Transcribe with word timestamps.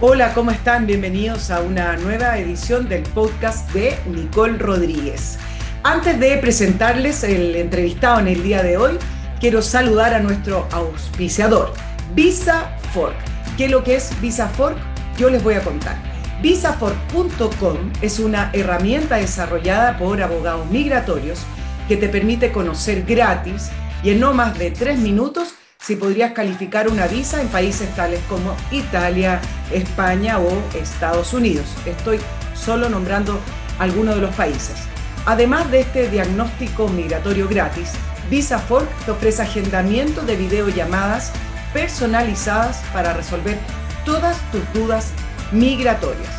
Hola, 0.00 0.32
¿cómo 0.32 0.52
están? 0.52 0.86
Bienvenidos 0.86 1.50
a 1.50 1.60
una 1.60 1.96
nueva 1.96 2.38
edición 2.38 2.88
del 2.88 3.02
podcast 3.02 3.68
de 3.72 3.98
Nicole 4.06 4.56
Rodríguez. 4.56 5.40
Antes 5.82 6.20
de 6.20 6.36
presentarles 6.36 7.24
el 7.24 7.56
entrevistado 7.56 8.20
en 8.20 8.28
el 8.28 8.44
día 8.44 8.62
de 8.62 8.76
hoy, 8.76 8.96
quiero 9.40 9.60
saludar 9.60 10.14
a 10.14 10.20
nuestro 10.20 10.68
auspiciador, 10.70 11.72
Visa 12.14 12.76
Fork. 12.94 13.16
¿Qué 13.56 13.64
es 13.64 13.72
lo 13.72 13.82
que 13.82 13.96
es 13.96 14.12
Visa 14.20 14.48
Fork? 14.48 14.78
Yo 15.18 15.30
les 15.30 15.42
voy 15.42 15.54
a 15.54 15.64
contar. 15.64 15.96
Visafork.com 16.42 17.90
es 18.00 18.20
una 18.20 18.52
herramienta 18.52 19.16
desarrollada 19.16 19.98
por 19.98 20.22
abogados 20.22 20.70
migratorios 20.70 21.40
que 21.88 21.96
te 21.96 22.08
permite 22.08 22.52
conocer 22.52 23.02
gratis 23.02 23.70
y 24.04 24.10
en 24.10 24.20
no 24.20 24.32
más 24.32 24.56
de 24.56 24.70
tres 24.70 24.96
minutos 25.00 25.54
si 25.88 25.96
podrías 25.96 26.32
calificar 26.32 26.88
una 26.88 27.06
visa 27.06 27.40
en 27.40 27.48
países 27.48 27.94
tales 27.96 28.20
como 28.28 28.54
Italia, 28.70 29.40
España 29.72 30.38
o 30.38 30.62
Estados 30.76 31.32
Unidos. 31.32 31.64
Estoy 31.86 32.20
solo 32.54 32.90
nombrando 32.90 33.40
algunos 33.78 34.16
de 34.16 34.20
los 34.20 34.34
países. 34.34 34.76
Además 35.24 35.70
de 35.70 35.80
este 35.80 36.10
diagnóstico 36.10 36.88
migratorio 36.88 37.48
gratis, 37.48 37.92
Visa 38.28 38.58
Fork 38.58 38.86
te 39.06 39.12
ofrece 39.12 39.40
agendamiento 39.40 40.20
de 40.22 40.36
videollamadas 40.36 41.32
personalizadas 41.72 42.82
para 42.92 43.14
resolver 43.14 43.58
todas 44.04 44.36
tus 44.50 44.60
dudas 44.74 45.12
migratorias. 45.52 46.34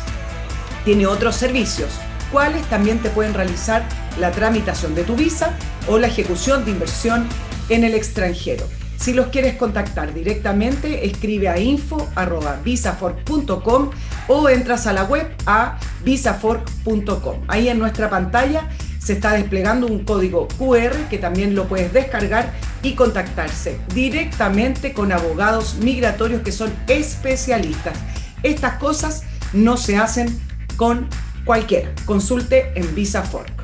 Tiene 0.84 1.08
otros 1.08 1.34
servicios, 1.34 1.90
cuales 2.30 2.64
también 2.66 3.00
te 3.00 3.10
pueden 3.10 3.34
realizar 3.34 3.84
la 4.18 4.30
tramitación 4.30 4.94
de 4.94 5.02
tu 5.02 5.16
visa 5.16 5.54
o 5.88 5.98
la 5.98 6.06
ejecución 6.06 6.64
de 6.64 6.70
inversión 6.70 7.26
en 7.68 7.82
el 7.82 7.94
extranjero. 7.94 8.64
Si 9.00 9.12
los 9.14 9.28
quieres 9.28 9.56
contactar 9.56 10.12
directamente, 10.12 11.06
escribe 11.06 11.48
a 11.48 11.58
info.visafork.com 11.58 13.90
o 14.28 14.48
entras 14.50 14.86
a 14.86 14.92
la 14.92 15.04
web 15.04 15.34
a 15.46 15.78
visafork.com. 16.04 17.40
Ahí 17.48 17.70
en 17.70 17.78
nuestra 17.78 18.10
pantalla 18.10 18.68
se 18.98 19.14
está 19.14 19.32
desplegando 19.32 19.86
un 19.86 20.04
código 20.04 20.48
QR 20.58 21.08
que 21.08 21.16
también 21.16 21.54
lo 21.54 21.66
puedes 21.66 21.94
descargar 21.94 22.52
y 22.82 22.92
contactarse 22.92 23.78
directamente 23.94 24.92
con 24.92 25.12
abogados 25.12 25.76
migratorios 25.76 26.42
que 26.42 26.52
son 26.52 26.70
especialistas. 26.86 27.96
Estas 28.42 28.74
cosas 28.74 29.22
no 29.54 29.78
se 29.78 29.96
hacen 29.96 30.38
con 30.76 31.08
cualquiera. 31.46 31.90
Consulte 32.04 32.70
en 32.74 32.94
VisaFork. 32.94 33.59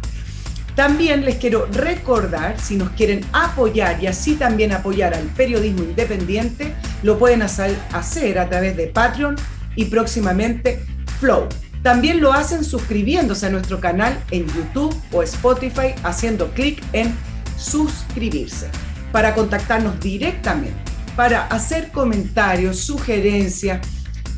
También 0.77 1.25
les 1.25 1.37
quiero 1.37 1.67
recordar, 1.73 2.61
si 2.61 2.77
nos 2.77 2.91
quieren 2.91 3.25
apoyar 3.33 4.01
y 4.03 4.09
así 4.09 4.35
también 4.35 4.73
apoyar 4.73 5.15
al 5.15 5.25
periodismo 5.29 5.83
independiente, 5.83 6.75
lo 7.03 7.19
pueden 7.19 7.41
hacer 7.41 8.39
a 8.39 8.49
través 8.49 8.77
de 8.77 8.87
Patreon 8.89 9.37
y 9.75 9.87
próximamente 9.87 10.85
Flow. 11.19 11.49
También 11.83 12.21
lo 12.21 12.35
hacen 12.35 12.63
suscribiéndose 12.63 13.47
a 13.47 13.51
nuestro 13.51 13.81
canal 13.81 14.23
en 14.31 14.47
YouTube 14.49 14.95
o 15.13 15.23
Spotify 15.23 15.95
haciendo 16.03 16.51
clic 16.51 16.83
en 16.93 17.15
suscribirse 17.57 18.69
para 19.13 19.35
contactarnos 19.35 19.99
directamente, 20.01 20.77
para 21.17 21.47
hacer 21.47 21.91
comentarios, 21.91 22.81
sugerencias, 22.81 23.81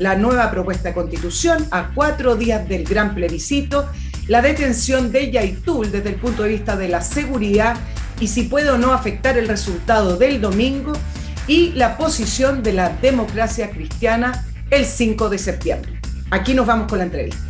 La 0.00 0.16
nueva 0.16 0.50
propuesta 0.50 0.88
de 0.88 0.94
constitución 0.94 1.68
a 1.70 1.90
cuatro 1.94 2.34
días 2.34 2.68
del 2.68 2.82
gran 2.82 3.14
plebiscito, 3.14 3.88
la 4.26 4.42
detención 4.42 5.12
de 5.12 5.30
Yaitul 5.30 5.92
desde 5.92 6.08
el 6.08 6.16
punto 6.16 6.42
de 6.42 6.48
vista 6.48 6.74
de 6.74 6.88
la 6.88 7.00
seguridad 7.00 7.76
y 8.20 8.28
si 8.28 8.44
puede 8.44 8.70
o 8.70 8.78
no 8.78 8.92
afectar 8.92 9.36
el 9.38 9.48
resultado 9.48 10.16
del 10.16 10.40
domingo 10.40 10.92
y 11.46 11.72
la 11.72 11.96
posición 11.96 12.62
de 12.62 12.72
la 12.72 12.90
democracia 12.90 13.70
cristiana 13.70 14.44
el 14.70 14.84
5 14.84 15.28
de 15.28 15.38
septiembre. 15.38 16.00
Aquí 16.30 16.54
nos 16.54 16.66
vamos 16.66 16.88
con 16.88 16.98
la 16.98 17.04
entrevista. 17.04 17.42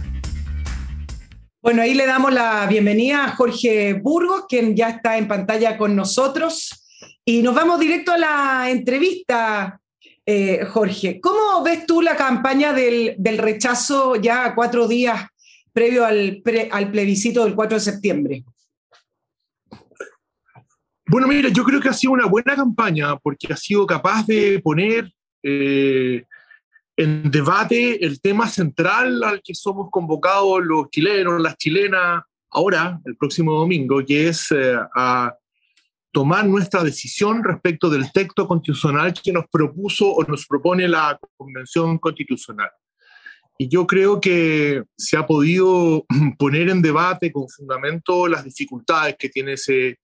Bueno, 1.62 1.80
ahí 1.80 1.94
le 1.94 2.06
damos 2.06 2.32
la 2.32 2.66
bienvenida 2.66 3.24
a 3.24 3.36
Jorge 3.36 3.94
Burgos, 3.94 4.44
quien 4.48 4.76
ya 4.76 4.90
está 4.90 5.16
en 5.16 5.26
pantalla 5.26 5.78
con 5.78 5.96
nosotros. 5.96 6.84
Y 7.24 7.40
nos 7.40 7.54
vamos 7.54 7.80
directo 7.80 8.12
a 8.12 8.18
la 8.18 8.70
entrevista, 8.70 9.80
eh, 10.26 10.66
Jorge. 10.70 11.20
¿Cómo 11.22 11.62
ves 11.62 11.86
tú 11.86 12.02
la 12.02 12.16
campaña 12.16 12.74
del, 12.74 13.16
rechazo 13.38 14.16
ya 14.16 14.44
a 14.44 14.54
cuatro 14.54 14.86
días 14.86 15.26
previo 15.72 16.04
al, 16.04 16.42
al 16.70 16.90
plebiscito 16.90 17.44
del 17.44 17.54
4 17.54 17.78
de 17.78 17.84
septiembre? 17.84 18.44
Bueno, 21.06 21.28
mira, 21.28 21.50
yo 21.50 21.64
creo 21.64 21.80
que 21.80 21.88
ha 21.88 21.92
sido 21.92 22.12
una 22.14 22.26
buena 22.26 22.56
campaña 22.56 23.16
porque 23.16 23.52
ha 23.52 23.56
sido 23.56 23.86
capaz 23.86 24.26
de 24.26 24.58
poner 24.60 25.12
eh, 25.42 26.24
en 26.96 27.30
debate 27.30 28.04
el 28.04 28.20
tema 28.20 28.48
central 28.48 29.22
al 29.22 29.42
que 29.42 29.54
somos 29.54 29.88
convocados 29.90 30.64
los 30.64 30.88
chilenos, 30.90 31.42
las 31.42 31.58
chilenas, 31.58 32.22
ahora, 32.50 33.00
el 33.04 33.16
próximo 33.16 33.52
domingo, 33.52 34.02
que 34.06 34.28
es 34.28 34.50
eh, 34.52 34.76
a 34.94 35.34
tomar 36.10 36.46
nuestra 36.46 36.82
decisión 36.82 37.44
respecto 37.44 37.90
del 37.90 38.10
texto 38.10 38.46
constitucional 38.46 39.12
que 39.12 39.32
nos 39.32 39.44
propuso 39.50 40.08
o 40.08 40.24
nos 40.24 40.46
propone 40.46 40.88
la 40.88 41.18
Convención 41.36 41.98
Constitucional. 41.98 42.70
Y 43.58 43.68
yo 43.68 43.86
creo 43.86 44.20
que 44.20 44.84
se 44.96 45.16
ha 45.16 45.26
podido 45.26 46.06
poner 46.38 46.70
en 46.70 46.80
debate 46.80 47.30
con 47.30 47.48
fundamento 47.48 48.26
las 48.26 48.44
dificultades 48.44 49.16
que 49.18 49.28
tiene 49.28 49.54
ese 49.54 49.98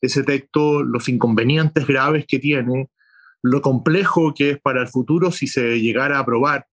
ese 0.00 0.22
texto, 0.22 0.82
los 0.82 1.08
inconvenientes 1.08 1.86
graves 1.86 2.24
que 2.26 2.38
tiene, 2.38 2.88
lo 3.42 3.60
complejo 3.62 4.34
que 4.34 4.50
es 4.50 4.60
para 4.60 4.82
el 4.82 4.88
futuro 4.88 5.30
si 5.30 5.46
se 5.46 5.80
llegara 5.80 6.16
a 6.16 6.20
aprobar. 6.20 6.66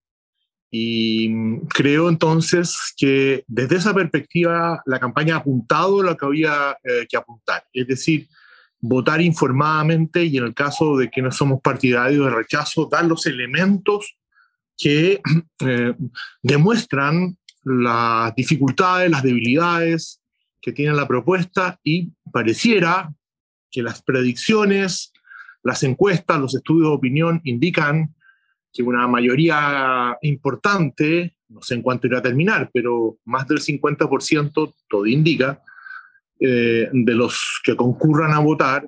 Y 0.69 1.59
creo 1.69 2.09
entonces 2.09 2.93
que 2.97 3.43
desde 3.47 3.77
esa 3.77 3.93
perspectiva 3.93 4.81
la 4.85 4.99
campaña 4.99 5.35
ha 5.35 5.39
apuntado 5.39 6.03
lo 6.03 6.17
que 6.17 6.25
había 6.25 6.77
eh, 6.83 7.07
que 7.09 7.15
apuntar, 7.15 7.63
es 7.71 7.87
decir, 7.87 8.27
votar 8.79 9.21
informadamente 9.21 10.25
y 10.25 10.37
en 10.37 10.43
el 10.43 10.53
caso 10.53 10.97
de 10.97 11.09
que 11.09 11.21
no 11.21 11.31
somos 11.31 11.61
partidarios 11.61 12.25
de 12.25 12.31
rechazo, 12.31 12.87
dar 12.91 13.05
los 13.05 13.25
elementos 13.25 14.17
que 14.77 15.21
eh, 15.59 15.93
demuestran 16.41 17.37
las 17.63 18.35
dificultades, 18.35 19.09
las 19.09 19.23
debilidades 19.23 20.16
que 20.61 20.71
tiene 20.71 20.93
la 20.93 21.07
propuesta 21.07 21.79
y 21.83 22.11
pareciera 22.31 23.13
que 23.69 23.81
las 23.81 24.01
predicciones, 24.01 25.11
las 25.63 25.83
encuestas, 25.83 26.39
los 26.39 26.55
estudios 26.55 26.89
de 26.89 26.95
opinión 26.95 27.41
indican 27.43 28.15
que 28.71 28.83
una 28.83 29.07
mayoría 29.07 30.17
importante, 30.21 31.37
no 31.49 31.61
sé 31.61 31.75
en 31.75 31.81
cuánto 31.81 32.07
irá 32.07 32.19
a 32.19 32.23
terminar, 32.23 32.69
pero 32.73 33.17
más 33.25 33.47
del 33.47 33.59
50%, 33.59 34.73
todo 34.87 35.05
indica, 35.05 35.61
eh, 36.39 36.87
de 36.91 37.13
los 37.13 37.61
que 37.63 37.75
concurran 37.75 38.31
a 38.31 38.39
votar 38.39 38.87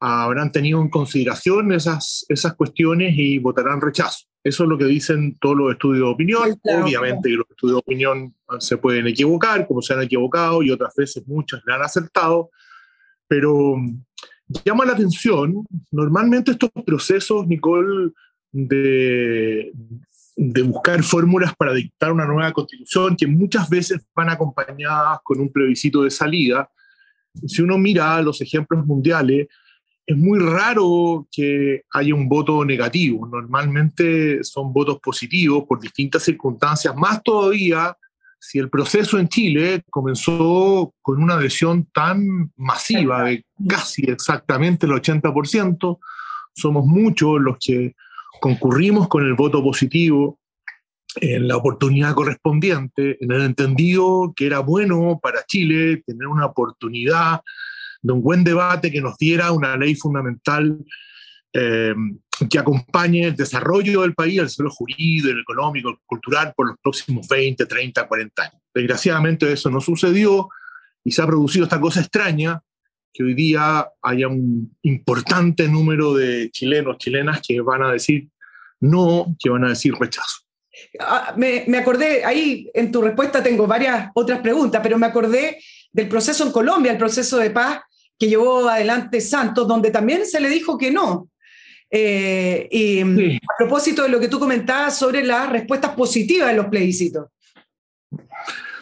habrán 0.00 0.50
tenido 0.50 0.80
en 0.80 0.88
consideración 0.88 1.72
esas, 1.72 2.24
esas 2.28 2.54
cuestiones 2.54 3.14
y 3.16 3.38
votarán 3.38 3.80
rechazo. 3.80 4.29
Eso 4.42 4.62
es 4.62 4.70
lo 4.70 4.78
que 4.78 4.86
dicen 4.86 5.36
todos 5.38 5.56
los 5.56 5.72
estudios 5.72 6.06
de 6.06 6.12
opinión. 6.12 6.60
Obviamente 6.62 7.28
que 7.28 7.36
los 7.36 7.50
estudios 7.50 7.76
de 7.76 7.80
opinión 7.80 8.34
se 8.58 8.78
pueden 8.78 9.06
equivocar, 9.06 9.66
como 9.66 9.82
se 9.82 9.92
han 9.92 10.02
equivocado, 10.02 10.62
y 10.62 10.70
otras 10.70 10.94
veces 10.96 11.26
muchas 11.26 11.60
le 11.66 11.74
han 11.74 11.82
acertado, 11.82 12.50
pero 13.28 13.76
llama 14.64 14.84
la 14.84 14.92
atención, 14.92 15.64
normalmente 15.90 16.52
estos 16.52 16.70
procesos, 16.84 17.46
Nicole, 17.46 18.12
de, 18.50 19.72
de 20.36 20.62
buscar 20.62 21.02
fórmulas 21.02 21.54
para 21.54 21.74
dictar 21.74 22.10
una 22.10 22.24
nueva 22.24 22.52
constitución, 22.52 23.16
que 23.16 23.26
muchas 23.26 23.68
veces 23.68 24.06
van 24.14 24.30
acompañadas 24.30 25.18
con 25.22 25.38
un 25.38 25.52
plebiscito 25.52 26.02
de 26.02 26.10
salida, 26.10 26.70
si 27.46 27.62
uno 27.62 27.78
mira 27.78 28.20
los 28.22 28.40
ejemplos 28.40 28.84
mundiales, 28.86 29.48
es 30.10 30.16
muy 30.16 30.40
raro 30.40 31.28
que 31.30 31.84
haya 31.92 32.14
un 32.16 32.28
voto 32.28 32.64
negativo. 32.64 33.28
Normalmente 33.28 34.42
son 34.42 34.72
votos 34.72 34.98
positivos 34.98 35.64
por 35.68 35.78
distintas 35.80 36.24
circunstancias, 36.24 36.96
más 36.96 37.22
todavía 37.22 37.96
si 38.40 38.58
el 38.58 38.68
proceso 38.68 39.20
en 39.20 39.28
Chile 39.28 39.84
comenzó 39.88 40.94
con 41.00 41.22
una 41.22 41.34
adhesión 41.34 41.86
tan 41.92 42.50
masiva 42.56 43.24
de 43.24 43.44
casi 43.68 44.02
exactamente 44.10 44.86
el 44.86 44.92
80%, 44.92 45.98
somos 46.54 46.86
muchos 46.86 47.40
los 47.40 47.58
que 47.60 47.94
concurrimos 48.40 49.06
con 49.06 49.24
el 49.24 49.34
voto 49.34 49.62
positivo 49.62 50.40
en 51.20 51.46
la 51.46 51.56
oportunidad 51.56 52.14
correspondiente, 52.14 53.16
en 53.20 53.30
el 53.30 53.42
entendido 53.42 54.32
que 54.34 54.46
era 54.46 54.58
bueno 54.58 55.20
para 55.22 55.44
Chile 55.46 56.02
tener 56.04 56.26
una 56.26 56.46
oportunidad 56.46 57.42
de 58.02 58.12
un 58.12 58.22
buen 58.22 58.44
debate 58.44 58.90
que 58.90 59.00
nos 59.00 59.16
diera 59.18 59.52
una 59.52 59.76
ley 59.76 59.94
fundamental 59.94 60.78
eh, 61.52 61.94
que 62.48 62.58
acompañe 62.58 63.24
el 63.26 63.36
desarrollo 63.36 64.02
del 64.02 64.14
país, 64.14 64.38
el 64.38 64.46
desarrollo 64.46 64.74
jurídico, 64.74 65.28
el 65.28 65.40
económico, 65.40 65.90
el 65.90 65.96
cultural 66.06 66.54
por 66.56 66.68
los 66.68 66.78
próximos 66.78 67.28
20, 67.28 67.66
30, 67.66 68.06
40 68.06 68.42
años. 68.42 68.62
Desgraciadamente 68.74 69.52
eso 69.52 69.70
no 69.70 69.80
sucedió 69.80 70.48
y 71.04 71.10
se 71.10 71.22
ha 71.22 71.26
producido 71.26 71.64
esta 71.64 71.80
cosa 71.80 72.00
extraña 72.00 72.62
que 73.12 73.24
hoy 73.24 73.34
día 73.34 73.88
haya 74.02 74.28
un 74.28 74.76
importante 74.82 75.68
número 75.68 76.14
de 76.14 76.50
chilenos, 76.50 76.98
chilenas 76.98 77.40
que 77.46 77.60
van 77.60 77.82
a 77.82 77.92
decir 77.92 78.28
no, 78.78 79.36
que 79.38 79.50
van 79.50 79.64
a 79.64 79.70
decir 79.70 79.94
rechazo. 79.98 80.42
Ah, 81.00 81.34
me, 81.36 81.64
me, 81.66 81.78
acordé, 81.78 82.24
ahí 82.24 82.70
en 82.72 82.90
tu 82.90 83.02
respuesta 83.02 83.42
tengo 83.42 83.66
varias 83.66 84.10
otras 84.14 84.40
preguntas, 84.40 84.80
pero 84.82 84.96
me 84.96 85.06
acordé 85.06 85.58
del 85.92 86.08
proceso 86.08 86.46
en 86.46 86.52
Colombia, 86.52 86.92
el 86.92 86.98
proceso 86.98 87.36
de 87.38 87.50
paz 87.50 87.80
que 88.20 88.28
llevó 88.28 88.68
adelante 88.68 89.18
Santos, 89.22 89.66
donde 89.66 89.90
también 89.90 90.26
se 90.26 90.40
le 90.40 90.50
dijo 90.50 90.76
que 90.76 90.90
no. 90.90 91.30
Eh, 91.90 92.68
y 92.70 93.00
a 93.00 93.56
propósito 93.58 94.02
de 94.02 94.10
lo 94.10 94.20
que 94.20 94.28
tú 94.28 94.38
comentabas 94.38 94.98
sobre 94.98 95.24
las 95.24 95.50
respuestas 95.50 95.94
positivas 95.94 96.50
de 96.50 96.56
los 96.56 96.66
plebiscitos. 96.66 97.28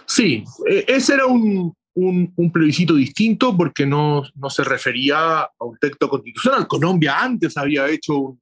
Sí, 0.04 0.42
e, 0.68 0.84
ese 0.88 1.14
era 1.14 1.26
un, 1.26 1.72
un, 1.94 2.52
plebiscito 2.52 2.96
distinto 2.96 3.56
porque 3.56 3.86
no, 3.86 4.24
no, 4.34 4.50
se 4.50 4.64
refería 4.64 5.42
a 5.42 5.64
un 5.64 5.78
texto 5.78 6.08
constitucional. 6.08 6.66
Colombia 6.66 7.20
antes 7.20 7.56
había 7.56 7.88
hecho 7.88 8.18
un, 8.18 8.40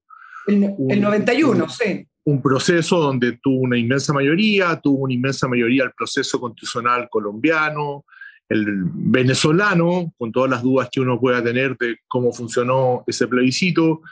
el, 0.90 1.00
91, 1.00 1.68
sí. 1.68 2.06
Un 2.24 2.40
proceso 2.40 2.98
donde 2.98 3.38
tuvo 3.42 3.60
una 3.60 3.76
inmensa 3.76 4.14
mayoría, 4.14 4.80
tuvo 4.80 5.04
una 5.04 5.12
inmensa 5.12 5.46
mayoría 5.46 5.84
el 5.84 5.92
proceso 5.92 6.40
constitucional 6.40 7.08
colombiano, 7.10 8.04
el 8.48 8.84
venezolano, 8.84 10.12
con 10.16 10.32
todas 10.32 10.50
las 10.50 10.62
dudas 10.62 10.88
que 10.90 11.00
uno 11.00 11.20
pueda 11.20 11.42
tener 11.42 11.76
de 11.78 11.98
cómo 12.06 12.32
funcionó 12.32 13.04
ese 13.06 13.26
plebiscito, 13.26 14.02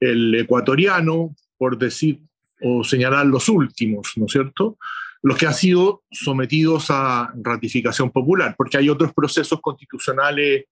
el 0.00 0.34
ecuatoriano, 0.34 1.34
por 1.56 1.76
decir 1.76 2.20
o 2.60 2.82
señalar 2.82 3.26
los 3.26 3.48
últimos, 3.48 4.12
¿no 4.16 4.26
es 4.26 4.32
cierto? 4.32 4.78
Los 5.22 5.36
que 5.36 5.46
han 5.46 5.54
sido 5.54 6.02
sometidos 6.10 6.86
a 6.90 7.32
ratificación 7.42 8.10
popular, 8.10 8.54
porque 8.56 8.78
hay 8.78 8.88
otros 8.88 9.12
procesos 9.12 9.60
constitucionales 9.60 10.64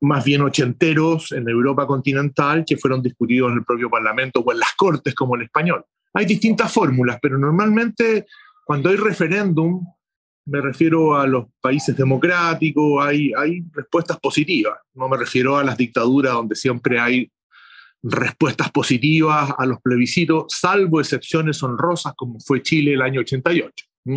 más 0.00 0.24
bien 0.24 0.42
ochenteros 0.42 1.32
en 1.32 1.48
Europa 1.48 1.86
continental 1.86 2.64
que 2.66 2.76
fueron 2.76 3.02
discutidos 3.02 3.52
en 3.52 3.58
el 3.58 3.64
propio 3.64 3.88
Parlamento 3.88 4.40
o 4.40 4.52
en 4.52 4.58
las 4.58 4.74
Cortes 4.74 5.14
como 5.14 5.36
el 5.36 5.42
español. 5.42 5.84
Hay 6.14 6.26
distintas 6.26 6.72
fórmulas, 6.72 7.18
pero 7.20 7.38
normalmente 7.38 8.26
cuando 8.64 8.90
hay 8.90 8.96
referéndum, 8.96 9.86
me 10.48 10.60
refiero 10.60 11.14
a 11.14 11.26
los 11.26 11.46
países 11.60 11.96
democráticos, 11.96 13.04
hay, 13.04 13.32
hay 13.36 13.62
respuestas 13.72 14.18
positivas. 14.18 14.78
No 14.94 15.08
me 15.08 15.16
refiero 15.16 15.56
a 15.56 15.64
las 15.64 15.76
dictaduras 15.76 16.32
donde 16.32 16.56
siempre 16.56 16.98
hay 16.98 17.30
respuestas 18.02 18.70
positivas 18.70 19.52
a 19.58 19.66
los 19.66 19.80
plebiscitos, 19.82 20.46
salvo 20.48 21.00
excepciones 21.00 21.62
honrosas 21.62 22.14
como 22.16 22.40
fue 22.40 22.62
Chile 22.62 22.94
el 22.94 23.02
año 23.02 23.20
88. 23.20 23.86
¿Mm? 24.04 24.16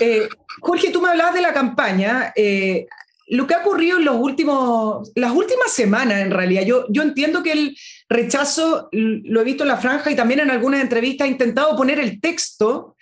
Eh, 0.00 0.28
Jorge, 0.60 0.90
tú 0.90 1.00
me 1.00 1.08
hablabas 1.08 1.34
de 1.34 1.42
la 1.42 1.52
campaña. 1.52 2.32
Eh, 2.36 2.86
lo 3.28 3.46
que 3.46 3.54
ha 3.54 3.62
ocurrido 3.62 3.98
en 3.98 4.04
los 4.04 4.16
últimos, 4.16 5.10
las 5.14 5.32
últimas 5.32 5.72
semanas, 5.72 6.20
en 6.20 6.30
realidad, 6.30 6.64
yo, 6.64 6.86
yo 6.90 7.02
entiendo 7.02 7.42
que 7.42 7.52
el 7.52 7.76
rechazo, 8.08 8.88
lo 8.92 9.40
he 9.40 9.44
visto 9.44 9.64
en 9.64 9.68
la 9.68 9.78
franja 9.78 10.10
y 10.10 10.16
también 10.16 10.40
en 10.40 10.50
algunas 10.50 10.80
entrevistas, 10.80 11.26
ha 11.26 11.30
intentado 11.30 11.76
poner 11.76 11.98
el 11.98 12.20
texto 12.20 12.94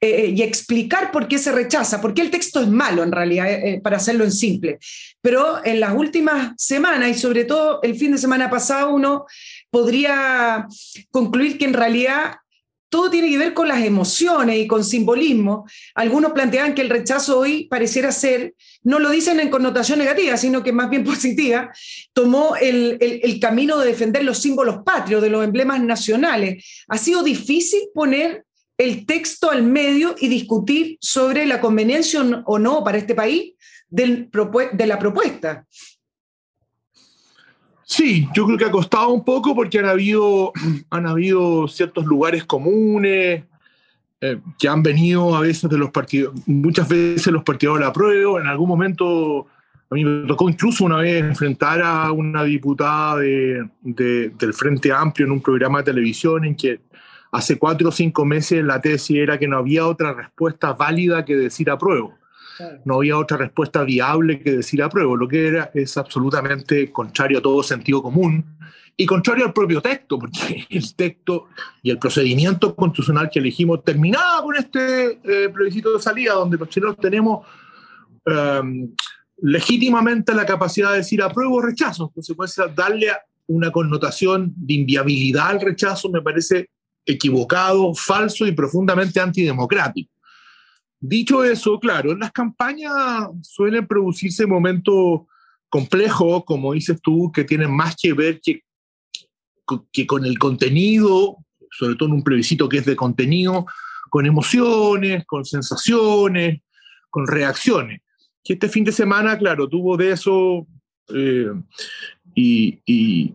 eh, 0.00 0.32
y 0.36 0.42
explicar 0.42 1.10
por 1.10 1.26
qué 1.26 1.38
se 1.38 1.50
rechaza, 1.50 2.00
por 2.00 2.14
qué 2.14 2.22
el 2.22 2.30
texto 2.30 2.60
es 2.60 2.68
malo 2.68 3.02
en 3.02 3.10
realidad, 3.10 3.50
eh, 3.50 3.70
eh, 3.70 3.80
para 3.80 3.96
hacerlo 3.96 4.22
en 4.22 4.30
simple. 4.30 4.78
Pero 5.20 5.64
en 5.64 5.80
las 5.80 5.92
últimas 5.92 6.52
semanas 6.56 7.10
y 7.10 7.18
sobre 7.18 7.44
todo 7.44 7.80
el 7.82 7.96
fin 7.96 8.12
de 8.12 8.18
semana 8.18 8.48
pasado 8.48 8.94
uno 8.94 9.26
podría 9.70 10.68
concluir 11.10 11.58
que 11.58 11.64
en 11.64 11.74
realidad 11.74 12.36
todo 12.88 13.10
tiene 13.10 13.28
que 13.28 13.38
ver 13.38 13.54
con 13.54 13.66
las 13.66 13.82
emociones 13.82 14.56
y 14.58 14.68
con 14.68 14.84
simbolismo. 14.84 15.66
Algunos 15.96 16.30
plantean 16.30 16.76
que 16.76 16.82
el 16.82 16.90
rechazo 16.90 17.40
hoy 17.40 17.66
pareciera 17.66 18.12
ser, 18.12 18.54
no 18.84 19.00
lo 19.00 19.10
dicen 19.10 19.40
en 19.40 19.50
connotación 19.50 19.98
negativa, 19.98 20.36
sino 20.36 20.62
que 20.62 20.72
más 20.72 20.90
bien 20.90 21.02
positiva, 21.04 21.72
tomó 22.12 22.54
el, 22.54 22.98
el 23.00 23.40
camino 23.40 23.78
de 23.78 23.88
defender 23.88 24.22
los 24.22 24.38
símbolos 24.38 24.84
patrios, 24.84 25.20
de 25.20 25.28
los 25.28 25.42
emblemas 25.42 25.82
nacionales. 25.82 26.64
¿Ha 26.86 26.98
sido 26.98 27.24
difícil 27.24 27.80
poner 27.92 28.44
el 28.78 29.04
texto 29.06 29.50
al 29.50 29.64
medio 29.64 30.14
y 30.18 30.28
discutir 30.28 30.96
sobre 31.00 31.44
la 31.46 31.60
conveniencia 31.60 32.22
o 32.46 32.58
no 32.58 32.84
para 32.84 32.98
este 32.98 33.14
país 33.14 33.54
del, 33.88 34.30
de 34.72 34.86
la 34.86 34.98
propuesta. 34.98 35.66
Sí, 37.84 38.28
yo 38.34 38.46
creo 38.46 38.58
que 38.58 38.66
ha 38.66 38.70
costado 38.70 39.08
un 39.08 39.24
poco 39.24 39.54
porque 39.54 39.78
han 39.78 39.86
habido, 39.86 40.52
han 40.90 41.06
habido 41.06 41.66
ciertos 41.66 42.04
lugares 42.04 42.44
comunes 42.44 43.44
eh, 44.20 44.40
que 44.58 44.68
han 44.68 44.82
venido 44.82 45.34
a 45.34 45.40
veces 45.40 45.68
de 45.68 45.78
los 45.78 45.90
partidos, 45.90 46.34
muchas 46.46 46.88
veces 46.88 47.32
los 47.32 47.42
partidos 47.42 47.78
de 47.78 47.84
la 47.84 47.92
prueba. 47.92 48.40
En 48.40 48.46
algún 48.46 48.68
momento 48.68 49.46
a 49.90 49.94
mí 49.94 50.04
me 50.04 50.28
tocó 50.28 50.50
incluso 50.50 50.84
una 50.84 50.98
vez 50.98 51.24
enfrentar 51.24 51.80
a 51.82 52.12
una 52.12 52.44
diputada 52.44 53.16
de, 53.16 53.68
del 53.82 54.54
Frente 54.54 54.92
Amplio 54.92 55.26
en 55.26 55.32
un 55.32 55.40
programa 55.40 55.78
de 55.78 55.84
televisión 55.84 56.44
en 56.44 56.54
que 56.54 56.80
hace 57.32 57.58
cuatro 57.58 57.88
o 57.88 57.92
cinco 57.92 58.24
meses 58.24 58.64
la 58.64 58.80
tesis 58.80 59.18
era 59.18 59.38
que 59.38 59.48
no 59.48 59.58
había 59.58 59.86
otra 59.86 60.12
respuesta 60.12 60.72
válida 60.72 61.24
que 61.24 61.36
decir 61.36 61.70
apruebo. 61.70 62.18
No 62.84 62.96
había 62.96 63.16
otra 63.16 63.36
respuesta 63.36 63.84
viable 63.84 64.40
que 64.40 64.56
decir 64.56 64.82
apruebo, 64.82 65.16
lo 65.16 65.28
que 65.28 65.46
era 65.46 65.70
es 65.74 65.96
absolutamente 65.96 66.90
contrario 66.90 67.38
a 67.38 67.42
todo 67.42 67.62
sentido 67.62 68.02
común 68.02 68.58
y 68.96 69.06
contrario 69.06 69.46
al 69.46 69.52
propio 69.52 69.80
texto, 69.80 70.18
porque 70.18 70.66
el 70.70 70.94
texto 70.94 71.48
y 71.82 71.90
el 71.90 71.98
procedimiento 71.98 72.74
constitucional 72.74 73.30
que 73.30 73.38
elegimos 73.38 73.84
terminaba 73.84 74.42
con 74.42 74.56
este 74.56 75.20
eh, 75.22 75.48
plebiscito 75.50 75.92
de 75.92 76.02
salida, 76.02 76.34
donde 76.34 76.56
los 76.56 76.68
chilenos 76.68 76.96
tenemos 76.96 77.46
em, 78.26 78.92
legítimamente 79.40 80.34
la 80.34 80.44
capacidad 80.44 80.90
de 80.90 80.98
decir 80.98 81.22
apruebo 81.22 81.56
o 81.56 81.62
rechazo. 81.62 82.04
En 82.04 82.08
consecuencia, 82.08 82.66
darle 82.66 83.12
una 83.46 83.70
connotación 83.70 84.52
de 84.56 84.74
inviabilidad 84.74 85.48
al 85.48 85.60
rechazo 85.60 86.10
me 86.10 86.20
parece 86.20 86.70
equivocado, 87.08 87.94
falso 87.94 88.46
y 88.46 88.52
profundamente 88.52 89.18
antidemocrático. 89.18 90.12
Dicho 91.00 91.42
eso, 91.44 91.78
claro, 91.78 92.12
en 92.12 92.18
las 92.18 92.32
campañas 92.32 92.92
suelen 93.42 93.86
producirse 93.86 94.46
momentos 94.46 95.22
complejos, 95.68 96.44
como 96.44 96.72
dices 96.72 97.00
tú, 97.00 97.30
que 97.32 97.44
tienen 97.44 97.70
más 97.70 97.96
que 97.96 98.12
ver 98.12 98.40
que, 98.40 98.62
con 100.06 100.24
el 100.24 100.38
contenido, 100.38 101.36
sobre 101.70 101.94
todo 101.94 102.08
en 102.08 102.14
un 102.16 102.24
plebiscito 102.24 102.68
que 102.68 102.78
es 102.78 102.86
de 102.86 102.96
contenido, 102.96 103.66
con 104.10 104.26
emociones, 104.26 105.24
con 105.26 105.44
sensaciones, 105.44 106.62
con 107.10 107.26
reacciones. 107.26 108.00
Que 108.42 108.54
este 108.54 108.68
fin 108.68 108.84
de 108.84 108.92
semana, 108.92 109.38
claro, 109.38 109.68
tuvo 109.68 109.96
de 109.96 110.12
eso 110.12 110.66
eh, 111.14 111.52
y, 112.34 113.34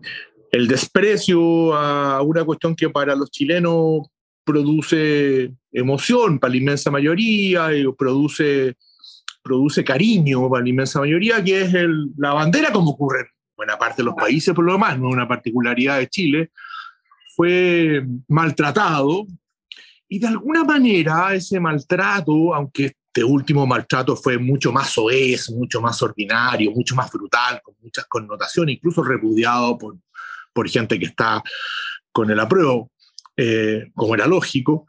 el 0.54 0.68
desprecio 0.68 1.74
a 1.74 2.22
una 2.22 2.44
cuestión 2.44 2.76
que 2.76 2.88
para 2.88 3.16
los 3.16 3.28
chilenos 3.28 4.06
produce 4.44 5.52
emoción 5.72 6.38
para 6.38 6.52
la 6.52 6.56
inmensa 6.58 6.92
mayoría, 6.92 7.76
y 7.76 7.84
produce, 7.92 8.76
produce 9.42 9.82
cariño 9.82 10.48
para 10.48 10.62
la 10.62 10.68
inmensa 10.68 11.00
mayoría, 11.00 11.42
que 11.42 11.62
es 11.62 11.72
la 12.16 12.34
bandera 12.34 12.70
como 12.70 12.90
ocurre 12.90 13.20
en 13.20 13.26
buena 13.56 13.76
parte 13.76 14.02
de 14.02 14.04
los 14.06 14.14
países, 14.14 14.54
por 14.54 14.64
lo 14.64 14.74
demás, 14.74 14.96
no 14.96 15.08
es 15.08 15.14
una 15.14 15.26
particularidad 15.26 15.98
de 15.98 16.08
Chile, 16.08 16.50
fue 17.34 18.06
maltratado 18.28 19.26
y 20.08 20.20
de 20.20 20.28
alguna 20.28 20.62
manera 20.62 21.34
ese 21.34 21.58
maltrato, 21.58 22.54
aunque 22.54 22.94
este 23.08 23.24
último 23.24 23.66
maltrato 23.66 24.14
fue 24.14 24.38
mucho 24.38 24.70
más 24.70 24.90
soez, 24.90 25.50
mucho 25.50 25.80
más 25.80 26.00
ordinario, 26.00 26.70
mucho 26.70 26.94
más 26.94 27.10
brutal, 27.10 27.60
con 27.60 27.74
muchas 27.82 28.04
connotaciones, 28.06 28.76
incluso 28.76 29.02
repudiado 29.02 29.76
por 29.76 29.96
por 30.54 30.68
gente 30.68 30.98
que 30.98 31.06
está 31.06 31.42
con 32.12 32.30
el 32.30 32.40
apruebo, 32.40 32.90
eh, 33.36 33.90
como 33.94 34.14
era 34.14 34.26
lógico, 34.26 34.86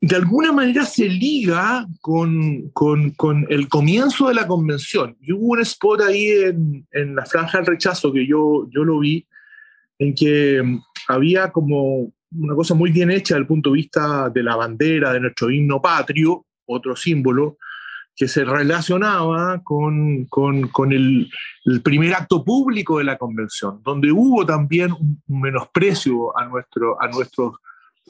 de 0.00 0.14
alguna 0.14 0.52
manera 0.52 0.84
se 0.84 1.08
liga 1.08 1.86
con, 2.00 2.70
con, 2.70 3.10
con, 3.12 3.46
el 3.48 3.68
comienzo 3.68 4.28
de 4.28 4.34
la 4.34 4.46
convención. 4.46 5.16
Y 5.20 5.32
hubo 5.32 5.54
un 5.54 5.60
spot 5.62 6.02
ahí 6.02 6.28
en, 6.28 6.86
en, 6.92 7.16
la 7.16 7.24
franja 7.24 7.58
del 7.58 7.66
rechazo 7.66 8.12
que 8.12 8.26
yo, 8.26 8.68
yo 8.70 8.84
lo 8.84 9.00
vi, 9.00 9.26
en 9.98 10.14
que 10.14 10.62
mm, 10.62 10.80
había 11.08 11.50
como 11.50 12.12
una 12.32 12.54
cosa 12.54 12.74
muy 12.74 12.90
bien 12.90 13.10
hecha 13.10 13.34
desde 13.34 13.40
el 13.40 13.46
punto 13.46 13.70
de 13.70 13.76
vista 13.76 14.28
de 14.28 14.42
la 14.42 14.56
bandera, 14.56 15.12
de 15.12 15.20
nuestro 15.20 15.50
himno 15.50 15.80
patrio, 15.80 16.44
otro 16.66 16.94
símbolo, 16.94 17.56
que 18.16 18.28
se 18.28 18.44
relacionaba 18.44 19.62
con, 19.62 20.24
con, 20.24 20.68
con 20.68 20.92
el, 20.92 21.30
el, 21.66 21.82
primer 21.82 22.14
acto 22.14 22.42
público 22.42 22.96
de 22.96 23.04
la 23.04 23.18
convención, 23.18 23.82
donde 23.84 24.10
hubo 24.10 24.44
también 24.46 24.92
un 24.92 25.22
menosprecio 25.28 26.36
a 26.36 26.46
nuestro, 26.46 27.00
a 27.00 27.08
nuestro 27.08 27.60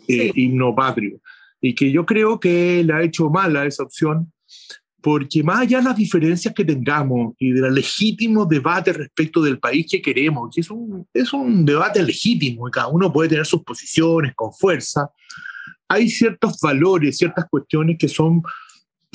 eh, 0.06 0.30
himno 0.34 0.74
patrio. 0.74 1.18
y 1.60 1.74
que 1.74 1.90
yo 1.90 2.06
creo 2.06 2.38
que 2.38 2.84
le 2.84 2.92
ha 2.92 3.02
hecho 3.02 3.28
mal 3.28 3.56
a 3.56 3.66
esa 3.66 3.82
opción, 3.82 4.32
porque 5.02 5.42
más 5.42 5.60
allá 5.60 5.78
de 5.78 5.84
las 5.84 5.96
diferencias 5.96 6.54
que 6.54 6.64
tengamos 6.64 7.34
y 7.38 7.50
del 7.50 7.74
legítimo 7.74 8.46
debate 8.46 8.92
respecto 8.92 9.42
del 9.42 9.58
país 9.58 9.86
que 9.90 10.00
queremos, 10.00 10.54
que 10.54 10.60
es 10.60 10.70
un, 10.70 11.06
es 11.12 11.32
un 11.32 11.64
debate 11.64 12.00
legítimo 12.02 12.68
y 12.68 12.70
cada 12.70 12.88
uno 12.88 13.12
puede 13.12 13.30
tener 13.30 13.46
sus 13.46 13.64
posiciones 13.64 14.34
con 14.36 14.52
fuerza, 14.52 15.10
hay 15.88 16.08
ciertos 16.08 16.58
valores, 16.60 17.18
ciertas 17.18 17.46
cuestiones 17.50 17.96
que 17.98 18.08
son 18.08 18.42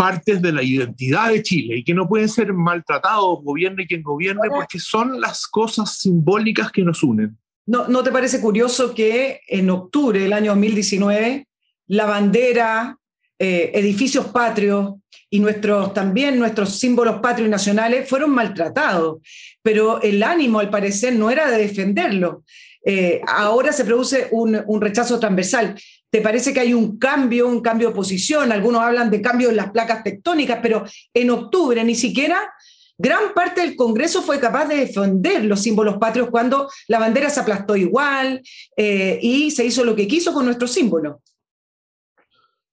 partes 0.02 0.42
de 0.42 0.52
la 0.52 0.64
identidad 0.64 1.30
de 1.30 1.44
Chile 1.44 1.78
y 1.78 1.84
que 1.84 1.94
no 1.94 2.08
pueden 2.08 2.28
ser 2.28 2.52
maltratados, 2.54 3.44
gobierne 3.44 3.86
quien 3.86 4.02
gobierne, 4.02 4.50
porque 4.50 4.80
son 4.80 5.22
las 5.22 5.46
cosas 5.46 6.00
simbólicas 6.00 6.72
que 6.72 6.82
nos 6.82 7.04
unen. 7.04 7.38
¿No, 7.68 7.88
¿No 7.88 8.02
te 8.02 8.12
parece 8.12 8.42
curioso 8.42 8.96
que 8.96 9.42
en 9.48 9.70
octubre 9.70 10.20
del 10.20 10.34
año 10.34 10.54
2019 10.54 11.48
la 11.86 12.06
bandera, 12.08 12.98
eh, 13.38 13.70
edificios 13.76 14.26
patrios 14.26 14.96
y 15.30 15.40
nuestros, 15.40 15.94
también 15.94 16.40
nuestros 16.40 16.80
símbolos 16.80 17.20
patrios 17.22 17.48
y 17.48 17.52
nacionales 17.52 18.10
fueron 18.10 18.32
maltratados? 18.32 19.20
Pero 19.62 20.02
el 20.02 20.24
ánimo, 20.24 20.58
al 20.58 20.72
parecer, 20.72 21.16
no 21.16 21.30
era 21.30 21.52
de 21.52 21.60
defenderlo. 21.60 22.44
Eh, 22.84 23.22
ahora 23.28 23.72
se 23.72 23.86
produce 23.86 24.30
un, 24.32 24.60
un, 24.66 24.82
rechazo 24.82 25.20
transversal. 25.20 25.76
¿Te 26.12 26.22
parece 26.22 26.54
que 26.54 26.60
hay 26.60 26.74
un 26.74 27.00
cambio, 27.00 27.48
un 27.48 27.62
cambio 27.62 27.88
de 27.90 27.96
posición? 27.96 28.52
Algunos 28.52 28.82
hablan 28.82 29.10
de 29.10 29.22
cambio 29.22 29.50
en 29.50 29.56
las 29.56 29.72
placas 29.72 30.04
tectónicas, 30.04 30.60
pero 30.62 30.84
en 31.14 31.30
octubre 31.30 31.82
ni 31.86 31.96
siquiera 31.96 32.52
gran 32.98 33.34
parte 33.34 33.62
del 33.62 33.76
Congreso 33.76 34.22
fue 34.22 34.40
capaz 34.40 34.68
de 34.68 34.76
defender 34.76 35.46
los 35.46 35.62
símbolos 35.62 35.98
patrios 35.98 36.30
cuando 36.30 36.70
la 36.88 37.00
bandera 37.00 37.30
se 37.30 37.40
aplastó 37.40 37.76
igual 37.76 38.42
eh, 38.76 39.20
y 39.22 39.52
se 39.52 39.66
hizo 39.66 39.84
lo 39.84 39.96
que 39.96 40.08
quiso 40.08 40.34
con 40.34 40.46
nuestro 40.46 40.68
símbolo. 40.68 41.22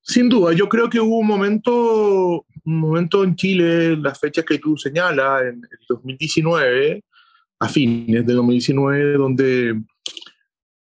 Sin 0.02 0.28
duda, 0.28 0.52
yo 0.52 0.68
creo 0.68 0.90
que 0.90 1.00
hubo 1.00 1.18
un 1.18 1.26
momento, 1.26 2.44
un 2.64 2.80
momento 2.80 3.22
en 3.22 3.36
Chile, 3.36 3.96
las 3.96 4.18
fechas 4.18 4.44
que 4.44 4.58
tú 4.58 4.76
señalas, 4.76 5.42
en 5.42 5.62
el 5.70 5.78
2019, 5.88 7.04
a 7.60 7.68
fines 7.68 8.26
de 8.26 8.32
2019, 8.32 9.12
donde 9.12 9.80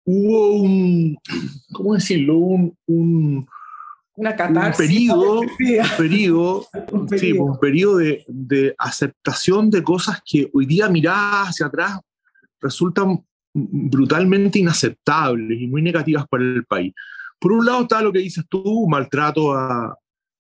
hubo 0.05 0.53
un, 0.53 1.17
¿cómo 1.74 1.93
decirlo? 1.93 2.38
Un, 2.38 2.77
un, 2.88 3.48
Una 4.15 4.31
un 4.31 4.72
periodo, 4.77 5.41
un 5.41 5.50
periodo, 5.98 6.67
un 6.91 7.08
periodo. 7.08 7.17
Sí, 7.17 7.31
un 7.39 7.60
periodo 7.60 7.98
de, 7.98 8.25
de, 8.27 8.75
aceptación 8.77 9.70
de 9.70 9.84
cosas 9.84 10.22
que 10.25 10.50
hoy 10.53 10.65
día 10.65 10.89
miradas 10.89 11.50
hacia 11.50 11.67
atrás 11.67 12.00
resultan 12.60 13.24
brutalmente 13.53 14.60
inaceptables 14.60 15.60
y 15.60 15.67
muy 15.67 15.81
negativas 15.81 16.27
para 16.27 16.43
el 16.43 16.65
país. 16.65 16.93
Por 17.39 17.51
un 17.53 17.65
lado 17.65 17.81
está 17.81 18.01
lo 18.01 18.13
que 18.13 18.20
dices 18.20 18.46
tú, 18.48 18.88
maltrato 18.88 19.53
a, 19.53 19.98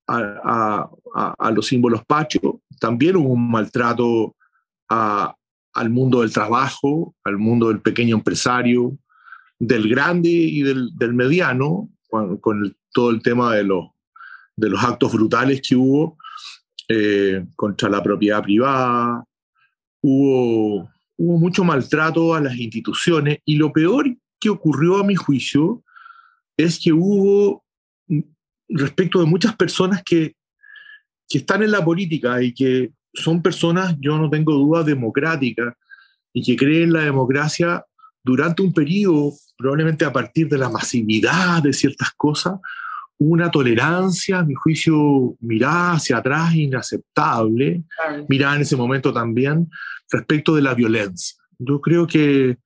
a, 0.07 0.89
a, 1.15 1.35
a 1.37 1.51
los 1.51 1.67
símbolos 1.67 2.05
patrios, 2.05 2.55
también 2.79 3.15
hubo 3.15 3.29
un 3.29 3.49
maltrato 3.49 4.35
al 4.89 5.89
mundo 5.89 6.21
del 6.21 6.33
trabajo, 6.33 7.15
al 7.23 7.37
mundo 7.37 7.69
del 7.69 7.79
pequeño 7.79 8.17
empresario, 8.17 8.97
del 9.61 9.87
grande 9.87 10.27
y 10.27 10.63
del, 10.63 10.89
del 10.97 11.13
mediano, 11.13 11.87
con, 12.09 12.75
todo 12.91 13.11
el 13.11 13.21
tema 13.21 13.55
de 13.55 13.63
los, 13.63 13.89
de 14.55 14.69
los 14.69 14.83
actos 14.83 15.13
brutales 15.13 15.61
que 15.61 15.75
hubo 15.75 16.17
eh, 16.89 17.45
contra 17.55 17.87
la 17.87 18.01
propiedad 18.01 18.41
privada, 18.41 19.23
hubo, 20.01 20.89
hubo 21.15 21.37
mucho 21.37 21.63
maltrato 21.63 22.33
a 22.33 22.41
las 22.41 22.57
instituciones. 22.57 23.37
Y 23.45 23.55
lo 23.57 23.71
peor 23.71 24.07
que 24.39 24.49
ocurrió 24.49 24.97
a 24.97 25.03
mi 25.03 25.13
juicio 25.13 25.83
es 26.57 26.79
que 26.79 26.91
hubo 26.91 27.63
respecto 28.67 29.19
de 29.19 29.27
muchas 29.27 29.55
personas 29.55 30.01
que, 30.03 30.35
que 31.29 31.37
están 31.37 31.61
en 31.61 31.69
la 31.69 31.85
política 31.85 32.41
y 32.41 32.51
que 32.51 32.93
son 33.13 33.43
personas, 33.43 33.95
yo 33.99 34.17
no 34.17 34.27
tengo 34.27 34.53
duda, 34.53 34.83
democráticas 34.83 35.75
y 36.33 36.41
que 36.43 36.55
creen 36.55 36.83
en 36.83 36.93
la 36.93 37.01
democracia 37.01 37.85
durante 38.23 38.61
un 38.61 38.73
periodo, 38.73 39.33
probablemente 39.57 40.05
a 40.05 40.13
partir 40.13 40.47
de 40.47 40.57
la 40.57 40.69
masividad 40.69 41.63
de 41.63 41.73
ciertas 41.73 42.11
cosas, 42.11 42.55
una 43.17 43.51
tolerancia, 43.51 44.39
a 44.39 44.43
mi 44.43 44.55
juicio, 44.55 45.35
mirada 45.41 45.93
hacia 45.93 46.17
atrás 46.17 46.55
inaceptable, 46.55 47.83
mirada 48.27 48.55
en 48.55 48.61
ese 48.61 48.75
momento 48.75 49.13
también, 49.13 49.69
respecto 50.09 50.55
de 50.55 50.63
la 50.63 50.73
violencia. 50.73 51.39
Yo 51.59 51.79
creo 51.79 52.07
que 52.07 52.57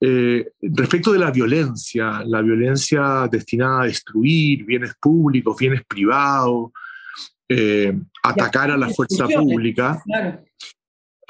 eh, 0.00 0.52
respecto 0.62 1.12
de 1.12 1.18
la 1.18 1.30
violencia, 1.30 2.22
la 2.24 2.40
violencia 2.40 3.28
destinada 3.30 3.82
a 3.82 3.86
destruir 3.86 4.64
bienes 4.64 4.94
públicos, 4.98 5.56
bienes 5.58 5.82
privados, 5.86 6.70
eh, 7.46 7.98
atacar 8.22 8.70
a 8.70 8.78
la 8.78 8.88
fuerza 8.88 9.26
pública, 9.28 10.00
claro. 10.06 10.42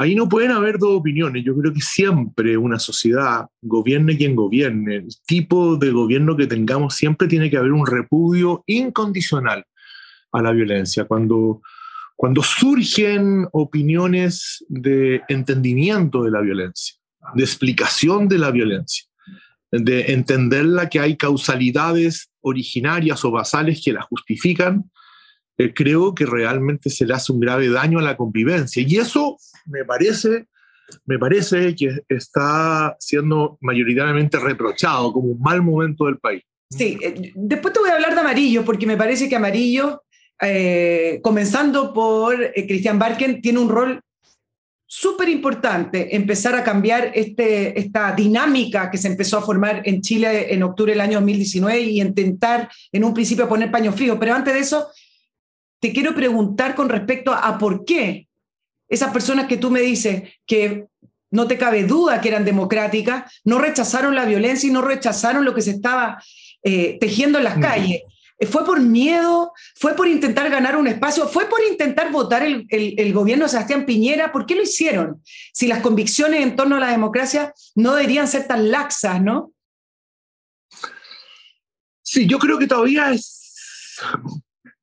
Ahí 0.00 0.14
no 0.14 0.30
pueden 0.30 0.52
haber 0.52 0.78
dos 0.78 0.98
opiniones. 0.98 1.44
Yo 1.44 1.54
creo 1.54 1.74
que 1.74 1.82
siempre 1.82 2.56
una 2.56 2.78
sociedad, 2.78 3.44
gobierne 3.60 4.16
quien 4.16 4.34
gobierne, 4.34 4.96
el 4.96 5.08
tipo 5.26 5.76
de 5.76 5.90
gobierno 5.90 6.38
que 6.38 6.46
tengamos, 6.46 6.94
siempre 6.94 7.28
tiene 7.28 7.50
que 7.50 7.58
haber 7.58 7.72
un 7.72 7.86
repudio 7.86 8.64
incondicional 8.66 9.62
a 10.32 10.40
la 10.40 10.52
violencia. 10.52 11.04
Cuando, 11.04 11.60
cuando 12.16 12.42
surgen 12.42 13.46
opiniones 13.52 14.64
de 14.70 15.20
entendimiento 15.28 16.22
de 16.22 16.30
la 16.30 16.40
violencia, 16.40 16.96
de 17.34 17.42
explicación 17.42 18.26
de 18.26 18.38
la 18.38 18.50
violencia, 18.50 19.04
de 19.70 20.12
entenderla 20.14 20.88
que 20.88 21.00
hay 21.00 21.18
causalidades 21.18 22.30
originarias 22.40 23.22
o 23.26 23.32
basales 23.32 23.82
que 23.84 23.92
la 23.92 24.00
justifican, 24.00 24.90
eh, 25.58 25.74
creo 25.74 26.14
que 26.14 26.24
realmente 26.24 26.88
se 26.88 27.04
le 27.04 27.12
hace 27.12 27.32
un 27.32 27.40
grave 27.40 27.68
daño 27.68 27.98
a 27.98 28.02
la 28.02 28.16
convivencia. 28.16 28.82
Y 28.82 28.96
eso 28.96 29.36
me 29.66 29.84
parece, 29.84 30.46
me 31.06 31.18
parece 31.18 31.74
que 31.74 32.00
está 32.08 32.96
siendo 32.98 33.58
mayoritariamente 33.60 34.38
reprochado 34.38 35.12
como 35.12 35.28
un 35.28 35.40
mal 35.40 35.62
momento 35.62 36.06
del 36.06 36.18
país. 36.18 36.42
Sí, 36.70 36.98
eh, 37.02 37.32
después 37.34 37.74
te 37.74 37.80
voy 37.80 37.90
a 37.90 37.94
hablar 37.94 38.14
de 38.14 38.20
amarillo, 38.20 38.64
porque 38.64 38.86
me 38.86 38.96
parece 38.96 39.28
que 39.28 39.36
amarillo, 39.36 40.04
eh, 40.40 41.20
comenzando 41.22 41.92
por 41.92 42.40
eh, 42.42 42.66
Cristian 42.66 42.98
Barken, 42.98 43.42
tiene 43.42 43.58
un 43.58 43.68
rol 43.68 44.00
súper 44.86 45.28
importante 45.28 46.16
empezar 46.16 46.54
a 46.56 46.64
cambiar 46.64 47.12
este, 47.14 47.78
esta 47.78 48.12
dinámica 48.12 48.90
que 48.90 48.98
se 48.98 49.06
empezó 49.06 49.38
a 49.38 49.42
formar 49.42 49.82
en 49.84 50.00
Chile 50.00 50.52
en 50.52 50.64
octubre 50.64 50.92
del 50.92 51.00
año 51.00 51.18
2019 51.18 51.80
y 51.80 52.00
intentar 52.00 52.68
en 52.90 53.04
un 53.04 53.14
principio 53.14 53.48
poner 53.48 53.70
paño 53.70 53.92
frío. 53.92 54.18
Pero 54.18 54.34
antes 54.34 54.52
de 54.52 54.60
eso, 54.60 54.88
te 55.80 55.92
quiero 55.92 56.12
preguntar 56.14 56.74
con 56.74 56.88
respecto 56.88 57.32
a 57.32 57.56
por 57.56 57.84
qué 57.84 58.28
esas 58.90 59.12
personas 59.12 59.46
que 59.46 59.56
tú 59.56 59.70
me 59.70 59.80
dices 59.80 60.24
que 60.46 60.86
no 61.30 61.46
te 61.46 61.56
cabe 61.56 61.84
duda 61.84 62.20
que 62.20 62.28
eran 62.28 62.44
democráticas, 62.44 63.40
no 63.44 63.58
rechazaron 63.58 64.16
la 64.16 64.24
violencia 64.24 64.68
y 64.68 64.72
no 64.72 64.82
rechazaron 64.82 65.44
lo 65.44 65.54
que 65.54 65.62
se 65.62 65.70
estaba 65.70 66.22
eh, 66.62 66.98
tejiendo 67.00 67.38
en 67.38 67.44
las 67.44 67.58
calles. 67.58 68.02
¿Fue 68.50 68.64
por 68.64 68.80
miedo? 68.80 69.52
¿Fue 69.76 69.94
por 69.94 70.08
intentar 70.08 70.50
ganar 70.50 70.76
un 70.76 70.88
espacio? 70.88 71.28
¿Fue 71.28 71.44
por 71.46 71.60
intentar 71.70 72.10
votar 72.10 72.42
el, 72.42 72.66
el, 72.70 72.94
el, 72.98 73.12
gobierno 73.12 73.44
de 73.44 73.50
Sebastián 73.50 73.84
Piñera? 73.84 74.32
¿Por 74.32 74.46
qué 74.46 74.56
lo 74.56 74.62
hicieron? 74.62 75.22
Si 75.52 75.66
las 75.66 75.80
convicciones 75.80 76.40
en 76.40 76.56
torno 76.56 76.76
a 76.76 76.80
la 76.80 76.90
democracia 76.90 77.52
no 77.74 77.94
deberían 77.94 78.26
ser 78.26 78.48
tan 78.48 78.70
laxas, 78.70 79.22
¿no? 79.22 79.52
Sí, 82.02 82.26
yo 82.26 82.38
creo 82.38 82.58
que 82.58 82.66
todavía 82.66 83.12
es 83.12 84.00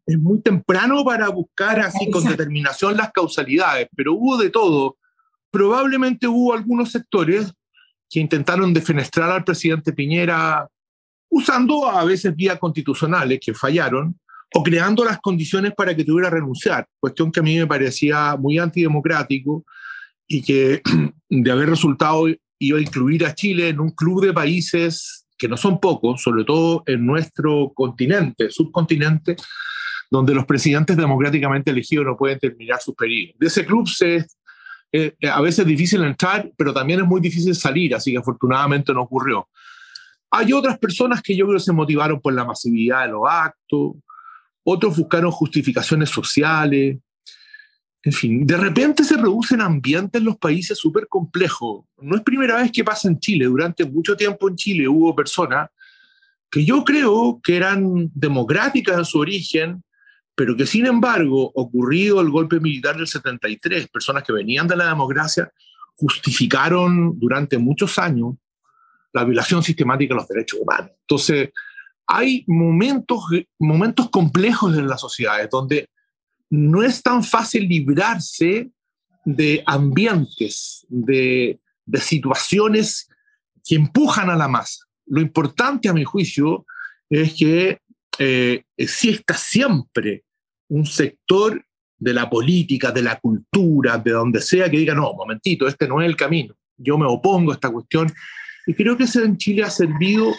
es 0.08 0.18
muy 0.18 0.42
temprano 0.42 1.04
para 1.04 1.28
buscar 1.28 1.82
así 1.82 2.10
con 2.10 2.24
determinación 2.24 2.96
las 2.96 3.12
causalidades, 3.12 3.90
pero 3.94 4.14
hubo 4.14 4.38
de 4.38 4.50
todo. 4.50 4.98
Probablemente 5.52 6.28
hubo 6.28 6.54
algunos 6.54 6.92
sectores 6.92 7.54
que 8.10 8.22
intentaron 8.22 8.74
defenestrar 8.74 9.30
al 9.30 9.44
presidente 9.44 9.92
Piñera 9.92 10.66
usando 11.30 11.90
a 11.90 12.06
veces 12.06 12.34
vías 12.34 12.58
constitucionales 12.58 13.40
que 13.44 13.54
fallaron 13.54 14.18
o 14.56 14.64
creando 14.64 15.04
las 15.04 15.20
condiciones 15.20 15.74
para 15.76 15.94
que 15.94 16.06
tuviera 16.06 16.30
que 16.30 16.36
renunciar, 16.36 16.88
cuestión 17.02 17.30
que 17.30 17.42
a 17.42 17.44
mí 17.44 17.58
me 17.58 17.68
parecía 17.68 18.38
muy 18.38 18.58
antidemocrático 18.58 19.66
y 20.26 20.42
que 20.42 20.82
de 21.30 21.52
haber 21.52 21.70
resultado 21.70 22.28
iba 22.60 22.80
a 22.80 22.82
incluir 22.82 23.26
a 23.26 23.36
Chile 23.36 23.68
en 23.68 23.82
un 23.82 23.92
club 23.92 24.26
de 24.26 24.32
países 24.32 25.26
que 25.38 25.50
no 25.50 25.58
son 25.58 25.82
pocos, 25.82 26.22
sobre 26.22 26.46
todo 26.46 26.84
en 26.86 27.06
nuestro 27.06 27.74
continente, 27.76 28.50
subcontinente, 28.50 29.36
donde 30.10 30.34
los 30.34 30.46
presidentes 30.46 30.96
democráticamente 30.96 31.72
elegidos 31.72 32.06
no 32.06 32.18
pueden 32.18 32.40
terminar 32.40 32.80
sus 32.82 32.96
periodos. 32.96 33.36
De 33.40 33.48
ese 33.48 33.66
club 33.66 33.88
se, 33.88 34.26
eh, 34.92 35.14
a 35.30 35.42
veces 35.42 35.60
es 35.60 35.66
difícil 35.66 36.04
entrar, 36.04 36.50
pero 36.58 36.74
también 36.74 37.02
es 37.02 37.06
muy 37.06 37.20
difícil 37.20 37.56
salir, 37.56 37.94
así 37.96 38.12
que 38.12 38.18
afortunadamente 38.18 38.94
no 38.94 39.02
ocurrió. 39.02 39.48
Hay 40.32 40.54
otras 40.54 40.78
personas 40.78 41.22
que 41.22 41.36
yo 41.36 41.48
creo 41.48 41.60
se 41.60 41.74
motivaron 41.74 42.20
por 42.20 42.34
la 42.34 42.46
masividad 42.46 43.06
de 43.06 43.12
los 43.12 43.24
actos, 43.30 43.96
otros 44.64 44.98
buscaron 44.98 45.32
justificaciones 45.32 46.10
sociales, 46.10 46.98
en 48.08 48.14
fin, 48.14 48.48
de 48.48 48.56
repente 48.56 49.04
se 49.04 49.18
producen 49.18 49.60
ambientes 49.60 50.20
en 50.20 50.26
los 50.26 50.38
países 50.38 50.78
súper 50.78 51.08
complejos. 51.08 51.84
No 51.98 52.16
es 52.16 52.22
primera 52.22 52.56
vez 52.56 52.72
que 52.72 52.84
pasa 52.84 53.10
en 53.10 53.20
Chile. 53.20 53.46
Durante 53.46 53.84
mucho 53.84 54.16
tiempo 54.16 54.48
en 54.48 54.56
Chile 54.56 54.88
hubo 54.88 55.14
personas 55.14 55.70
que 56.50 56.64
yo 56.64 56.86
creo 56.86 57.42
que 57.44 57.58
eran 57.58 58.10
democráticas 58.14 58.98
en 58.98 59.06
su 59.06 59.20
origen, 59.20 59.84
pero 60.38 60.56
que 60.56 60.68
sin 60.68 60.86
embargo, 60.86 61.52
ocurrido 61.56 62.22
el 62.22 62.30
golpe 62.30 62.60
militar 62.60 62.96
del 62.96 63.08
73, 63.08 63.88
personas 63.88 64.22
que 64.22 64.32
venían 64.32 64.68
de 64.68 64.76
la 64.76 64.88
democracia 64.88 65.52
justificaron 65.96 67.18
durante 67.18 67.58
muchos 67.58 67.98
años 67.98 68.36
la 69.14 69.24
violación 69.24 69.64
sistemática 69.64 70.14
de 70.14 70.20
los 70.20 70.28
derechos 70.28 70.60
humanos. 70.62 70.92
Entonces, 71.02 71.50
hay 72.06 72.44
momentos, 72.46 73.24
momentos 73.58 74.12
complejos 74.12 74.78
en 74.78 74.88
las 74.88 75.02
sociedades 75.02 75.50
donde 75.50 75.90
no 76.52 76.84
es 76.84 77.02
tan 77.02 77.24
fácil 77.24 77.68
librarse 77.68 78.70
de 79.26 79.64
ambientes, 79.66 80.86
de, 80.88 81.60
de 81.84 82.00
situaciones 82.00 83.10
que 83.66 83.74
empujan 83.74 84.30
a 84.30 84.36
la 84.36 84.48
masa. 84.48 84.86
Lo 85.08 85.20
importante, 85.20 85.90
a 85.90 85.94
mi 85.94 86.04
juicio, 86.04 86.64
es 87.10 87.34
que 87.34 87.80
eh, 88.20 88.64
exista 88.78 89.34
siempre 89.34 90.26
un 90.70 90.86
sector 90.86 91.64
de 91.98 92.14
la 92.14 92.30
política, 92.30 92.92
de 92.92 93.02
la 93.02 93.20
cultura, 93.20 93.98
de 93.98 94.12
donde 94.12 94.42
sea, 94.42 94.70
que 94.70 94.78
diga, 94.78 94.94
no, 94.94 95.14
momentito, 95.14 95.68
este 95.68 95.88
no 95.88 96.02
es 96.02 96.08
el 96.08 96.16
camino, 96.16 96.56
yo 96.78 96.98
me 96.98 97.06
opongo 97.06 97.52
a 97.52 97.56
esta 97.56 97.70
cuestión. 97.70 98.12
Y 98.66 98.74
creo 98.74 98.98
que 98.98 99.06
eso 99.06 99.24
en 99.24 99.38
Chile 99.38 99.64
ha 99.64 99.70
servido, 99.70 100.32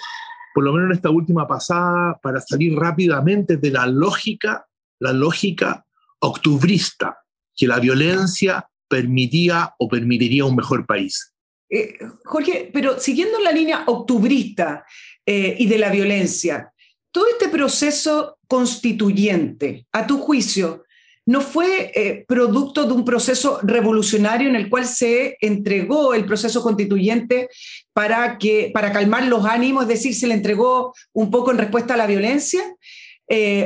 por 0.54 0.64
lo 0.64 0.72
menos 0.72 0.90
en 0.90 0.96
esta 0.96 1.10
última 1.10 1.48
pasada, 1.48 2.18
para 2.22 2.40
salir 2.40 2.74
rápidamente 2.76 3.56
de 3.56 3.70
la 3.70 3.86
lógica, 3.86 4.66
la 5.00 5.12
lógica 5.12 5.84
octubrista, 6.20 7.18
que 7.56 7.66
la 7.66 7.80
violencia 7.80 8.68
permitía 8.88 9.74
o 9.78 9.88
permitiría 9.88 10.44
un 10.44 10.56
mejor 10.56 10.86
país. 10.86 11.34
Eh, 11.70 11.98
Jorge, 12.24 12.70
pero 12.72 12.98
siguiendo 12.98 13.38
la 13.40 13.52
línea 13.52 13.84
octubrista 13.86 14.84
eh, 15.24 15.56
y 15.58 15.66
de 15.66 15.78
la 15.78 15.90
violencia, 15.90 16.72
todo 17.18 17.26
este 17.32 17.48
proceso 17.48 18.38
constituyente, 18.46 19.88
a 19.90 20.06
tu 20.06 20.18
juicio, 20.18 20.84
¿no 21.26 21.40
fue 21.40 21.90
eh, 21.92 22.24
producto 22.28 22.84
de 22.84 22.92
un 22.92 23.04
proceso 23.04 23.58
revolucionario 23.64 24.48
en 24.48 24.54
el 24.54 24.70
cual 24.70 24.86
se 24.86 25.36
entregó 25.40 26.14
el 26.14 26.24
proceso 26.26 26.62
constituyente 26.62 27.48
para, 27.92 28.38
que, 28.38 28.70
para 28.72 28.92
calmar 28.92 29.24
los 29.24 29.44
ánimos, 29.44 29.82
es 29.82 29.88
decir, 29.88 30.14
se 30.14 30.28
le 30.28 30.34
entregó 30.34 30.94
un 31.12 31.28
poco 31.28 31.50
en 31.50 31.58
respuesta 31.58 31.94
a 31.94 31.96
la 31.96 32.06
violencia? 32.06 32.62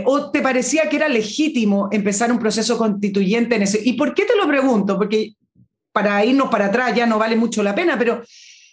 ¿O 0.06 0.30
te 0.30 0.40
parecía 0.40 0.88
que 0.88 0.96
era 0.96 1.08
legítimo 1.08 1.90
empezar 1.92 2.32
un 2.32 2.38
proceso 2.38 2.78
constituyente 2.78 3.56
en 3.56 3.62
ese? 3.64 3.82
¿Y 3.84 3.92
por 3.92 4.14
qué 4.14 4.24
te 4.24 4.34
lo 4.34 4.48
pregunto? 4.48 4.96
Porque 4.96 5.34
para 5.92 6.24
irnos 6.24 6.48
para 6.48 6.66
atrás 6.66 6.96
ya 6.96 7.04
no 7.04 7.18
vale 7.18 7.36
mucho 7.36 7.62
la 7.62 7.74
pena, 7.74 7.98
pero 7.98 8.22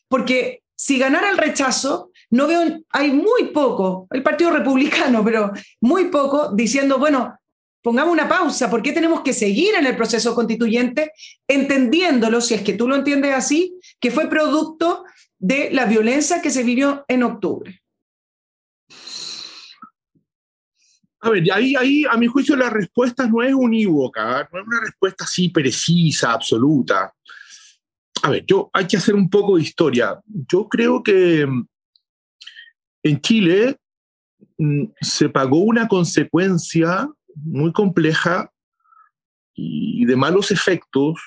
porque 0.07 0.63
si 0.73 0.97
ganara 0.97 1.29
el 1.29 1.37
rechazo, 1.37 2.08
no 2.31 2.47
veo, 2.47 2.81
hay 2.91 3.11
muy 3.11 3.47
poco, 3.53 4.07
el 4.11 4.23
Partido 4.23 4.51
Republicano, 4.51 5.23
pero 5.25 5.51
muy 5.81 6.05
poco 6.05 6.51
diciendo, 6.53 6.97
bueno, 6.97 7.37
pongamos 7.81 8.13
una 8.13 8.27
pausa, 8.27 8.69
¿por 8.69 8.81
qué 8.81 8.91
tenemos 8.91 9.21
que 9.21 9.33
seguir 9.33 9.75
en 9.75 9.85
el 9.85 9.95
proceso 9.95 10.35
constituyente 10.35 11.11
entendiéndolo, 11.47 12.41
si 12.41 12.53
es 12.53 12.61
que 12.61 12.73
tú 12.73 12.87
lo 12.87 12.95
entiendes 12.95 13.33
así, 13.33 13.79
que 13.99 14.11
fue 14.11 14.29
producto 14.29 15.03
de 15.37 15.69
la 15.71 15.85
violencia 15.85 16.41
que 16.41 16.51
se 16.51 16.63
vivió 16.63 17.05
en 17.07 17.23
octubre? 17.23 17.81
A 21.21 21.29
ver, 21.31 21.43
ahí, 21.51 21.75
ahí 21.75 22.05
a 22.09 22.15
mi 22.15 22.27
juicio 22.27 22.55
la 22.55 22.69
respuesta 22.69 23.27
no 23.27 23.43
es 23.43 23.53
unívoca, 23.53 24.47
no 24.51 24.61
es 24.61 24.67
una 24.67 24.79
respuesta 24.79 25.25
así 25.25 25.49
precisa, 25.49 26.31
absoluta. 26.31 27.13
A 28.21 28.29
ver, 28.29 28.45
yo 28.45 28.69
hay 28.71 28.87
que 28.87 28.97
hacer 28.97 29.15
un 29.15 29.29
poco 29.29 29.57
de 29.57 29.63
historia. 29.63 30.17
Yo 30.25 30.67
creo 30.69 31.03
que 31.03 31.45
en 33.03 33.21
Chile 33.21 33.77
mm, 34.57 34.85
se 35.01 35.29
pagó 35.29 35.59
una 35.59 35.87
consecuencia 35.87 37.09
muy 37.35 37.71
compleja 37.71 38.51
y 39.53 40.05
de 40.05 40.15
malos 40.15 40.51
efectos 40.51 41.19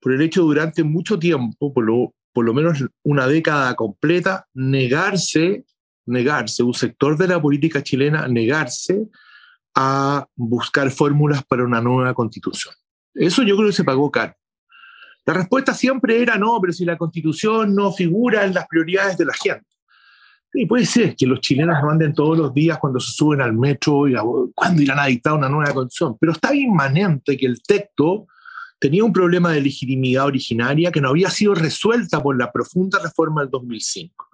por 0.00 0.12
el 0.12 0.22
hecho 0.22 0.42
durante 0.42 0.82
mucho 0.82 1.18
tiempo, 1.18 1.72
por 1.72 1.84
lo, 1.84 2.14
por 2.32 2.44
lo 2.44 2.52
menos 2.52 2.84
una 3.02 3.26
década 3.26 3.74
completa, 3.74 4.46
negarse 4.52 5.64
negarse, 6.06 6.62
un 6.62 6.74
sector 6.74 7.16
de 7.16 7.28
la 7.28 7.40
política 7.40 7.82
chilena 7.82 8.28
negarse 8.28 9.06
a 9.74 10.26
buscar 10.34 10.90
fórmulas 10.90 11.44
para 11.44 11.64
una 11.64 11.80
nueva 11.80 12.14
constitución. 12.14 12.74
Eso 13.14 13.42
yo 13.42 13.56
creo 13.56 13.68
que 13.68 13.74
se 13.74 13.84
pagó 13.84 14.10
caro. 14.10 14.34
La 15.26 15.34
respuesta 15.34 15.72
siempre 15.72 16.20
era 16.20 16.36
no, 16.36 16.58
pero 16.60 16.72
si 16.72 16.84
la 16.84 16.98
constitución 16.98 17.74
no 17.74 17.92
figura 17.92 18.44
en 18.44 18.54
las 18.54 18.66
prioridades 18.66 19.16
de 19.16 19.24
la 19.24 19.32
gente. 19.32 19.66
Y 20.54 20.66
puede 20.66 20.86
ser 20.86 21.16
que 21.16 21.26
los 21.26 21.40
chilenos 21.40 21.76
manden 21.82 22.14
todos 22.14 22.38
los 22.38 22.54
días 22.54 22.78
cuando 22.78 23.00
se 23.00 23.12
suben 23.12 23.40
al 23.40 23.52
metro 23.52 24.08
y 24.08 24.14
cuando 24.54 24.82
irán 24.82 25.00
a 25.00 25.06
dictar 25.06 25.32
una 25.32 25.48
nueva 25.48 25.74
constitución, 25.74 26.16
pero 26.20 26.32
está 26.32 26.54
inmanente 26.54 27.36
que 27.36 27.46
el 27.46 27.60
texto 27.60 28.28
tenía 28.78 29.04
un 29.04 29.12
problema 29.12 29.50
de 29.50 29.60
legitimidad 29.60 30.26
originaria 30.26 30.92
que 30.92 31.00
no 31.00 31.08
había 31.08 31.28
sido 31.28 31.54
resuelta 31.54 32.22
por 32.22 32.38
la 32.38 32.52
profunda 32.52 33.00
reforma 33.02 33.40
del 33.40 33.50
2005. 33.50 34.28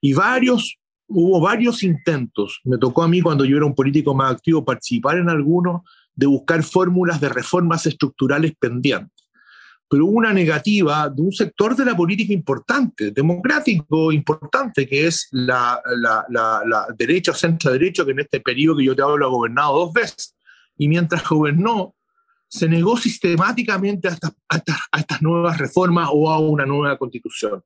Y 0.00 0.12
varios 0.12 0.76
hubo 1.06 1.40
varios 1.40 1.82
intentos, 1.82 2.60
me 2.64 2.78
tocó 2.78 3.02
a 3.02 3.08
mí 3.08 3.20
cuando 3.20 3.44
yo 3.44 3.56
era 3.56 3.66
un 3.66 3.74
político 3.74 4.14
más 4.14 4.32
activo 4.32 4.64
participar 4.64 5.18
en 5.18 5.28
algunos, 5.28 5.82
de 6.14 6.26
buscar 6.26 6.62
fórmulas 6.62 7.20
de 7.20 7.28
reformas 7.28 7.86
estructurales 7.86 8.54
pendientes. 8.58 9.13
Pero 9.88 10.06
hubo 10.06 10.18
una 10.18 10.32
negativa 10.32 11.08
de 11.08 11.22
un 11.22 11.32
sector 11.32 11.76
de 11.76 11.84
la 11.84 11.96
política 11.96 12.32
importante, 12.32 13.10
democrático 13.10 14.10
importante, 14.12 14.86
que 14.88 15.06
es 15.06 15.28
la, 15.30 15.80
derecha 16.96 17.32
o 17.32 17.34
centro-derecha, 17.34 18.04
que 18.04 18.12
en 18.12 18.20
este 18.20 18.40
periodo 18.40 18.78
que 18.78 18.84
yo 18.84 18.96
te 18.96 19.02
hablo 19.02 19.26
ha 19.26 19.30
gobernado 19.30 19.78
dos 19.78 19.92
veces. 19.92 20.34
Y 20.76 20.88
mientras 20.88 21.28
gobernó, 21.28 21.94
se 22.48 22.68
negó 22.68 22.96
sistemáticamente 22.96 24.08
a 24.08 24.18
a 24.48 24.98
estas 25.00 25.22
nuevas 25.22 25.58
reformas 25.58 26.08
o 26.12 26.30
a 26.30 26.38
una 26.38 26.64
nueva 26.64 26.96
constitución. 26.96 27.62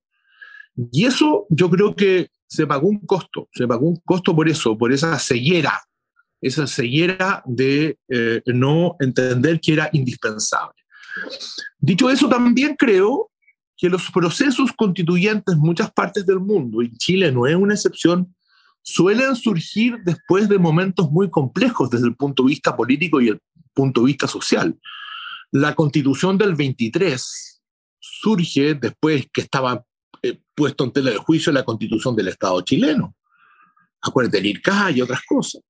Y 0.93 1.07
eso 1.07 1.47
yo 1.51 1.69
creo 1.69 1.95
que 1.95 2.31
se 2.47 2.67
pagó 2.67 2.89
un 2.89 3.01
costo, 3.01 3.49
se 3.53 3.67
pagó 3.67 3.87
un 3.87 3.97
costo 4.05 4.35
por 4.35 4.49
eso, 4.49 4.79
por 4.79 4.93
esa 4.93 5.19
ceguera, 5.19 5.83
esa 6.41 6.67
ceguera 6.67 7.43
de 7.47 7.99
eh, 8.09 8.43
no 8.47 8.97
entender 9.01 9.61
que 9.61 9.73
era 9.73 9.91
indispensable. 9.93 10.78
Dicho 11.79 12.11
eso, 12.11 12.29
también 12.29 12.77
creo 12.77 13.31
que 13.77 13.89
los 13.89 14.11
procesos 14.11 14.73
constituyentes 14.73 15.55
en 15.55 15.61
muchas 15.61 15.93
partes 15.93 16.27
del 16.27 16.41
mundo, 16.41 16.83
y 16.83 16.93
Chile 16.97 17.31
no 17.31 17.47
es 17.47 17.55
una 17.55 17.75
excepción, 17.75 18.35
suelen 18.83 19.37
surgir 19.37 19.99
después 20.05 20.49
de 20.49 20.59
momentos 20.59 21.11
muy 21.11 21.31
complejos 21.31 21.91
desde 21.91 22.07
el 22.07 22.17
punto 22.17 22.43
de 22.43 22.49
vista 22.49 22.77
político 22.77 23.21
y 23.21 23.29
el 23.29 23.41
punto 23.73 24.01
de 24.01 24.07
vista 24.09 24.27
social. 24.27 24.77
La 25.53 25.75
constitución 25.75 26.37
del 26.37 26.55
23 26.57 27.61
surge 28.01 28.75
después 28.75 29.27
que 29.33 29.43
estaba 29.43 29.85
eh, 30.23 30.41
puesto 30.55 30.85
en 30.85 30.93
tela 30.93 31.11
de 31.11 31.19
juicio 31.19 31.53
la 31.53 31.65
constitución 31.65 32.17
del 32.17 32.29
Estado 32.29 32.61
chileno. 32.63 33.15
Acuérdate, 34.01 34.39
el 34.39 34.47
IRCA 34.47 34.91
y 34.91 35.01
otras 35.01 35.21
cosas. 35.27 35.63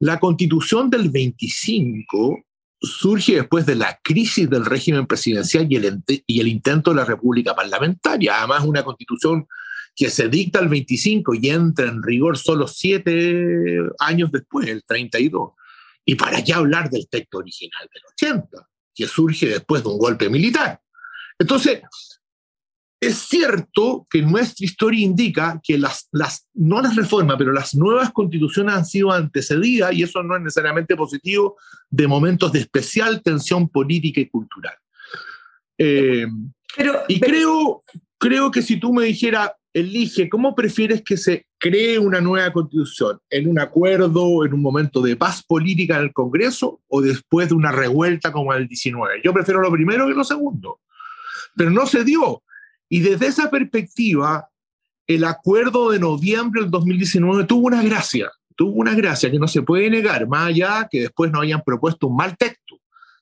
La 0.00 0.18
constitución 0.18 0.90
del 0.90 1.10
25 1.10 2.44
surge 2.80 3.34
después 3.34 3.66
de 3.66 3.74
la 3.74 3.98
crisis 4.02 4.48
del 4.48 4.64
régimen 4.64 5.06
presidencial 5.06 5.66
y 5.68 5.76
el, 5.76 6.02
y 6.26 6.40
el 6.40 6.48
intento 6.48 6.90
de 6.90 6.96
la 6.96 7.04
república 7.04 7.54
parlamentaria. 7.54 8.38
Además, 8.38 8.64
una 8.64 8.84
constitución 8.84 9.46
que 9.94 10.10
se 10.10 10.28
dicta 10.28 10.60
el 10.60 10.68
25 10.68 11.34
y 11.34 11.50
entra 11.50 11.86
en 11.86 12.02
rigor 12.02 12.38
solo 12.38 12.68
siete 12.68 13.78
años 13.98 14.30
después, 14.30 14.68
el 14.68 14.84
32. 14.84 15.52
Y 16.04 16.14
para 16.14 16.40
ya 16.40 16.56
hablar 16.56 16.88
del 16.88 17.08
texto 17.08 17.38
original 17.38 17.88
del 17.92 18.02
80, 18.12 18.68
que 18.94 19.06
surge 19.08 19.46
después 19.46 19.82
de 19.82 19.88
un 19.88 19.98
golpe 19.98 20.28
militar. 20.30 20.80
Entonces, 21.38 21.82
es 23.00 23.16
cierto 23.16 24.06
que 24.10 24.22
nuestra 24.22 24.64
historia 24.64 25.04
indica 25.04 25.60
que 25.62 25.78
las, 25.78 26.08
las, 26.10 26.48
no 26.54 26.82
las 26.82 26.96
reformas, 26.96 27.36
pero 27.38 27.52
las 27.52 27.74
nuevas 27.74 28.12
constituciones 28.12 28.74
han 28.74 28.84
sido 28.84 29.12
antecedidas, 29.12 29.92
y 29.92 30.02
eso 30.02 30.22
no 30.22 30.36
es 30.36 30.42
necesariamente 30.42 30.96
positivo, 30.96 31.56
de 31.88 32.08
momentos 32.08 32.52
de 32.52 32.60
especial 32.60 33.22
tensión 33.22 33.68
política 33.68 34.20
y 34.20 34.28
cultural. 34.28 34.74
Eh, 35.78 36.26
pero, 36.76 37.02
y 37.06 37.20
Creo, 37.20 37.84
creo 38.18 38.50
que 38.50 38.62
si 38.62 38.78
tú 38.78 38.92
me 38.92 39.04
dijeras, 39.04 39.52
elige, 39.72 40.28
¿cómo 40.28 40.56
prefieres 40.56 41.02
que 41.02 41.16
se 41.16 41.46
cree 41.58 42.00
una 42.00 42.20
nueva 42.20 42.52
constitución? 42.52 43.20
¿En 43.30 43.48
un 43.48 43.60
acuerdo, 43.60 44.44
en 44.44 44.54
un 44.54 44.62
momento 44.62 45.00
de 45.02 45.14
paz 45.14 45.44
política 45.44 45.96
en 45.96 46.04
el 46.04 46.12
Congreso 46.12 46.80
o 46.88 47.00
después 47.00 47.48
de 47.48 47.54
una 47.54 47.70
revuelta 47.70 48.32
como 48.32 48.52
el 48.54 48.66
19? 48.66 49.20
Yo 49.22 49.32
prefiero 49.32 49.60
lo 49.60 49.70
primero 49.70 50.08
que 50.08 50.14
lo 50.14 50.24
segundo. 50.24 50.80
Pero 51.54 51.70
no 51.70 51.86
se 51.86 52.04
dio 52.04 52.42
y 52.88 53.00
desde 53.00 53.26
esa 53.26 53.50
perspectiva, 53.50 54.48
el 55.06 55.24
acuerdo 55.24 55.90
de 55.90 55.98
noviembre 55.98 56.62
del 56.62 56.70
2019 56.70 57.44
tuvo 57.44 57.66
una 57.66 57.82
gracia, 57.82 58.30
tuvo 58.56 58.72
una 58.72 58.94
gracia 58.94 59.30
que 59.30 59.38
no 59.38 59.48
se 59.48 59.62
puede 59.62 59.90
negar, 59.90 60.26
más 60.26 60.48
allá 60.48 60.88
que 60.90 61.02
después 61.02 61.30
no 61.30 61.40
hayan 61.40 61.62
propuesto 61.62 62.08
un 62.08 62.16
mal 62.16 62.36
texto. 62.36 62.80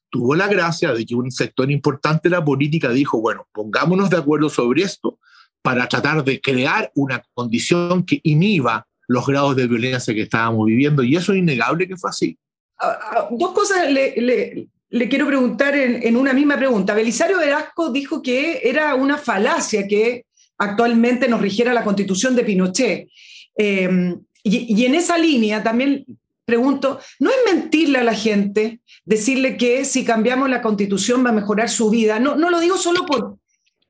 Tuvo 0.09 0.35
la 0.35 0.47
gracia 0.47 0.93
de 0.95 1.05
que 1.05 1.15
un 1.15 1.31
sector 1.31 1.71
importante 1.71 2.29
de 2.29 2.37
la 2.37 2.45
política 2.45 2.91
dijo, 2.91 3.21
bueno, 3.21 3.47
pongámonos 3.53 4.09
de 4.09 4.17
acuerdo 4.17 4.49
sobre 4.49 4.83
esto 4.83 5.19
para 5.63 5.89
tratar 5.89 6.25
de 6.25 6.41
crear 6.41 6.91
una 6.95 7.23
condición 7.35 8.05
que 8.05 8.21
inhiba 8.23 8.87
los 9.09 9.27
grados 9.27 9.57
de 9.57 9.67
violencia 9.67 10.15
que 10.15 10.23
estábamos 10.23 10.67
viviendo, 10.67 11.03
y 11.03 11.17
eso 11.17 11.33
es 11.33 11.39
innegable 11.39 11.87
que 11.87 11.97
fue 11.97 12.11
así. 12.11 12.39
Ah, 12.79 12.99
ah, 13.03 13.29
dos 13.31 13.53
cosas 13.53 13.91
le, 13.91 14.69
quiero 14.91 15.27
preguntar 15.27 15.77
en, 15.77 16.17
una 16.17 16.33
misma 16.33 16.57
pregunta. 16.57 16.95
Belisario 16.95 17.39
Velasco 17.39 17.91
dijo 17.91 18.23
que 18.23 18.61
era 18.65 18.95
una 18.95 19.19
falacia 19.19 19.87
que 19.87 20.27
actualmente 20.59 21.29
nos 21.29 21.41
rigiera 21.41 21.75
la 21.75 21.85
constitución 21.85 22.35
de 22.37 22.45
Pinochet. 22.45 23.09
Em, 23.57 24.21
y, 24.43 24.85
en 24.85 24.95
esa 24.95 25.19
línea 25.19 25.63
también 25.63 26.05
pregunto, 26.45 27.01
¿no 27.19 27.31
es 27.31 27.37
mentirle 27.53 27.99
a 27.99 28.05
la 28.05 28.15
gente 28.15 28.81
decirle 29.05 29.57
que 29.57 29.85
si 29.85 30.05
cambiamos 30.05 30.49
la 30.49 30.63
constitución 30.63 31.25
va 31.25 31.31
a 31.31 31.35
mejorar 31.41 31.69
su 31.69 31.91
vida? 31.91 32.21
No, 32.21 32.37
no 32.37 32.51
lo 32.51 32.61
digo 32.61 32.77
solo 32.77 33.05
por, 33.05 33.39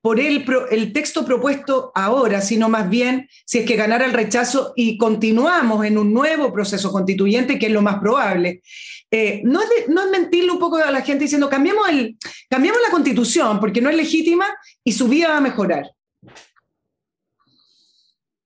por 0.07 0.21
el, 0.21 0.45
el, 0.71 0.93
texto 0.93 1.25
propuesto 1.25 1.91
ahora, 1.93 2.41
sino 2.41 2.69
más 2.69 2.89
bien 2.89 3.29
si 3.45 3.59
es 3.59 3.67
que 3.67 3.75
ganara 3.75 4.05
el 4.05 4.13
rechazo 4.13 4.73
y 4.77 4.97
continuamos 4.99 5.85
en 5.85 5.99
un 5.99 6.15
nuevo 6.15 6.53
proceso 6.53 6.93
constituyente, 6.93 7.59
que 7.59 7.67
es 7.67 7.73
lo 7.73 7.83
más 7.83 7.99
probable. 7.99 8.63
Eh, 9.11 9.43
no, 9.45 9.61
es 9.61 9.89
mentirle 10.13 10.53
un 10.53 10.61
poco 10.61 10.77
a 10.77 10.93
la 10.93 11.01
gente 11.01 11.25
diciendo, 11.25 11.51
cambiemos, 11.51 11.89
el, 11.89 12.17
cambiemos 12.49 12.81
la 12.87 12.93
constitución 12.93 13.59
porque 13.59 13.81
no 13.81 13.91
es 13.91 13.97
legítima 13.97 14.47
y 14.85 14.93
su 14.93 15.09
vida 15.09 15.27
va 15.27 15.39
a 15.39 15.41
mejorar. 15.41 15.91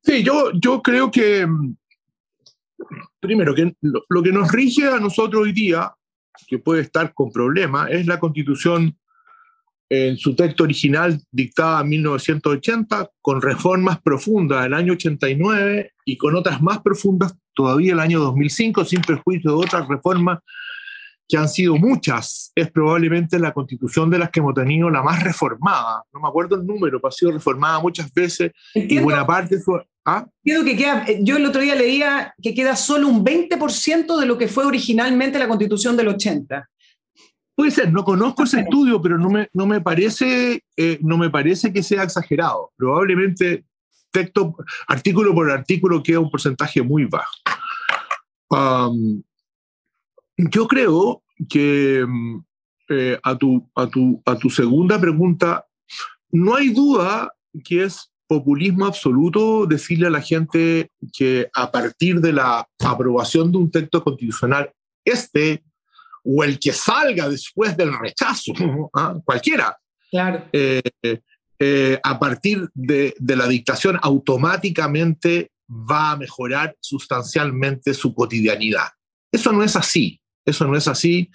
Sí, 0.03 0.23
yo, 0.23 0.81
creo 0.83 1.11
que, 1.11 1.47
primero, 3.21 3.55
que 3.55 3.75
lo 3.83 4.23
que 4.23 4.33
nos 4.33 4.51
rige 4.51 4.89
a 4.89 4.99
nosotros 4.99 5.43
hoy 5.43 5.53
día, 5.53 5.93
que 6.47 6.59
puede 6.59 6.81
estar 6.81 7.13
con 7.13 7.31
problemas, 7.31 7.91
es 7.91 8.07
la 8.07 8.19
constitución 8.19 8.97
en 9.91 10.17
su 10.17 10.37
texto 10.37 10.63
original 10.63 11.21
dictada 11.33 11.81
en 11.81 11.89
1980, 11.89 13.11
con 13.21 13.43
reformas 13.43 14.01
profundas 14.01 14.65
el 14.65 14.73
año 14.73 14.93
89 14.93 15.93
y 16.05 16.17
con 16.17 16.37
otras 16.37 16.63
más 16.63 16.81
profundas 16.81 17.35
todavía 17.55 17.93
el 17.93 18.01
año 18.01 18.21
2005, 18.21 18.85
sin 18.85 19.03
perjuicio 19.03 19.51
de 19.51 19.57
otras 19.57 19.89
reformas 19.89 20.39
que 21.29 21.37
han 21.37 21.49
sido 21.49 21.77
muchas. 21.77 22.53
Es 22.55 22.71
probablemente 22.71 23.39
la 23.41 23.53
constitución 23.53 24.11
de 24.11 24.19
las 24.19 24.31
que 24.31 24.39
hemos 24.39 24.55
tenido 24.55 24.91
la 24.91 25.03
más 25.03 25.23
reformada. 25.23 26.05
No 26.13 26.21
me 26.21 26.29
acuerdo 26.29 26.55
el 26.55 26.65
número, 26.65 27.01
pero 27.01 27.09
ha 27.09 27.13
sido 27.13 27.33
reformada 27.33 27.81
muchas 27.81 28.13
veces 28.15 28.53
y 28.75 28.99
buena 29.01 29.27
parte 29.27 29.59
fue... 29.59 29.85
¿ah? 30.05 30.25
que 30.45 30.77
queda, 30.77 31.05
yo 31.21 31.37
el 31.37 31.47
otro 31.47 31.61
día 31.61 31.75
leía 31.75 32.33
que 32.41 32.55
queda 32.55 32.77
solo 32.77 33.09
un 33.09 33.25
20% 33.25 34.19
de 34.19 34.27
lo 34.27 34.39
que 34.39 34.49
fue 34.49 34.65
originalmente 34.65 35.39
la 35.39 35.49
constitución 35.49 35.97
del 35.97 36.09
80. 36.09 36.69
Puede 37.61 37.73
ser, 37.73 37.93
no 37.93 38.05
conozco 38.05 38.45
ese 38.45 38.61
estudio, 38.61 39.03
pero 39.03 39.19
no 39.19 39.29
me, 39.29 39.51
no 39.53 39.67
me, 39.67 39.83
parece, 39.83 40.65
eh, 40.79 40.99
no 41.03 41.19
me 41.19 41.29
parece 41.29 41.71
que 41.71 41.83
sea 41.83 42.05
exagerado. 42.05 42.73
Probablemente 42.75 43.67
texto, 44.11 44.57
artículo 44.89 45.35
por 45.35 45.51
artículo 45.51 46.03
queda 46.03 46.21
un 46.21 46.31
porcentaje 46.31 46.81
muy 46.81 47.05
bajo. 47.05 47.29
yo 50.39 50.67
creo 50.67 51.23
que 51.51 52.03
mm, 52.09 52.39
eh, 52.89 53.21
a, 53.23 53.37
tu, 53.37 53.71
a, 53.75 53.87
tu, 53.87 54.23
a 54.25 54.39
tu 54.39 54.49
segunda 54.49 54.99
pregunta, 54.99 55.67
no 56.33 56.55
hay 56.55 56.71
duda 56.71 57.31
que 57.63 57.85
es 57.85 58.11
populismo 58.27 58.87
absoluto 58.87 59.67
decirle 59.67 60.07
a 60.07 60.11
la 60.11 60.23
gente 60.23 60.91
que 61.13 61.51
a 61.55 61.71
partir 61.71 62.23
de 62.23 62.33
la 62.33 62.67
aprobación 62.79 63.53
de 63.53 63.59
un 63.59 63.71
texto 63.71 64.03
constitucional, 64.03 64.73
este 65.05 65.63
o 66.25 66.45
el 66.45 66.59
que 66.59 66.73
salga 66.73 67.29
después 67.29 67.77
del 67.77 67.97
rechazo, 67.99 68.53
¿ah? 68.95 69.17
cualquiera. 69.25 69.77
Claro. 70.11 70.49
Eh, 70.53 70.83
eh, 71.59 72.01
a 72.03 72.19
partir 72.19 72.69
de, 72.75 73.15
de, 73.19 73.37
la 73.37 73.47
dictación 73.47 73.99
automáticamente 74.03 75.51
va 75.69 76.13
a 76.13 76.17
mejorar 76.17 76.77
sustancialmente 76.81 77.95
su 77.95 78.15
cotidianidad. 78.15 78.89
Eso 79.31 79.53
no 79.53 79.63
es 79.63 79.77
así, 79.77 80.21
eso 80.45 80.67
no 80.67 80.77
es 80.77 80.89
así. 80.89 81.31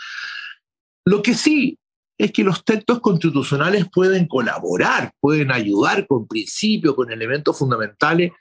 Lo 1.05 1.21
que 1.21 1.35
sí 1.35 1.77
es 2.17 2.31
que 2.31 2.43
los 2.43 2.63
textos 2.63 2.99
constitucionales 3.01 3.87
pueden 3.91 4.27
colaborar, 4.27 5.13
pueden 5.19 5.51
ayudar 5.51 6.07
con 6.07 6.27
principios, 6.27 6.95
con 6.95 7.11
elementos 7.11 7.57
fundamentales 7.57 8.31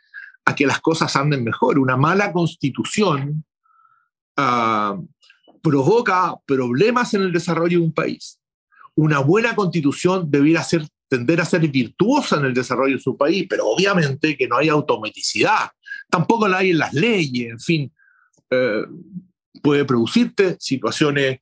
a 0.44 0.54
que 0.54 0.66
las 0.66 0.80
cosas 0.80 1.14
anden 1.16 1.42
mejor. 1.42 1.78
Una 1.78 1.96
mala 1.96 2.32
constitución 2.32 3.44
uh, 4.38 5.06
provoca 5.64 6.34
problemas 6.44 7.14
en 7.14 7.22
el 7.22 7.32
desarrollo 7.32 7.78
de 7.78 7.84
un 7.84 7.92
país. 7.94 8.38
Una 8.94 9.20
buena 9.20 9.56
constitución 9.56 10.30
debiera 10.30 10.62
tender 11.08 11.40
a 11.40 11.46
ser 11.46 11.66
virtuosa 11.68 12.36
en 12.36 12.44
el 12.44 12.52
desarrollo 12.52 12.96
de 12.96 13.02
su 13.02 13.16
país, 13.16 13.46
pero 13.48 13.66
obviamente 13.66 14.36
que 14.36 14.46
no 14.46 14.58
hay 14.58 14.68
automaticidad. 14.68 15.70
Tampoco 16.10 16.46
la 16.46 16.58
hay 16.58 16.72
en 16.72 16.78
las 16.78 16.92
leyes, 16.92 17.50
en 17.50 17.58
fin. 17.58 17.92
Eh, 18.50 18.82
puede 19.62 19.86
producirte 19.86 20.58
situaciones 20.60 21.38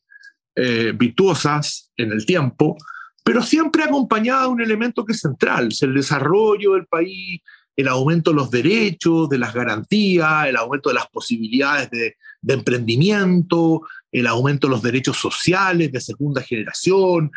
eh, 0.55 0.93
virtuosas 0.95 1.91
en 1.97 2.13
el 2.13 2.25
tiempo, 2.25 2.77
pero 3.25 3.43
siempre 3.43 3.83
acompañada 3.83 4.43
de 4.43 4.49
un 4.49 4.61
elemento 4.61 5.05
que 5.05 5.15
es 5.15 5.21
central, 5.21 5.71
el 5.81 5.95
desarrollo 5.95 6.75
del 6.75 6.87
país, 6.87 7.41
el 7.75 7.89
aumento 7.89 8.31
de 8.31 8.37
los 8.37 8.53
derechos, 8.53 9.29
de 9.29 9.39
las 9.39 9.53
garantías, 9.53 10.47
el 10.47 10.57
aumento 10.57 10.91
de 10.91 10.95
las 10.95 11.09
posibilidades 11.09 11.91
de, 11.91 12.17
de 12.43 12.55
emprendimiento, 12.55 13.83
el 14.11 14.27
aumento 14.27 14.67
de 14.67 14.73
los 14.73 14.83
derechos 14.83 15.17
sociales 15.17 15.91
de 15.91 16.01
segunda 16.01 16.43
generación, 16.43 17.31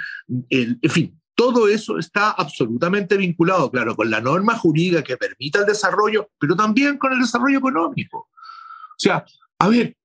en 0.50 0.80
fin, 0.90 1.18
todo 1.36 1.68
eso 1.68 2.00
está 2.00 2.32
absolutamente 2.32 3.18
vinculado, 3.18 3.70
claro, 3.70 3.96
con 3.96 4.10
la 4.10 4.22
norma 4.22 4.58
jurídica 4.58 5.04
que 5.04 5.18
permita 5.18 5.60
el 5.60 5.66
desarrollo, 5.66 6.30
pero 6.40 6.56
también 6.56 6.98
con 6.98 7.12
el 7.12 7.20
desarrollo 7.20 7.60
económico. 7.60 8.30
O 8.30 8.98
sea, 8.98 9.26
a 9.60 9.68
ver, 9.68 9.96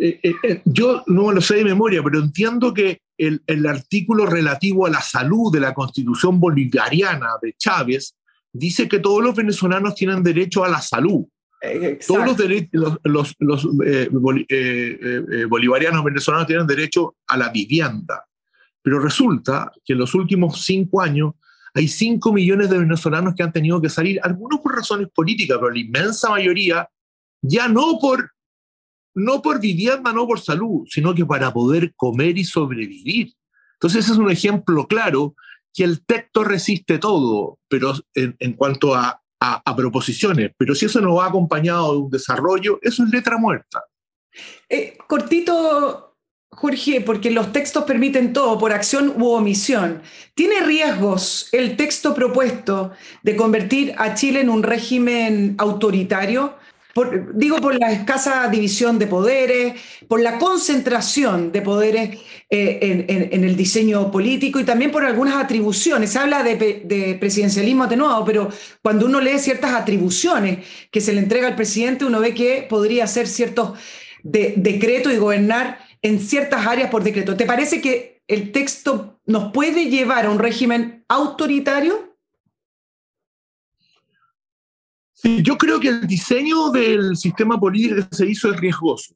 eh, 0.00 0.18
eh, 0.22 0.34
eh, 0.42 0.62
yo 0.64 1.04
no 1.06 1.30
lo 1.30 1.40
sé 1.40 1.56
de 1.56 1.64
memoria, 1.64 2.02
pero 2.02 2.18
entiendo 2.18 2.74
que 2.74 3.02
el, 3.16 3.42
el, 3.46 3.66
artículo 3.66 4.26
relativo 4.26 4.86
a 4.86 4.90
la 4.90 5.00
salud 5.00 5.52
de 5.52 5.60
la 5.60 5.72
constitución 5.72 6.40
bolivariana 6.40 7.28
de 7.40 7.54
Chávez 7.56 8.16
dice 8.52 8.88
que 8.88 8.98
todos 8.98 9.22
los 9.22 9.36
venezolanos 9.36 9.94
tienen 9.94 10.24
derecho 10.24 10.64
a 10.64 10.68
la 10.68 10.80
salud. 10.80 11.24
Todos 12.06 12.24
los, 12.24 12.36
derechos, 12.38 12.98
los, 13.04 13.36
los 13.38 13.64
eh, 13.84 14.08
eh, 14.48 14.98
eh, 15.32 15.44
bolivarianos 15.44 16.02
venezolanos 16.02 16.46
tienen 16.46 16.66
derecho 16.66 17.16
a 17.26 17.36
la 17.36 17.50
vivienda, 17.50 18.26
pero 18.80 18.98
resulta 18.98 19.70
que 19.84 19.92
en 19.92 19.98
los 19.98 20.14
últimos 20.14 20.64
cinco 20.64 21.02
años 21.02 21.34
hay 21.74 21.86
cinco 21.86 22.32
millones 22.32 22.70
de 22.70 22.78
venezolanos 22.78 23.34
que 23.34 23.42
han 23.42 23.52
tenido 23.52 23.80
que 23.80 23.90
salir, 23.90 24.18
algunos 24.22 24.60
por 24.60 24.74
razones 24.74 25.08
políticas, 25.14 25.58
pero 25.58 25.70
la 25.70 25.78
inmensa 25.78 26.30
mayoría 26.30 26.88
ya 27.42 27.68
no 27.68 27.98
por, 28.00 28.32
no 29.14 29.42
por 29.42 29.60
vivienda, 29.60 30.14
no 30.14 30.26
por 30.26 30.40
salud, 30.40 30.86
sino 30.88 31.14
que 31.14 31.26
para 31.26 31.52
poder 31.52 31.92
comer 31.94 32.38
y 32.38 32.44
sobrevivir. 32.44 33.34
Entonces 33.74 34.04
ese 34.04 34.12
es 34.12 34.18
un 34.18 34.30
ejemplo 34.30 34.86
claro 34.86 35.34
que 35.74 35.84
el 35.84 36.04
texto 36.06 36.42
resiste 36.42 36.98
todo, 36.98 37.58
pero 37.68 37.92
en, 38.14 38.34
en 38.38 38.54
cuanto 38.54 38.94
a 38.94 39.20
a, 39.40 39.76
proposiciones, 39.76 40.52
pero 40.56 40.74
si 40.74 40.86
eso 40.86 41.00
no 41.00 41.14
va 41.14 41.26
acompañado 41.26 41.92
de 41.92 41.98
un 41.98 42.10
desarrollo, 42.10 42.78
eso 42.82 43.04
es 43.04 43.10
letra 43.10 43.38
muerta. 43.38 43.82
Eh, 44.68 44.98
cortito, 45.06 46.16
Jorge, 46.50 47.00
porque 47.00 47.30
los 47.30 47.52
textos 47.52 47.84
permiten 47.84 48.32
todo 48.32 48.58
por 48.58 48.72
acción 48.72 49.14
u 49.16 49.30
omisión. 49.30 50.02
¿Tiene 50.34 50.60
riesgos 50.60 51.48
el 51.52 51.76
texto 51.76 52.14
propuesto 52.14 52.92
de 53.22 53.36
convertir 53.36 53.94
a 53.96 54.14
Chile 54.14 54.40
en 54.40 54.50
un 54.50 54.62
régimen 54.62 55.54
autoritario? 55.58 56.59
Digo 57.34 57.58
por 57.58 57.78
la 57.78 57.92
escasa 57.92 58.48
división 58.48 58.98
de 58.98 59.06
poderes, 59.06 59.74
por 60.08 60.20
la 60.20 60.38
concentración 60.38 61.52
de 61.52 61.62
poderes 61.62 62.18
eh, 62.48 63.06
en, 63.30 63.44
el 63.44 63.56
diseño 63.56 64.10
político 64.10 64.58
y 64.58 64.64
también 64.64 64.90
por 64.90 65.04
algunas 65.04 65.36
atribuciones. 65.36 66.10
Se 66.10 66.18
habla 66.18 66.42
de, 66.42 67.16
presidencialismo 67.20 67.84
atenuado, 67.84 68.24
pero 68.24 68.48
cuando 68.82 69.06
uno 69.06 69.20
lee 69.20 69.38
ciertas 69.38 69.72
atribuciones 69.72 70.66
que 70.90 71.00
se 71.00 71.12
le 71.12 71.20
entrega 71.20 71.46
al 71.46 71.56
presidente, 71.56 72.04
uno 72.04 72.20
ve 72.20 72.34
que 72.34 72.66
podría 72.68 73.04
hacer 73.04 73.28
ciertos 73.28 73.78
decretos 74.22 75.12
y 75.12 75.16
gobernar 75.16 75.78
en 76.02 76.18
ciertas 76.18 76.66
áreas 76.66 76.90
por 76.90 77.04
decreto. 77.04 77.36
¿Te 77.36 77.46
parece 77.46 77.80
que 77.80 78.22
el 78.26 78.52
texto 78.52 79.20
nos 79.26 79.52
puede 79.52 79.86
llevar 79.86 80.26
a 80.26 80.30
un 80.30 80.38
régimen 80.38 81.04
autoritario? 81.08 82.09
Yo 85.22 85.56
creo 85.58 85.80
que 85.80 85.88
el 85.88 86.06
diseño 86.06 86.70
del 86.70 87.16
sistema 87.16 87.58
político 87.58 88.06
se 88.10 88.26
hizo 88.26 88.52
es 88.52 88.60
riesgoso. 88.60 89.14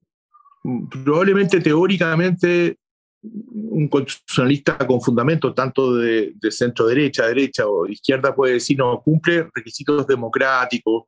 Probablemente 1.05 1.61
teóricamente 1.61 2.79
un 3.23 3.89
constitucionalista 3.89 4.79
con 4.79 5.01
fundamento 5.01 5.55
tanto 5.55 5.97
de, 5.97 6.35
centro 6.51 6.87
derecha, 6.87 7.27
derecha 7.27 7.67
o 7.67 7.87
izquierda 7.87 8.35
puede 8.35 8.55
decir 8.55 8.79
no 8.79 9.01
cumple 9.03 9.49
requisitos 9.55 10.07
democráticos. 10.07 11.05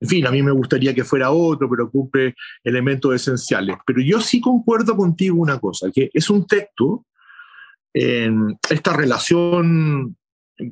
En 0.00 0.08
fin, 0.08 0.26
a 0.26 0.30
mí 0.30 0.42
me 0.42 0.50
gustaría 0.50 0.94
que 0.94 1.04
fuera 1.04 1.30
otro, 1.30 1.68
pero 1.68 1.90
cumple 1.90 2.34
elementos 2.64 3.14
esenciales. 3.14 3.76
Pero 3.86 4.00
yo 4.00 4.20
sí 4.20 4.40
concuerdo 4.40 4.96
contigo 4.96 5.36
una 5.36 5.58
cosa, 5.58 5.90
que 5.92 6.10
es 6.12 6.30
un 6.30 6.46
texto 6.46 7.06
en 7.92 8.58
esta 8.68 8.94
relación 8.94 10.16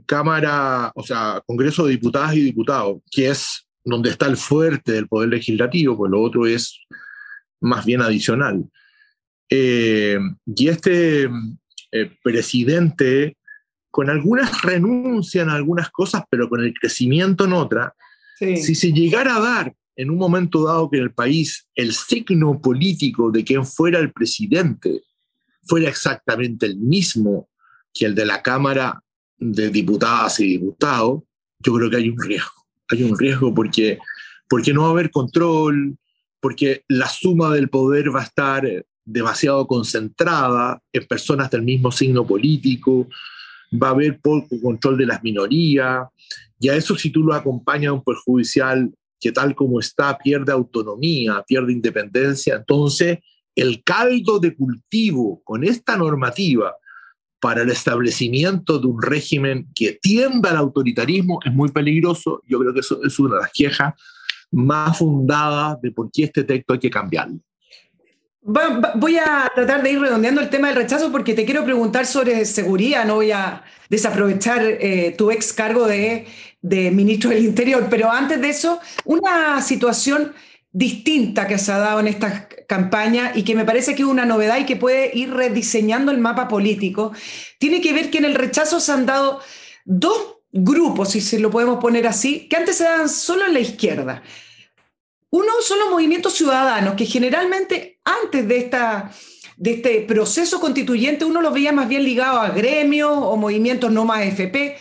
Cámara, 0.06 0.92
o 0.94 1.02
sea, 1.02 1.42
Congreso 1.46 1.84
de 1.84 1.92
Diputadas 1.92 2.34
y 2.34 2.40
Diputados, 2.40 3.00
que 3.10 3.30
es 3.30 3.67
donde 3.88 4.10
está 4.10 4.26
el 4.26 4.36
fuerte 4.36 4.92
del 4.92 5.08
poder 5.08 5.30
legislativo, 5.30 5.96
pues 5.96 6.10
lo 6.10 6.20
otro 6.20 6.46
es 6.46 6.80
más 7.60 7.84
bien 7.84 8.02
adicional. 8.02 8.64
Eh, 9.48 10.18
y 10.44 10.68
este 10.68 11.24
eh, 11.24 12.10
presidente, 12.22 13.36
con 13.90 14.10
algunas 14.10 14.62
renuncias 14.62 15.44
en 15.44 15.50
algunas 15.50 15.90
cosas, 15.90 16.22
pero 16.30 16.48
con 16.48 16.62
el 16.62 16.74
crecimiento 16.74 17.46
en 17.46 17.54
otras, 17.54 17.92
si 18.38 18.74
se 18.76 18.92
llegara 18.92 19.36
a 19.36 19.40
dar 19.40 19.74
en 19.96 20.10
un 20.10 20.16
momento 20.16 20.64
dado 20.64 20.88
que 20.88 20.98
en 20.98 21.04
el 21.04 21.12
país 21.12 21.66
el 21.74 21.92
signo 21.92 22.60
político 22.60 23.32
de 23.32 23.42
quien 23.42 23.66
fuera 23.66 23.98
el 23.98 24.12
presidente 24.12 25.02
fuera 25.64 25.88
exactamente 25.88 26.66
el 26.66 26.76
mismo 26.78 27.48
que 27.92 28.06
el 28.06 28.14
de 28.14 28.24
la 28.24 28.40
Cámara 28.40 29.02
de 29.38 29.70
Diputadas 29.70 30.38
y 30.38 30.46
Diputados, 30.46 31.22
yo 31.58 31.74
creo 31.74 31.90
que 31.90 31.96
hay 31.96 32.10
un 32.10 32.20
riesgo. 32.20 32.57
Hay 32.90 33.02
un 33.02 33.18
riesgo 33.18 33.54
porque, 33.54 33.98
porque 34.48 34.72
no 34.72 34.82
va 34.82 34.88
a 34.88 34.92
haber 34.92 35.10
control, 35.10 35.96
porque 36.40 36.84
la 36.88 37.08
suma 37.08 37.52
del 37.52 37.68
poder 37.68 38.14
va 38.14 38.20
a 38.20 38.24
estar 38.24 38.84
demasiado 39.04 39.66
concentrada 39.66 40.82
en 40.92 41.06
personas 41.06 41.50
del 41.50 41.62
mismo 41.62 41.90
signo 41.90 42.26
político, 42.26 43.08
va 43.72 43.88
a 43.88 43.92
haber 43.92 44.20
poco 44.20 44.60
control 44.62 44.98
de 44.98 45.06
las 45.06 45.22
minorías, 45.22 46.06
y 46.60 46.68
a 46.68 46.76
eso 46.76 46.96
si 46.96 47.10
tú 47.10 47.22
lo 47.22 47.34
acompañas 47.34 47.90
a 47.90 47.94
un 47.94 48.04
perjudicial 48.04 48.90
que 49.20 49.32
tal 49.32 49.54
como 49.54 49.80
está 49.80 50.16
pierde 50.18 50.52
autonomía, 50.52 51.42
pierde 51.46 51.72
independencia, 51.72 52.56
entonces 52.56 53.18
el 53.54 53.82
caldo 53.82 54.38
de 54.38 54.54
cultivo 54.54 55.42
con 55.42 55.64
esta 55.64 55.96
normativa 55.96 56.74
para 57.40 57.62
el 57.62 57.70
establecimiento 57.70 58.78
de 58.78 58.86
un 58.86 59.00
régimen 59.00 59.68
que 59.74 59.98
tienda 60.00 60.50
al 60.50 60.56
autoritarismo 60.56 61.40
es 61.44 61.52
muy 61.52 61.70
peligroso. 61.70 62.42
Yo 62.46 62.58
creo 62.58 62.74
que 62.74 62.80
eso 62.80 63.00
es 63.04 63.18
una 63.18 63.36
de 63.36 63.42
las 63.42 63.52
quejas 63.52 63.94
más 64.50 64.98
fundadas 64.98 65.80
de 65.80 65.92
por 65.92 66.10
qué 66.10 66.24
este 66.24 66.44
texto 66.44 66.72
hay 66.72 66.78
que 66.78 66.90
cambiarlo. 66.90 67.38
Voy 68.40 69.18
a 69.18 69.50
tratar 69.54 69.82
de 69.82 69.92
ir 69.92 70.00
redondeando 70.00 70.40
el 70.40 70.48
tema 70.48 70.68
del 70.68 70.76
rechazo 70.76 71.12
porque 71.12 71.34
te 71.34 71.44
quiero 71.44 71.64
preguntar 71.64 72.06
sobre 72.06 72.46
seguridad, 72.46 73.04
no 73.04 73.16
voy 73.16 73.30
a 73.30 73.62
desaprovechar 73.90 74.62
eh, 74.64 75.14
tu 75.18 75.30
ex 75.30 75.52
cargo 75.52 75.86
de, 75.86 76.26
de, 76.62 76.90
ministro 76.90 77.28
del 77.28 77.44
Interior, 77.44 77.88
pero 77.90 78.10
antes 78.10 78.40
de 78.40 78.48
eso, 78.48 78.80
una 79.04 79.60
situación 79.60 80.32
distinta 80.78 81.48
que 81.48 81.58
se 81.58 81.72
ha 81.72 81.78
dado 81.78 81.98
en 81.98 82.06
esta 82.06 82.48
campaña 82.68 83.32
y 83.34 83.42
que 83.42 83.56
me 83.56 83.64
parece 83.64 83.96
que 83.96 84.02
es 84.02 84.08
una 84.08 84.24
novedad 84.24 84.58
y 84.58 84.64
que 84.64 84.76
puede 84.76 85.10
ir 85.12 85.34
rediseñando 85.34 86.12
el 86.12 86.18
mapa 86.18 86.46
político, 86.46 87.12
tiene 87.58 87.80
que 87.80 87.92
ver 87.92 88.10
que 88.10 88.18
en 88.18 88.26
el 88.26 88.36
rechazo 88.36 88.78
se 88.78 88.92
han 88.92 89.04
dado 89.04 89.40
dos 89.84 90.36
grupos, 90.52 91.10
si 91.10 91.20
se 91.20 91.40
lo 91.40 91.50
podemos 91.50 91.80
poner 91.80 92.06
así, 92.06 92.48
que 92.48 92.56
antes 92.56 92.76
se 92.76 92.84
daban 92.84 93.08
solo 93.08 93.46
en 93.46 93.54
la 93.54 93.60
izquierda. 93.60 94.22
Uno 95.30 95.52
son 95.62 95.80
los 95.80 95.90
movimientos 95.90 96.34
ciudadanos, 96.34 96.94
que 96.94 97.06
generalmente 97.06 97.98
antes 98.04 98.46
de, 98.46 98.58
esta, 98.58 99.10
de 99.56 99.72
este 99.72 100.02
proceso 100.02 100.60
constituyente 100.60 101.24
uno 101.24 101.42
los 101.42 101.52
veía 101.52 101.72
más 101.72 101.88
bien 101.88 102.04
ligados 102.04 102.48
a 102.48 102.50
gremios 102.50 103.10
o 103.12 103.36
movimientos 103.36 103.90
no 103.90 104.04
más 104.04 104.24
FP, 104.24 104.76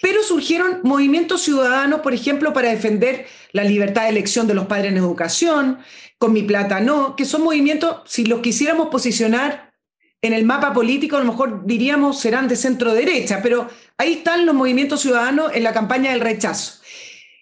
pero 0.00 0.22
surgieron 0.22 0.80
movimientos 0.82 1.42
ciudadanos, 1.42 2.00
por 2.00 2.14
ejemplo, 2.14 2.52
para 2.52 2.70
defender 2.70 3.26
la 3.52 3.64
libertad 3.64 4.04
de 4.04 4.10
elección 4.10 4.46
de 4.46 4.54
los 4.54 4.66
padres 4.66 4.92
en 4.92 4.98
educación, 4.98 5.78
con 6.18 6.32
mi 6.32 6.42
plata 6.42 6.80
no, 6.80 7.16
que 7.16 7.24
son 7.24 7.42
movimientos, 7.42 8.02
si 8.06 8.24
los 8.24 8.40
quisiéramos 8.40 8.88
posicionar 8.88 9.72
en 10.20 10.32
el 10.32 10.44
mapa 10.44 10.72
político, 10.72 11.16
a 11.16 11.20
lo 11.20 11.26
mejor 11.26 11.64
diríamos 11.64 12.20
serán 12.20 12.48
de 12.48 12.56
centro 12.56 12.92
derecha, 12.92 13.40
pero 13.42 13.68
ahí 13.96 14.14
están 14.14 14.46
los 14.46 14.54
movimientos 14.54 15.00
ciudadanos 15.00 15.52
en 15.54 15.62
la 15.62 15.72
campaña 15.72 16.10
del 16.10 16.20
rechazo. 16.20 16.80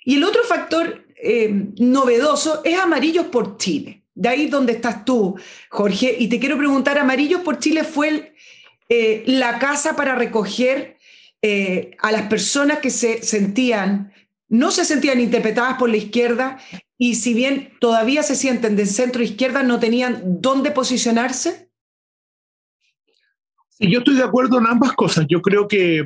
Y 0.04 0.16
el 0.16 0.24
otro 0.24 0.42
factor 0.44 1.06
eh, 1.16 1.50
novedoso 1.78 2.60
es 2.64 2.78
Amarillos 2.78 3.26
por 3.26 3.56
Chile. 3.56 4.04
De 4.14 4.28
ahí 4.28 4.46
donde 4.46 4.72
estás 4.72 5.04
tú, 5.04 5.36
Jorge. 5.68 6.14
Y 6.18 6.28
te 6.28 6.38
quiero 6.38 6.56
preguntar, 6.56 6.98
Amarillos 6.98 7.40
por 7.42 7.58
Chile 7.58 7.84
fue 7.84 8.34
eh, 8.88 9.24
la 9.26 9.58
casa 9.58 9.96
para 9.96 10.14
recoger 10.14 10.95
eh, 11.48 11.96
a 12.00 12.12
las 12.12 12.28
personas 12.28 12.78
que 12.78 12.90
se 12.90 13.22
sentían, 13.22 14.12
no 14.48 14.70
se 14.70 14.84
sentían 14.84 15.20
interpretadas 15.20 15.78
por 15.78 15.90
la 15.90 15.96
izquierda 15.96 16.58
y 16.98 17.16
si 17.16 17.34
bien 17.34 17.72
todavía 17.80 18.22
se 18.22 18.36
sienten 18.36 18.76
de 18.76 18.86
centro 18.86 19.22
izquierda, 19.22 19.62
no 19.62 19.78
tenían 19.78 20.40
dónde 20.40 20.70
posicionarse. 20.70 21.70
yo 23.78 23.98
estoy 23.98 24.16
de 24.16 24.24
acuerdo 24.24 24.58
en 24.58 24.66
ambas 24.66 24.92
cosas. 24.92 25.26
Yo 25.28 25.40
creo 25.42 25.68
que 25.68 26.04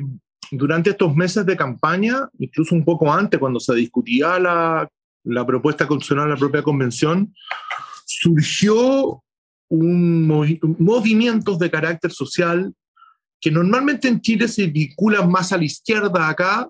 durante 0.51 0.89
estos 0.89 1.15
meses 1.15 1.45
de 1.45 1.55
campaña, 1.55 2.29
incluso 2.37 2.75
un 2.75 2.83
poco 2.83 3.11
antes, 3.11 3.39
cuando 3.39 3.59
se 3.59 3.73
discutía 3.73 4.37
la 4.39 4.89
la 5.23 5.45
propuesta 5.45 5.87
constitucional 5.87 6.29
la 6.29 6.37
propia 6.37 6.63
convención, 6.63 7.33
surgió 8.05 9.23
un 9.69 10.27
movimientos 10.79 11.57
de 11.59 11.71
carácter 11.71 12.11
social 12.11 12.73
que 13.41 13.49
normalmente 13.49 14.07
en 14.07 14.21
Chile 14.21 14.47
se 14.47 14.67
vinculan 14.67 15.29
más 15.29 15.51
a 15.51 15.57
la 15.57 15.65
izquierda 15.65 16.29
acá, 16.29 16.69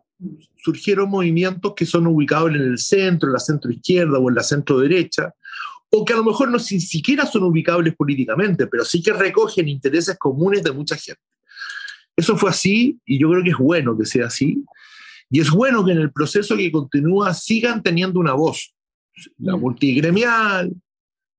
surgieron 0.55 1.09
movimientos 1.09 1.73
que 1.75 1.85
son 1.85 2.07
ubicados 2.07 2.51
en 2.51 2.61
el 2.61 2.77
centro, 2.77 3.27
en 3.27 3.33
la 3.33 3.39
centro 3.39 3.69
izquierda 3.69 4.17
o 4.17 4.29
en 4.29 4.35
la 4.35 4.43
centro 4.43 4.79
derecha, 4.79 5.33
o 5.89 6.05
que 6.05 6.13
a 6.13 6.15
lo 6.15 6.23
mejor 6.23 6.49
no 6.49 6.57
ni 6.57 6.79
siquiera 6.79 7.25
son 7.25 7.43
ubicables 7.43 7.93
políticamente, 7.95 8.67
pero 8.67 8.85
sí 8.85 9.03
que 9.03 9.11
recogen 9.11 9.67
intereses 9.67 10.17
comunes 10.17 10.63
de 10.63 10.71
mucha 10.71 10.95
gente. 10.95 11.21
Eso 12.15 12.37
fue 12.37 12.49
así 12.49 12.97
y 13.05 13.19
yo 13.19 13.29
creo 13.29 13.43
que 13.43 13.49
es 13.49 13.57
bueno 13.57 13.97
que 13.97 14.05
sea 14.05 14.27
así. 14.27 14.63
Y 15.29 15.41
es 15.41 15.49
bueno 15.49 15.83
que 15.83 15.91
en 15.91 15.99
el 15.99 16.11
proceso 16.11 16.55
que 16.55 16.71
continúa 16.71 17.33
sigan 17.33 17.83
teniendo 17.83 18.19
una 18.19 18.33
voz. 18.33 18.73
La 19.39 19.57
mm. 19.57 19.59
multigremial, 19.59 20.71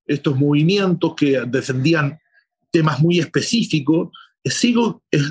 estos 0.06 0.36
movimientos 0.36 1.14
que 1.14 1.42
defendían 1.46 2.18
temas 2.70 3.00
muy 3.00 3.18
específicos, 3.18 4.10
es, 4.44 4.64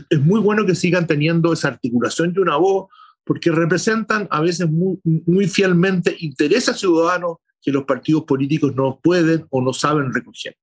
es, 0.10 0.22
muy 0.22 0.40
bueno 0.40 0.66
que 0.66 0.76
sigan 0.76 1.08
teniendo 1.08 1.54
esa 1.54 1.70
articulación 1.70 2.34
y 2.36 2.40
una 2.40 2.58
voz, 2.58 2.88
porque 3.24 3.52
representan 3.52 4.28
a 4.32 4.42
veces 4.42 4.70
muy, 4.70 5.48
fielmente 5.48 6.16
intereses 6.20 6.78
ciudadanos 6.78 7.38
que 7.62 7.72
los 7.72 7.84
partidos 7.84 8.24
políticos 8.24 8.76
no 8.76 9.00
pueden 9.02 9.46
o 9.50 9.62
no 9.62 9.74
saben 9.74 10.14
recoger. 10.14 10.56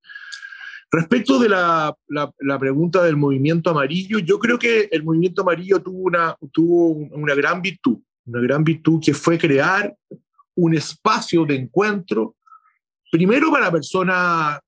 Respecto 0.90 1.38
de 1.38 1.50
la, 1.50 1.94
la, 2.08 2.58
pregunta 2.58 3.02
del 3.02 3.16
movimiento 3.16 3.70
amarillo, 3.70 4.18
yo 4.18 4.38
creo 4.38 4.58
que 4.58 4.88
el 4.90 5.04
movimiento 5.04 5.42
amarillo 5.42 5.82
tuvo 5.82 5.98
una, 5.98 6.34
tuvo 6.50 6.92
una 6.92 7.34
gran 7.34 7.60
virtud, 7.60 7.98
una 8.24 8.40
gran 8.40 8.64
virtud 8.64 9.00
que 9.04 9.12
fue 9.12 9.36
crear 9.36 9.94
un 10.54 10.74
espacio 10.74 11.44
de 11.44 11.56
encuentro, 11.56 12.36
primero 13.12 13.50
para 13.50 13.70
personas 13.70 14.58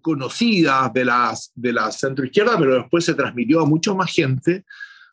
conocidas 0.00 0.92
de, 0.92 1.04
las, 1.04 1.52
de 1.54 1.72
la 1.72 1.90
centroizquierda, 1.90 2.58
pero 2.58 2.74
después 2.74 3.04
se 3.04 3.14
transmitió 3.14 3.60
a 3.60 3.66
mucha 3.66 3.94
más 3.94 4.12
gente, 4.12 4.64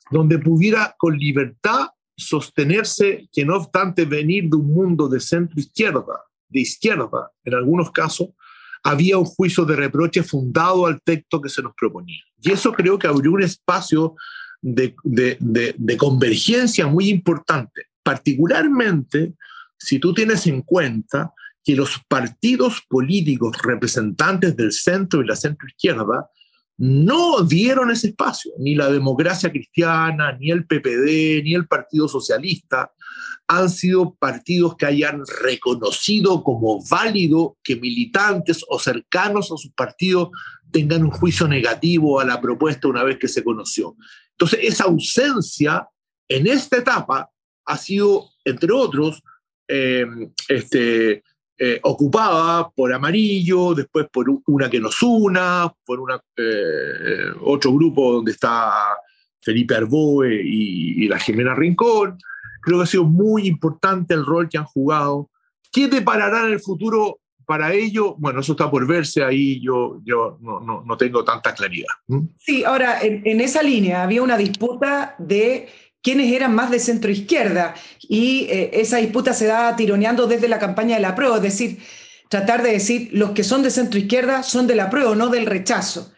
donde 0.10 0.40
pudiera 0.40 0.96
con 0.98 1.18
libertad 1.18 1.88
sostenerse 2.16 3.28
que 3.32 3.46
no 3.46 3.58
obstante 3.58 4.06
venir 4.06 4.50
de 4.50 4.58
un 4.58 4.74
mundo 4.74 5.08
de 5.08 5.20
centro 5.20 5.60
izquierda, 5.60 6.26
de 6.50 6.60
izquierda 6.60 7.32
en 7.44 7.56
algunos 7.56 7.92
casos, 7.92 8.30
había 8.84 9.18
un 9.18 9.26
juicio 9.26 9.66
de 9.66 9.76
reproche 9.76 10.24
fundado 10.24 10.86
al 10.86 11.02
texto 11.02 11.42
que 11.42 11.50
se 11.50 11.62
nos 11.62 11.74
proponía. 11.76 12.22
Y 12.42 12.52
eso 12.52 12.72
creo 12.74 12.98
que 12.98 13.08
abrió 13.08 13.32
un 13.32 13.44
espacio 13.44 14.16
de, 14.62 14.96
de, 15.04 15.98
convergencia 15.98 16.88
muy 16.88 17.10
importante, 17.10 17.88
particularmente 18.04 19.34
si 19.78 20.00
tú 20.00 20.14
tienes 20.14 20.46
en 20.46 20.62
cuenta 20.62 21.34
que 21.64 21.76
los 21.76 22.00
partidos 22.08 22.82
políticos 22.88 23.58
representantes 23.64 24.56
del 24.56 24.72
centro 24.72 25.22
y 25.22 25.28
la 25.28 25.36
centro 25.36 25.68
izquierda 25.68 26.30
no 26.78 27.42
dieron 27.44 27.92
ese 27.92 28.08
espacio, 28.08 28.54
ni 28.58 28.74
la 28.74 28.92
democracia 28.92 29.52
cristiana, 29.52 30.36
ni 30.40 30.50
el 30.50 30.66
PPD, 30.66 31.44
ni 31.44 31.54
el 31.54 31.68
Partido 31.68 32.08
Socialista, 32.08 32.92
han 33.48 33.70
sido 33.70 34.16
partidos 34.16 34.76
que 34.76 34.88
hayan 34.88 35.22
reconocido 35.44 36.44
como 36.44 36.84
válido 36.90 37.58
que 37.64 37.76
militantes 37.76 38.66
o 38.68 38.80
cercanos 38.80 39.52
a 39.52 39.58
sus 39.58 39.72
partidos 39.74 40.30
tengan 40.72 41.04
un 41.04 41.12
juicio 41.12 41.48
negativo 41.48 42.20
a 42.20 42.26
la 42.26 42.42
propuesta 42.42 42.88
una 42.88 43.04
vez 43.04 43.20
que 43.20 43.28
se 43.28 43.44
conoció. 43.44 43.96
Entonces, 44.32 44.60
esa 44.64 44.86
ausencia 44.86 45.88
en 46.28 46.48
esta 46.48 46.78
etapa 46.78 47.30
ha 47.66 47.78
sido, 47.78 48.30
entre 48.44 48.72
otros, 48.72 49.22
eh, 49.68 50.06
este, 50.48 51.24
eh, 51.64 51.80
ocupada 51.84 52.72
por 52.72 52.92
Amarillo, 52.92 53.76
después 53.76 54.08
por 54.12 54.26
una 54.48 54.68
que 54.68 54.80
nos 54.80 55.04
una, 55.04 55.72
por 55.86 56.00
una, 56.00 56.20
eh, 56.36 57.30
otro 57.42 57.72
grupo 57.74 58.14
donde 58.14 58.32
está 58.32 58.72
Felipe 59.40 59.76
Arboe 59.76 60.42
y, 60.44 61.08
la 61.08 61.20
Jimena 61.20 61.54
Rincón. 61.54 62.18
Creo 62.64 62.80
que 62.80 62.84
ha 62.84 62.88
sido 62.88 63.04
muy 63.04 63.46
importante 63.46 64.16
el 64.16 64.26
rol 64.26 64.50
que 64.50 64.58
han 64.58 64.66
jugado. 64.66 65.30
¿Qué 65.72 65.88
deparará 65.88 66.48
en 66.48 66.54
el 66.54 66.60
futuro 66.60 67.20
para 67.46 67.72
ello? 67.74 68.16
Bueno, 68.18 68.40
eso 68.40 68.54
está 68.54 68.72
por 68.72 68.88
verse, 68.88 69.24
ahí 69.24 69.62
yo, 69.62 70.02
yo 70.04 70.40
no, 70.42 70.84
no, 70.84 70.98
tengo 70.98 71.24
tanta 71.24 71.54
claridad. 71.54 71.94
Sí, 72.40 72.64
ahora, 72.64 73.04
en, 73.04 73.40
esa 73.40 73.62
línea 73.62 74.02
había 74.02 74.24
una 74.24 74.36
disputa 74.36 75.14
de 75.20 75.70
quiénes 76.02 76.32
eran 76.34 76.56
más 76.56 76.72
de 76.72 76.80
centro 76.80 77.12
izquierda 77.12 77.76
y 78.02 78.48
eh, 78.50 78.72
esa 78.74 78.98
disputa 78.98 79.34
se 79.34 79.46
da 79.48 79.76
tironeando 79.76 80.28
desde 80.28 80.48
la 80.48 80.60
campaña 80.60 80.96
de 80.96 81.02
la 81.02 81.16
prueba, 81.16 81.38
es 81.38 81.44
decir, 81.44 81.78
tratar 82.30 82.64
de 82.64 82.72
decir 82.72 83.10
los 83.12 83.32
que 83.32 83.44
son 83.44 83.62
de 83.62 83.72
centro 83.72 84.00
izquierda 84.00 84.44
son 84.44 84.68
de 84.68 84.76
la 84.76 84.90
prueba, 84.90 85.16
no 85.16 85.30
del 85.30 85.46
rechazo. 85.46 86.14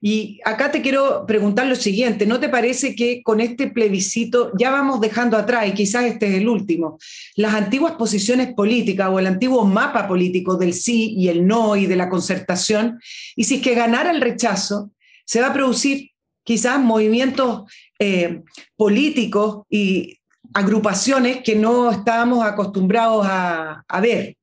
Y 0.00 0.40
acá 0.44 0.70
te 0.70 0.82
quiero 0.82 1.24
preguntar 1.26 1.66
lo 1.66 1.74
siguiente, 1.74 2.26
¿no 2.26 2.38
te 2.38 2.50
parece 2.50 2.94
que 2.94 3.22
con 3.22 3.40
este 3.40 3.68
plebiscito 3.68 4.52
ya 4.58 4.70
vamos 4.70 5.00
dejando 5.00 5.36
atrás, 5.36 5.66
y 5.66 5.72
quizás 5.72 6.04
este 6.04 6.28
es 6.28 6.34
el 6.34 6.48
último, 6.48 6.98
las 7.34 7.54
antiguas 7.54 7.94
posiciones 7.94 8.52
políticas 8.54 9.08
o 9.10 9.18
el 9.18 9.26
antiguo 9.26 9.64
mapa 9.64 10.06
político 10.06 10.56
del 10.56 10.74
sí 10.74 11.14
y 11.16 11.28
el 11.28 11.46
no 11.46 11.76
y 11.76 11.86
de 11.86 11.96
la 11.96 12.08
concertación? 12.10 13.00
Y 13.34 13.44
si 13.44 13.56
es 13.56 13.62
que 13.62 13.74
ganara 13.74 14.10
el 14.10 14.20
rechazo, 14.20 14.90
se 15.24 15.40
va 15.40 15.48
a 15.48 15.54
producir 15.54 16.10
quizás 16.44 16.78
movimientos 16.78 17.62
eh, 17.98 18.42
políticos 18.76 19.64
y 19.68 20.18
agrupaciones 20.54 21.42
que 21.42 21.54
no 21.56 21.90
estábamos 21.90 22.44
acostumbrados 22.44 23.26
a, 23.26 23.84
a 23.86 24.00
ver. 24.00 24.36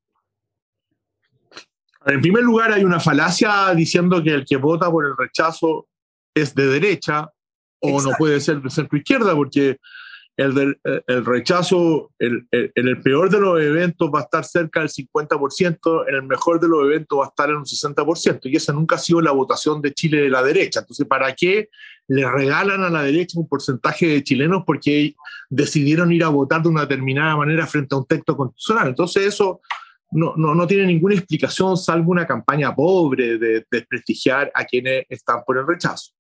En 2.06 2.22
primer 2.22 2.44
lugar, 2.44 2.72
hay 2.72 2.84
una 2.84 3.00
falacia 3.00 3.74
diciendo 3.74 4.22
que 4.22 4.32
el 4.32 4.46
que 4.46 4.58
vota 4.58 4.92
por 4.92 5.06
el 5.06 5.16
rechazo 5.18 5.88
es 6.34 6.54
de 6.54 6.68
derecha 6.68 7.30
o 7.80 8.02
no 8.02 8.12
puede 8.18 8.40
ser 8.40 8.62
de 8.62 8.70
centro 8.70 8.98
izquierda, 8.98 9.36
porque 9.36 9.78
el, 10.38 10.80
el 11.08 11.26
rechazo 11.26 12.12
en 12.18 12.48
el, 12.50 13.02
peor 13.02 13.30
de 13.30 13.40
los 13.40 13.62
eventos 13.62 14.10
va 14.10 14.20
a 14.20 14.24
estar 14.24 14.44
cerca 14.46 14.80
del 14.80 14.90
50%, 14.90 16.06
en 16.08 16.16
el 16.16 16.24
mejor 16.24 16.60
de 16.60 16.68
los 16.68 16.84
eventos 16.86 17.20
va 17.20 17.26
a 17.26 17.28
estar 17.28 17.50
en 17.50 17.58
un 17.58 17.66
60%, 17.66 18.40
y 18.44 18.56
esa 18.56 18.74
nunca 18.74 18.96
ha 18.96 19.00
sido 19.00 19.22
la 19.22 19.32
votación 19.32 19.82
de 19.82 19.94
Chile 19.94 20.22
de 20.22 20.30
la 20.30 20.42
derecha. 20.42 20.80
Entonces, 20.80 21.06
¿para 21.08 21.34
qué 21.36 21.70
le 22.08 22.30
regalan 22.30 22.84
a 22.84 22.90
la 22.90 23.04
derecha 23.04 23.40
un 23.40 23.48
porcentaje 23.48 24.08
de 24.08 24.24
chilenos 24.24 24.64
porque 24.66 25.16
decidieron 25.50 26.12
ir 26.12 26.24
a 26.24 26.30
votar 26.30 26.62
de 26.62 26.70
una 26.70 26.82
determinada 26.82 27.36
manera 27.38 27.66
frente 27.66 27.96
a 27.96 28.00
un 28.00 28.06
texto 28.06 28.36
constitucional? 28.36 28.90
Entonces, 28.90 29.26
eso 29.26 29.62
no, 30.14 30.34
no, 30.38 30.54
no, 30.54 30.68
tiene 30.68 30.86
ninguna 30.86 31.16
explicación 31.16 31.76
salvo 31.76 32.12
una 32.12 32.28
campaña 32.28 32.76
pobre 32.76 33.38
de, 33.38 33.66
desprestigiar 33.70 34.52
a 34.54 34.64
quienes 34.64 35.06
están 35.10 35.44
por 35.46 35.58
el 35.58 35.68
rechazo. 35.68 36.12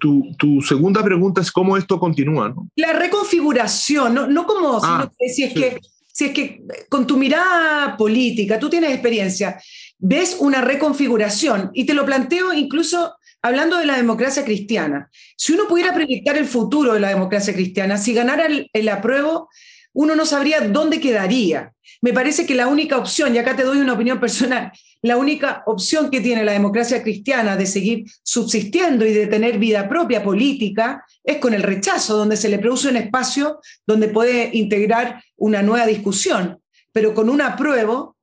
tu, 0.00 0.34
tu, 0.36 0.60
segunda 0.60 1.02
pregunta 1.04 1.40
es 1.40 1.52
cómo 1.52 1.76
esto 1.76 2.00
continúa. 2.00 2.48
¿no? 2.48 2.68
La 2.76 2.92
reconfiguración, 2.94 4.12
no, 4.12 4.26
no 4.26 4.46
como 4.46 4.80
ah, 4.82 5.08
si, 5.32 5.44
es 5.44 5.54
que, 5.54 5.78
si 6.06 6.26
es 6.26 6.32
que 6.32 6.62
con 6.88 7.06
tu 7.06 7.16
mirada 7.16 7.96
política, 7.96 8.58
tú 8.58 8.68
tienes 8.68 8.90
experiencia, 8.90 9.60
ves 9.98 10.36
una 10.40 10.60
reconfiguración 10.60 11.70
y 11.74 11.84
te 11.86 11.94
lo 11.94 12.06
planteo 12.06 12.52
incluso 12.52 13.16
hablando 13.42 13.78
de 13.78 13.86
la 13.86 13.96
democracia 13.96 14.44
cristiana. 14.44 15.10
Si 15.36 15.52
uno 15.52 15.68
pudiera 15.68 15.94
proyectar 15.94 16.36
el 16.36 16.46
futuro 16.46 16.94
de 16.94 17.00
la 17.00 17.08
democracia 17.08 17.54
cristiana, 17.54 17.98
si 17.98 18.14
ganara 18.14 18.46
el, 18.46 18.68
el 18.72 18.88
apruebo, 18.88 19.48
uno 19.92 20.14
no 20.14 20.26
sabría 20.26 20.60
dónde 20.60 21.00
quedaría. 21.00 21.72
Me 22.00 22.12
parece 22.12 22.46
que 22.46 22.54
la 22.54 22.68
única 22.68 22.96
opción, 22.96 23.34
y 23.34 23.38
acá 23.38 23.56
te 23.56 23.64
doy 23.64 23.78
una 23.78 23.94
opinión 23.94 24.20
personal, 24.20 24.70
la 25.02 25.16
única 25.16 25.62
opción 25.66 26.10
que 26.10 26.20
tiene 26.20 26.44
la 26.44 26.52
democracia 26.52 27.02
cristiana 27.02 27.56
de 27.56 27.66
seguir 27.66 28.04
subsistiendo 28.22 29.06
y 29.06 29.12
de 29.12 29.26
tener 29.26 29.58
vida 29.58 29.88
propia 29.88 30.22
política 30.22 31.04
es 31.24 31.38
con 31.38 31.54
el 31.54 31.62
rechazo, 31.62 32.16
donde 32.16 32.36
se 32.36 32.48
le 32.48 32.58
produce 32.58 32.88
un 32.88 32.96
espacio 32.96 33.60
donde 33.86 34.08
puede 34.08 34.50
integrar 34.52 35.22
una 35.36 35.62
nueva 35.62 35.86
discusión. 35.86 36.60
Pero 36.92 37.14
con 37.14 37.28
un 37.28 37.40
apruebo, 37.40 38.16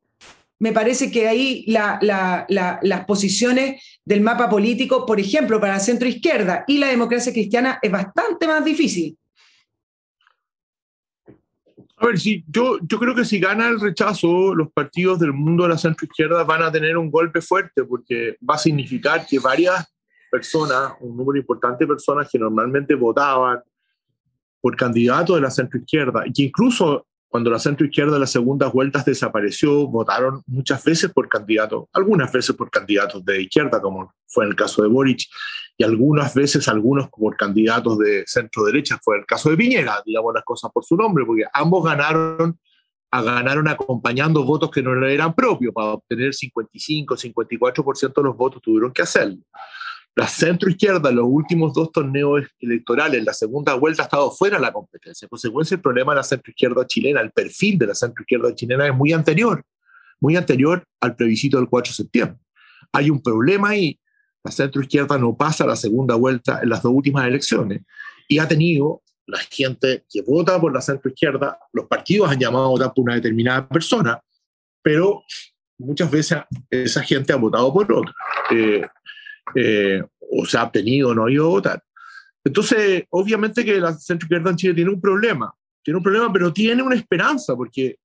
me 0.59 0.71
parece 0.71 1.11
que 1.11 1.27
ahí 1.27 1.65
las 1.67 3.05
posiciones 3.05 3.81
del 4.05 4.21
mapa 4.21 4.49
político, 4.49 5.05
por 5.05 5.19
ejemplo, 5.19 5.59
para 5.59 5.73
la 5.73 5.79
centro 5.79 6.07
izquierda 6.07 6.63
y 6.67 6.77
la 6.77 6.87
democracia 6.87 7.33
cristiana, 7.33 7.79
es 7.81 7.91
bastante 7.91 8.47
más 8.47 8.63
difícil. 8.63 9.17
A 11.97 12.07
ver, 12.07 12.19
sí, 12.19 12.43
yo, 12.47 12.77
yo 12.81 12.99
creo 12.99 13.15
que 13.15 13.23
si 13.23 13.39
gana 13.39 13.69
el 13.69 13.79
rechazo, 13.79 14.53
los 14.53 14.69
partidos 14.71 15.17
del 15.17 15.31
mundo 15.31 15.63
de 15.63 15.69
la 15.69 15.77
centroizquierda 15.77 16.43
van 16.43 16.61
a 16.63 16.71
tener 16.71 16.97
un 16.97 17.09
golpe 17.09 17.39
fuerte 17.41 17.85
porque 17.85 18.37
va 18.47 18.55
a 18.55 18.59
significar 18.59 19.25
que 19.25 19.39
varias 19.39 19.93
personas, 20.29 20.93
un 20.99 21.15
número 21.15 21.39
importante 21.39 21.85
de 21.85 21.87
personas 21.87 22.27
que 22.29 22.37
normalmente 22.37 22.95
votaban 22.95 23.61
por 24.59 24.75
candidatos 24.75 25.37
de 25.37 25.41
la 25.41 25.51
centroizquierda 25.51 26.27
y 26.27 26.33
que 26.33 26.43
incluso 26.43 27.07
cuando 27.35 27.51
la 27.51 27.59
centro 27.59 27.85
izquierda 27.85 28.15
en 28.15 28.21
las 28.21 28.31
segundas 28.31 28.71
vueltas 28.71 29.03
desapareció, 29.03 29.87
votaron 29.87 30.41
muchas 30.47 30.81
veces 30.85 31.11
por 31.11 31.27
candidatos, 31.27 31.83
algunas 31.91 32.31
veces 32.31 32.55
por 32.55 32.71
candidatos 32.71 33.25
de 33.25 33.41
izquierda, 33.41 33.81
como 33.81 34.13
fue 34.25 34.45
en 34.45 34.51
el 34.51 34.55
caso 34.55 34.81
de 34.81 34.87
Boric, 34.87 35.23
y 35.75 35.83
algunas 35.83 36.33
veces 36.33 36.65
algunos 36.69 37.09
por 37.09 37.35
candidatos 37.35 37.97
de 37.97 38.23
centro 38.25 38.63
derecha, 38.63 38.97
fue 39.03 39.17
el 39.17 39.25
caso 39.25 39.49
de 39.49 39.57
Piñera, 39.57 40.01
digamos 40.05 40.33
las 40.33 40.45
cosas 40.45 40.71
por 40.73 40.85
su 40.85 40.95
nombre, 40.95 41.25
porque 41.25 41.43
ambos 41.51 41.83
ganaron, 41.83 42.57
ganaron 43.11 43.67
acompañando 43.67 44.45
votos 44.45 44.71
que 44.71 44.81
no 44.81 45.05
eran 45.05 45.35
propios, 45.35 45.73
para 45.73 45.87
obtener 45.87 46.33
55, 46.33 47.17
54% 47.17 48.13
de 48.15 48.23
los 48.23 48.37
votos 48.37 48.61
tuvieron 48.61 48.93
que 48.93 49.01
hacerlo. 49.01 49.43
La 50.15 50.27
centroizquierda 50.27 51.09
en 51.09 51.17
los 51.17 51.25
últimos 51.27 51.73
dos 51.73 51.91
torneos 51.91 52.43
electorales, 52.59 53.23
la 53.25 53.33
segunda 53.33 53.73
vuelta, 53.73 54.03
ha 54.03 54.05
estado 54.05 54.31
fuera 54.31 54.55
de 54.55 54.61
la 54.61 54.71
competencia. 54.71 55.25
En 55.25 55.29
consecuencia, 55.29 55.75
el 55.75 55.81
problema 55.81 56.13
de 56.13 56.17
la 56.17 56.23
centroizquierda 56.23 56.87
chilena, 56.87 57.19
el 57.19 57.31
perfil 57.31 57.77
de 57.77 57.87
la 57.87 57.95
centroizquierda 57.95 58.55
chilena 58.55 58.87
es 58.87 58.95
muy 58.95 59.11
anterior, 59.11 59.61
muy 60.21 60.37
anterior 60.37 60.85
al 61.01 61.17
plebiscito 61.17 61.57
del 61.57 61.67
4 61.67 61.91
de 61.91 61.95
septiembre. 61.95 62.39
Hay 62.93 63.09
un 63.09 63.21
problema 63.21 63.69
ahí. 63.69 63.99
La 64.41 64.51
centroizquierda 64.51 65.17
no 65.17 65.35
pasa 65.35 65.65
la 65.65 65.75
segunda 65.75 66.15
vuelta 66.15 66.61
en 66.61 66.69
las 66.69 66.81
dos 66.81 66.93
últimas 66.93 67.27
elecciones 67.27 67.81
y 68.29 68.39
ha 68.39 68.47
tenido 68.47 69.01
la 69.27 69.39
gente 69.39 70.05
que 70.09 70.21
vota 70.21 70.61
por 70.61 70.73
la 70.73 70.81
centroizquierda, 70.81 71.59
los 71.73 71.87
partidos 71.87 72.29
han 72.29 72.39
llamado 72.39 72.65
a 72.65 72.69
votar 72.69 72.93
por 72.93 73.03
una 73.03 73.15
determinada 73.15 73.67
persona, 73.67 74.21
pero 74.81 75.23
muchas 75.77 76.09
veces 76.09 76.39
esa 76.69 77.01
gente 77.01 77.33
ha 77.33 77.37
votado 77.37 77.73
por 77.73 77.91
otra. 77.91 78.13
Eh, 78.51 78.85
eh, 79.53 80.01
o 80.31 80.45
se 80.45 80.57
ha 80.57 80.63
obtenido 80.63 81.09
o 81.09 81.15
no 81.15 81.25
ha 81.25 81.31
ido 81.31 81.45
a 81.45 81.49
votar. 81.49 81.83
Entonces, 82.43 83.03
obviamente 83.09 83.65
que 83.65 83.79
la 83.79 83.93
centro 83.93 84.25
izquierda 84.25 84.51
en 84.51 84.55
Chile 84.55 84.73
tiene 84.73 84.91
un 84.91 85.01
problema, 85.01 85.53
tiene 85.83 85.97
un 85.97 86.03
problema, 86.03 86.31
pero 86.31 86.53
tiene 86.53 86.81
una 86.81 86.95
esperanza, 86.95 87.55
porque 87.55 87.97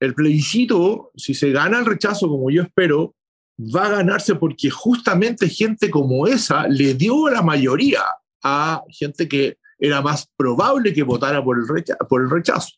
el 0.00 0.14
plebiscito, 0.14 1.10
si 1.14 1.34
se 1.34 1.50
gana 1.52 1.78
el 1.78 1.86
rechazo, 1.86 2.28
como 2.28 2.50
yo 2.50 2.62
espero, 2.62 3.14
va 3.58 3.86
a 3.86 3.90
ganarse 3.90 4.34
porque 4.34 4.70
justamente 4.70 5.48
gente 5.48 5.90
como 5.90 6.26
esa 6.26 6.68
le 6.68 6.94
dio 6.94 7.28
la 7.28 7.42
mayoría 7.42 8.02
a 8.42 8.82
gente 8.90 9.26
que 9.26 9.58
era 9.78 10.02
más 10.02 10.30
probable 10.36 10.92
que 10.92 11.02
votara 11.02 11.42
por 11.42 11.58
el, 11.58 11.68
rechazo, 11.68 11.98
por 12.08 12.22
el 12.22 12.30
rechazo. 12.30 12.74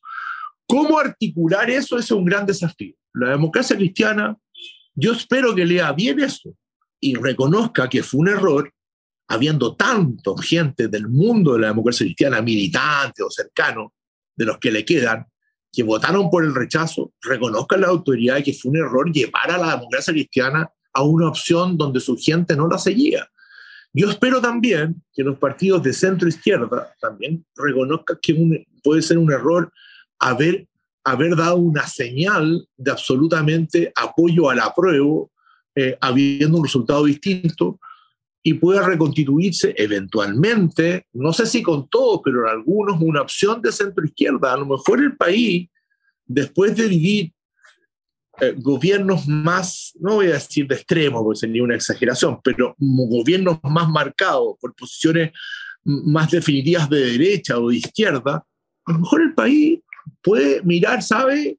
¿Cómo 0.66 0.98
articular 0.98 1.70
eso? 1.70 1.96
Ese 1.96 2.06
es 2.06 2.10
un 2.10 2.24
gran 2.24 2.44
desafío. 2.46 2.94
La 3.14 3.30
democracia 3.30 3.76
cristiana, 3.76 4.36
yo 4.94 5.12
espero 5.12 5.54
que 5.54 5.64
lea 5.64 5.92
bien 5.92 6.20
eso, 6.20 6.54
y 7.00 7.14
reconozca 7.14 7.88
que 7.88 8.02
fue 8.02 8.20
un 8.20 8.28
error, 8.28 8.72
habiendo 9.28 9.76
tanto 9.76 10.36
gente 10.36 10.88
del 10.88 11.08
mundo 11.08 11.54
de 11.54 11.60
la 11.60 11.68
democracia 11.68 12.06
cristiana, 12.06 12.40
militante 12.40 13.22
o 13.22 13.30
cercano, 13.30 13.92
de 14.34 14.44
los 14.44 14.58
que 14.58 14.70
le 14.70 14.84
quedan, 14.84 15.26
que 15.72 15.82
votaron 15.82 16.30
por 16.30 16.44
el 16.44 16.54
rechazo, 16.54 17.12
reconozca 17.20 17.76
la 17.76 17.88
autoridad 17.88 18.36
de 18.36 18.44
que 18.44 18.54
fue 18.54 18.70
un 18.70 18.78
error 18.78 19.12
llevar 19.12 19.50
a 19.50 19.58
la 19.58 19.76
democracia 19.76 20.12
cristiana 20.12 20.70
a 20.92 21.02
una 21.02 21.28
opción 21.28 21.76
donde 21.76 22.00
su 22.00 22.16
gente 22.16 22.56
no 22.56 22.68
la 22.68 22.78
seguía. 22.78 23.28
Yo 23.92 24.10
espero 24.10 24.40
también 24.40 25.02
que 25.12 25.22
los 25.22 25.38
partidos 25.38 25.82
de 25.82 25.92
centro 25.92 26.28
izquierda 26.28 26.94
también 27.00 27.44
reconozcan 27.56 28.18
que 28.22 28.64
puede 28.82 29.02
ser 29.02 29.18
un 29.18 29.32
error 29.32 29.72
haber, 30.18 30.68
haber 31.04 31.36
dado 31.36 31.56
una 31.56 31.86
señal 31.86 32.66
de 32.76 32.90
absolutamente 32.90 33.92
apoyo 33.96 34.50
al 34.50 34.60
apruebo 34.60 35.30
eh, 35.80 35.96
habiendo 36.00 36.58
un 36.58 36.64
resultado 36.64 37.04
distinto 37.04 37.78
y 38.42 38.54
pueda 38.54 38.84
reconstituirse 38.84 39.74
eventualmente, 39.76 41.06
no 41.12 41.32
sé 41.32 41.46
si 41.46 41.62
con 41.62 41.88
todos, 41.88 42.20
pero 42.24 42.42
en 42.42 42.48
algunos, 42.48 43.00
una 43.00 43.22
opción 43.22 43.62
de 43.62 43.70
centro 43.70 44.04
izquierda. 44.04 44.54
A 44.54 44.56
lo 44.56 44.66
mejor 44.66 45.00
el 45.00 45.16
país, 45.16 45.68
después 46.26 46.74
de 46.74 46.88
vivir 46.88 47.32
eh, 48.40 48.54
gobiernos 48.56 49.28
más, 49.28 49.92
no 50.00 50.16
voy 50.16 50.26
a 50.26 50.32
decir 50.32 50.66
de 50.66 50.74
extremo, 50.74 51.22
porque 51.22 51.38
sería 51.38 51.62
una 51.62 51.76
exageración, 51.76 52.40
pero 52.42 52.74
gobiernos 52.78 53.60
más 53.62 53.88
marcados 53.88 54.56
por 54.60 54.74
posiciones 54.74 55.30
más 55.84 56.28
definitivas 56.32 56.90
de 56.90 57.12
derecha 57.12 57.56
o 57.56 57.68
de 57.68 57.76
izquierda, 57.76 58.44
a 58.84 58.92
lo 58.92 58.98
mejor 58.98 59.22
el 59.22 59.34
país 59.34 59.78
puede 60.22 60.60
mirar, 60.62 61.04
¿sabe? 61.04 61.56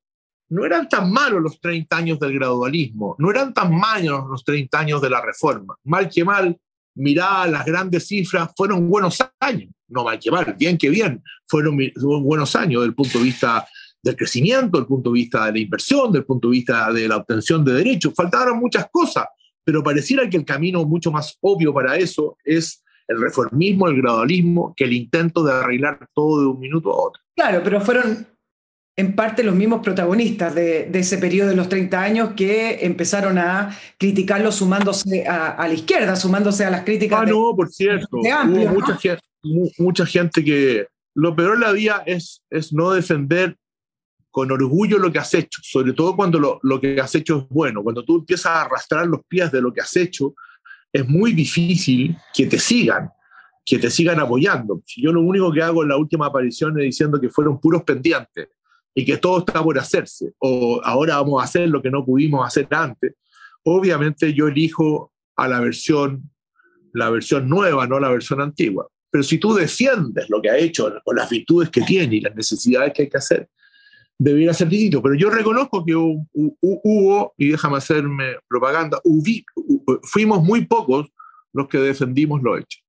No 0.50 0.66
eran 0.66 0.89
tan 0.89 1.12
malos 1.12 1.41
los 1.41 1.62
30 1.62 1.95
años 1.95 2.20
del 2.20 2.34
gradualismo, 2.34 3.16
no 3.20 3.30
eran 3.30 3.54
tan 3.54 3.74
malos 3.74 4.26
los 4.30 4.43
30 4.43 4.80
años 4.80 5.02
de 5.02 5.10
la 5.10 5.22
reforma. 5.22 5.76
Mal 5.84 6.10
que 6.10 6.24
mal, 6.24 6.58
mirá 6.95 7.47
las 7.47 7.66
grandes 7.66 8.08
cifras, 8.08 8.52
fueron 8.56 8.89
buenos 8.89 9.20
años, 9.39 9.72
no 9.88 10.04
mal 10.04 10.20
que 10.20 10.32
mal, 10.32 10.56
bien 10.58 10.78
que 10.78 10.89
bien, 10.89 11.24
fueron, 11.47 11.78
buenos 12.24 12.56
años 12.56 12.82
desde 12.82 12.89
el 12.89 12.95
punto 12.95 13.20
de 13.20 13.24
vista 13.24 13.68
del 14.02 14.16
crecimiento, 14.16 14.78
del 14.78 14.88
punto 14.88 15.12
de 15.12 15.20
vista 15.20 15.45
de 15.45 15.52
la 15.54 15.60
inversión, 15.60 16.12
del 16.12 16.26
punto 16.26 16.50
de 16.50 16.54
vista 16.54 16.91
de 16.91 17.08
la 17.08 17.18
obtención 17.18 17.64
de 17.64 17.74
derechos. 17.74 18.14
Faltaron 18.16 18.60
muchas 18.60 18.88
cosas, 18.91 19.26
pero 19.64 19.84
pareciera 19.84 20.30
que 20.30 20.38
el 20.38 20.45
camino 20.45 20.84
mucho 20.86 21.12
más 21.12 21.38
obvio 21.41 21.74
para 21.74 21.97
eso 21.97 22.38
es 22.43 22.84
el 23.08 23.20
reformismo, 23.20 23.88
el 23.88 24.02
gradualismo, 24.02 24.74
que 24.76 24.86
el 24.86 24.93
intento 24.93 25.43
de 25.43 25.52
arreglar 25.52 26.08
todo 26.14 26.41
de 26.41 26.47
un 26.47 26.60
minuto 26.60 26.91
a 26.93 27.08
otro. 27.08 27.22
Claro, 27.36 27.62
pero 27.64 27.82
fueron 27.82 28.28
en 29.00 29.16
parte 29.16 29.43
los 29.43 29.56
mismos 29.56 29.80
protagonistas 29.82 30.54
de, 30.54 30.89
ese 30.93 31.18
periodo 31.20 31.50
de 31.50 31.56
los 31.56 31.70
30 31.70 32.02
años 32.02 32.30
que 32.36 32.86
empezaron 32.86 33.38
a 33.38 33.74
criticarlo 33.97 34.52
sumándose 34.52 35.26
a, 35.26 35.56
la 35.58 35.74
izquierda, 35.74 36.18
sumándose 36.18 36.66
a 36.66 36.70
las 36.70 36.84
críticas. 36.84 37.22
Ah, 37.22 37.26
no, 37.26 37.56
por 37.56 37.70
cierto. 37.70 38.18
Hubo 38.18 38.68
mucha, 38.74 38.97
gente, 38.97 39.24
mucha 39.78 40.06
gente 40.06 40.43
que 40.43 40.86
lo 41.16 41.34
peor 41.34 41.58
de 41.58 41.66
la 41.66 41.72
vida 41.72 42.04
es, 42.06 42.43
es 42.50 42.74
no 42.74 42.91
defender 42.91 43.56
con 44.32 44.52
orgullo 44.52 44.97
lo 44.97 45.14
que 45.14 45.20
has 45.20 45.34
hecho, 45.34 45.62
sobre 45.64 45.93
todo 45.93 46.18
cuando 46.18 46.38
lo, 46.38 46.60
lo, 46.62 46.82
que 46.82 47.00
has 47.00 47.16
hecho 47.16 47.38
es 47.38 47.43
bueno. 47.47 47.82
Cuando 47.82 48.04
tú 48.04 48.18
empiezas 48.18 48.47
a 48.47 48.64
arrastrar 48.64 49.08
los 49.08 49.22
pies 49.30 49.50
de 49.50 49.62
lo 49.62 49.72
que 49.72 49.80
has 49.80 49.95
hecho, 49.95 50.34
es 50.91 51.08
muy 51.08 51.32
difícil 51.32 52.18
que 52.34 52.47
te 52.47 52.60
sigan, 52.60 53.10
que 53.66 53.80
te 53.80 53.89
sigan 53.89 54.20
apoyando. 54.20 54.82
Si 54.86 55.02
yo 55.02 55.14
lo 55.14 55.22
único 55.22 55.54
que 55.54 55.62
hago 55.62 55.84
en 55.84 55.89
la 55.89 55.95
última 55.95 56.26
aparición 56.26 56.78
es 56.80 56.84
diciendo 56.84 57.22
que 57.22 57.30
fueron 57.30 57.62
puros 57.62 57.84
pendientes 57.84 58.50
y 59.00 59.06
que 59.06 59.18
todo 59.18 59.39
está 59.39 59.64
por 59.64 59.80
hacerse, 59.80 60.34
o 60.39 60.82
ahora 60.84 61.16
vamos 61.16 61.41
a 61.41 61.45
hacer 61.45 61.70
lo 61.70 61.82
que 61.82 61.89
no 61.89 62.04
pudimos 62.04 62.45
hacer 62.45 62.68
antes, 62.70 63.14
obviamente 63.64 64.34
yo 64.34 64.50
elijo 64.50 65.14
a 65.38 65.47
la 65.47 65.62
versión, 65.62 66.30
la 66.93 67.10
versión 67.10 67.47
nueva, 67.47 67.88
no 67.88 67.97
la 67.97 68.10
versión 68.10 68.41
antigua. 68.41 68.89
Pero 69.10 69.24
si 69.24 69.38
tú 69.38 69.54
defiendes 69.54 70.30
lo 70.30 70.41
que 70.41 70.50
ha 70.50 70.58
hecho, 70.58 70.91
o 71.06 71.14
las 71.14 71.30
virtudes 71.30 71.70
que 71.70 71.82
tiene 71.82 72.18
y 72.18 72.20
las 72.20 72.36
necesidades 72.36 72.91
que 72.93 73.04
hay 73.04 73.10
que 73.10 73.18
hacer, 73.18 73.47
debería 74.18 74.54
ser 74.54 74.68
distinto. 74.68 75.02
Pero 75.02 75.16
yo 75.16 75.30
reconozco 75.30 75.86
que 75.86 75.95
hubo, 75.95 77.34
y 77.38 77.52
déjame 77.52 77.78
hacerme 77.78 78.36
propaganda, 78.50 79.02
fuimos 80.04 80.43
muy 80.43 80.66
pocos 80.66 81.08
los 81.54 81.70
que 81.70 81.78
defendimos 81.78 82.41
lo 82.43 82.58
hecho. 82.58 82.80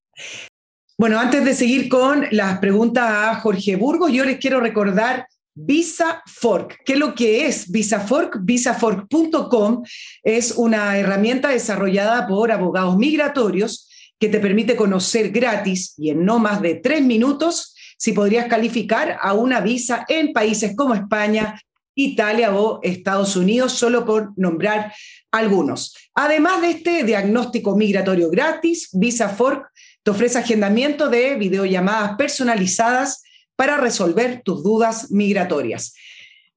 Bueno, 0.98 1.20
antes 1.20 1.44
de 1.44 1.54
seguir 1.54 1.88
con 1.88 2.26
las 2.32 2.58
preguntas 2.58 3.04
a 3.08 3.36
Jorge 3.36 3.76
Burgos, 3.76 4.10
yo 4.12 4.24
les 4.24 4.38
quiero 4.38 4.58
recordar 4.58 5.28
Visa 5.62 6.22
Fork. 6.26 6.80
¿Qué 6.84 6.94
es 6.94 6.98
lo 6.98 7.14
que 7.14 7.46
es 7.46 7.70
Visa 7.70 8.00
Fork? 8.00 8.38
Visafork.com 8.40 9.82
es 10.22 10.52
una 10.52 10.96
herramienta 10.96 11.48
desarrollada 11.48 12.26
por 12.26 12.50
abogados 12.50 12.96
migratorios 12.96 13.88
que 14.18 14.28
te 14.28 14.40
permite 14.40 14.76
conocer 14.76 15.30
gratis 15.30 15.94
y 15.98 16.10
en 16.10 16.24
no 16.24 16.38
más 16.38 16.62
de 16.62 16.76
tres 16.76 17.02
minutos 17.02 17.74
si 17.98 18.12
podrías 18.12 18.46
calificar 18.46 19.18
a 19.20 19.34
una 19.34 19.60
visa 19.60 20.06
en 20.08 20.32
países 20.32 20.74
como 20.74 20.94
España, 20.94 21.60
Italia 21.94 22.54
o 22.54 22.80
Estados 22.82 23.36
Unidos, 23.36 23.72
solo 23.72 24.06
por 24.06 24.32
nombrar 24.38 24.94
algunos. 25.30 25.94
Además 26.14 26.62
de 26.62 26.70
este 26.70 27.04
diagnóstico 27.04 27.76
migratorio 27.76 28.30
gratis, 28.30 28.88
Visa 28.92 29.28
Fork 29.28 29.70
te 30.02 30.10
ofrece 30.10 30.38
agendamiento 30.38 31.10
de 31.10 31.34
videollamadas 31.34 32.16
personalizadas 32.16 33.22
para 33.60 33.76
resolver 33.76 34.40
tus 34.42 34.62
dudas 34.62 35.10
migratorias. 35.10 35.92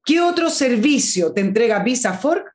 ¿Qué 0.06 0.22
otro 0.22 0.50
servicio 0.50 1.34
te 1.34 1.42
entrega 1.42 1.84
Visa 1.84 2.14
Fork? 2.14 2.54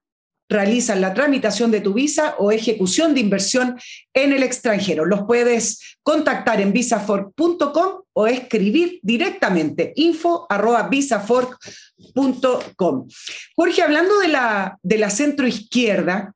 realizan 0.49 1.03
la 1.03 1.13
tramitación 1.13 1.71
de 1.71 1.83
tu 1.83 1.93
visa 1.93 2.35
o 2.39 2.51
ejecución 2.51 3.13
de 3.13 3.21
inversión 3.21 3.79
en 4.15 4.33
el 4.33 4.43
extranjero. 4.43 5.05
Los 5.05 5.25
puedes 5.25 5.99
contactar 6.03 6.63
en 6.63 6.73
visafork.com 6.73 8.05
o 8.15 8.27
escribir 8.27 9.01
directamente 9.03 9.93
info 9.97 10.47
arroba 10.49 10.89
visafork.com. 10.89 13.07
Jorge, 13.55 13.83
hablando 13.83 14.19
de 14.21 14.29
la, 14.29 14.79
de 14.83 14.97
la 14.97 15.11
centro 15.11 15.47
izquierda 15.47 16.33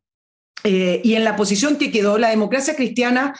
eh, 0.64 1.00
y 1.02 1.14
en 1.14 1.24
la 1.24 1.34
posición 1.34 1.78
que 1.78 1.90
quedó, 1.90 2.18
la 2.18 2.28
democracia 2.28 2.76
cristiana 2.76 3.32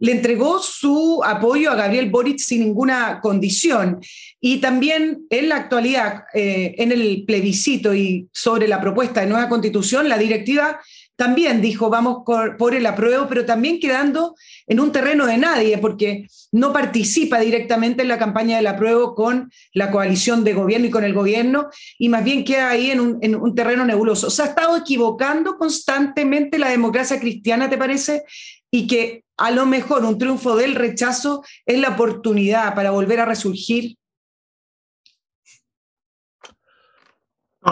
le 0.00 0.12
entregó 0.12 0.58
su 0.60 1.22
apoyo 1.24 1.70
a 1.70 1.76
Gabriel 1.76 2.10
Boric 2.10 2.38
sin 2.38 2.60
ninguna 2.64 3.20
condición. 3.20 4.00
Y 4.40 4.58
también 4.58 5.26
en 5.30 5.48
la 5.48 5.56
actualidad, 5.56 6.24
eh, 6.34 6.74
en 6.78 6.90
el 6.90 7.24
plebiscito 7.26 7.94
y 7.94 8.28
sobre 8.32 8.66
la 8.66 8.80
propuesta 8.80 9.20
de 9.20 9.26
nueva 9.26 9.48
constitución, 9.48 10.08
la 10.08 10.18
directiva 10.18 10.80
también 11.16 11.60
dijo 11.60 11.90
vamos 11.90 12.22
por 12.24 12.74
el 12.74 12.86
apruebo, 12.86 13.26
pero 13.28 13.44
también 13.44 13.78
quedando 13.78 14.34
en 14.66 14.80
un 14.80 14.90
terreno 14.90 15.26
de 15.26 15.36
nadie, 15.36 15.76
porque 15.76 16.26
no 16.50 16.72
participa 16.72 17.38
directamente 17.40 18.00
en 18.00 18.08
la 18.08 18.18
campaña 18.18 18.56
del 18.56 18.66
apruebo 18.66 19.14
con 19.14 19.50
la 19.74 19.90
coalición 19.90 20.44
de 20.44 20.54
gobierno 20.54 20.86
y 20.86 20.90
con 20.90 21.04
el 21.04 21.12
gobierno, 21.12 21.68
y 21.98 22.08
más 22.08 22.24
bien 22.24 22.42
queda 22.42 22.70
ahí 22.70 22.90
en 22.90 23.00
un, 23.00 23.18
en 23.20 23.34
un 23.34 23.54
terreno 23.54 23.84
nebuloso. 23.84 24.30
¿Se 24.30 24.40
ha 24.40 24.46
estado 24.46 24.78
equivocando 24.78 25.58
constantemente 25.58 26.58
la 26.58 26.70
democracia 26.70 27.20
cristiana, 27.20 27.68
te 27.68 27.76
parece? 27.76 28.24
Y 28.70 28.86
que 28.86 29.24
a 29.36 29.50
lo 29.50 29.66
mejor 29.66 30.04
un 30.04 30.18
triunfo 30.18 30.56
del 30.56 30.74
rechazo 30.74 31.42
es 31.66 31.80
la 31.80 31.90
oportunidad 31.90 32.74
para 32.74 32.90
volver 32.90 33.20
a 33.20 33.26
resurgir? 33.26 33.96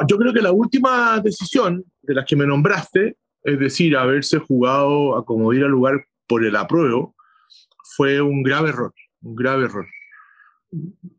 yo 0.06 0.18
creo 0.18 0.32
que 0.32 0.42
la 0.42 0.52
última 0.52 1.18
decisión 1.20 1.82
de 2.02 2.14
las 2.14 2.26
que 2.26 2.36
me 2.36 2.46
nombraste, 2.46 3.16
es 3.42 3.58
decir, 3.58 3.96
haberse 3.96 4.38
jugado 4.38 5.16
a 5.16 5.24
como 5.24 5.52
ir 5.52 5.64
al 5.64 5.70
lugar 5.70 6.04
por 6.26 6.44
el 6.44 6.54
apruebo, 6.56 7.14
fue 7.96 8.20
un 8.20 8.42
grave 8.42 8.68
error, 8.68 8.92
un 9.22 9.34
grave 9.34 9.64
error. 9.64 9.86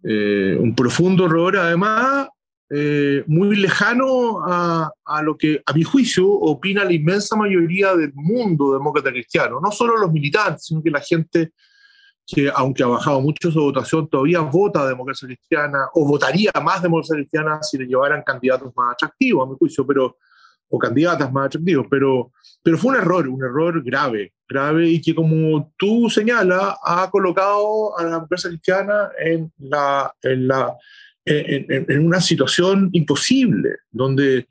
Eh, 0.03 0.55
un 0.59 0.75
profundo 0.75 1.25
error, 1.25 1.57
además, 1.57 2.27
eh, 2.71 3.23
muy 3.25 3.55
lejano 3.55 4.41
a, 4.45 4.91
a, 5.05 5.21
lo 5.23 5.35
que, 5.35 5.61
a 5.65 5.73
mi 5.73 5.83
juicio, 5.83 6.29
opina 6.29 6.83
la 6.83 6.93
inmensa 6.93 7.35
mayoría 7.35 7.95
del 7.95 8.11
mundo 8.13 8.73
demócrata 8.73 9.09
cristiano. 9.09 9.59
No 9.59 9.71
solo 9.71 9.97
los 9.97 10.11
militantes, 10.11 10.65
sino 10.65 10.83
que 10.83 10.91
la 10.91 11.01
gente 11.01 11.51
que, 12.27 12.51
aunque 12.53 12.83
ha 12.83 12.87
bajado 12.87 13.21
mucho 13.21 13.51
su 13.51 13.59
votación, 13.59 14.07
todavía 14.07 14.41
vota 14.41 14.87
democracia 14.87 15.27
cristiana 15.27 15.89
o 15.95 16.05
votaría 16.05 16.51
más 16.63 16.81
democracia 16.83 17.15
cristiana 17.15 17.63
si 17.63 17.77
le 17.79 17.87
llevaran 17.87 18.21
candidatos 18.21 18.71
más 18.75 18.93
atractivos, 18.93 19.47
a 19.47 19.51
mi 19.51 19.57
juicio, 19.57 19.85
pero, 19.87 20.17
o 20.69 20.77
candidatas 20.77 21.31
más 21.31 21.47
atractivos. 21.47 21.87
Pero, 21.89 22.31
pero 22.61 22.77
fue 22.77 22.91
un 22.91 22.97
error, 22.97 23.27
un 23.27 23.43
error 23.43 23.83
grave, 23.83 24.33
grave 24.47 24.89
y 24.89 25.01
que, 25.01 25.15
como 25.15 25.73
tú 25.75 26.07
señalas, 26.07 26.75
ha 26.83 27.09
colocado 27.09 27.97
a 27.97 28.03
la 28.03 28.09
democracia 28.11 28.51
cristiana 28.51 29.09
en 29.19 29.51
la. 29.57 30.13
En 30.21 30.47
la 30.47 30.77
en, 31.25 32.05
una 32.05 32.21
situación 32.21 32.89
imposible, 32.93 33.77
donde, 33.91 34.47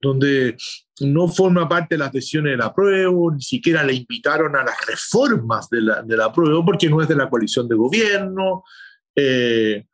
donde 0.00 0.56
no 1.00 1.28
forma 1.28 1.68
parte 1.68 1.94
de 1.94 1.98
las 1.98 2.12
decisiones 2.12 2.52
de 2.52 2.56
la 2.58 2.74
prueba, 2.74 3.12
ni 3.34 3.42
siquiera 3.42 3.82
le 3.82 3.94
invitaron 3.94 4.54
a 4.56 4.64
las 4.64 4.86
reformas 4.86 5.68
de 5.70 5.80
la, 5.80 6.02
de 6.02 6.16
la 6.16 6.32
prueba, 6.32 6.64
porque 6.64 6.88
no 6.88 7.00
es 7.00 7.08
de 7.08 7.16
la 7.16 7.28
coalición 7.28 7.68
de 7.68 7.74
gobierno. 7.74 8.64
Eh, 9.14 9.86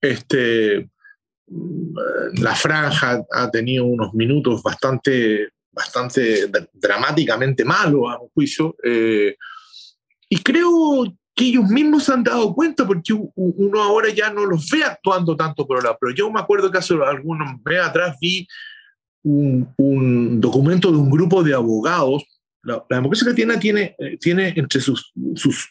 este, 0.00 0.90
la 2.34 2.54
franja 2.54 3.24
ha 3.30 3.50
tenido 3.50 3.84
unos 3.84 4.14
minutos 4.14 4.62
bastante, 4.62 5.48
bastante 5.72 6.50
dramáticamente 6.72 7.64
malos, 7.64 8.02
a 8.08 8.18
un 8.20 8.28
juicio. 8.28 8.76
Eh, 8.84 9.36
y 10.28 10.42
creo 10.42 11.04
que 11.40 11.46
ellos 11.46 11.70
mismos 11.70 12.04
se 12.04 12.12
han 12.12 12.22
dado 12.22 12.54
cuenta 12.54 12.86
porque 12.86 13.14
uno 13.34 13.82
ahora 13.82 14.10
ya 14.10 14.30
no 14.30 14.44
los 14.44 14.68
ve 14.68 14.84
actuando 14.84 15.34
tanto 15.34 15.66
por 15.66 15.82
la 15.82 15.96
pero 15.98 16.14
yo 16.14 16.30
me 16.30 16.38
acuerdo 16.38 16.70
que 16.70 16.76
hace 16.76 16.92
algunos 16.92 17.48
meses 17.64 17.82
atrás 17.82 18.18
vi 18.20 18.46
un, 19.22 20.38
documento 20.38 20.90
de 20.92 20.98
un 20.98 21.10
grupo 21.10 21.42
de 21.42 21.54
abogados 21.54 22.24
la, 22.62 22.84
democracia 22.90 23.24
cristiana 23.24 23.58
tiene, 23.58 23.96
eh, 23.98 24.18
tiene 24.20 24.52
entre 24.54 24.82
sus, 24.82 25.10
sus, 25.34 25.66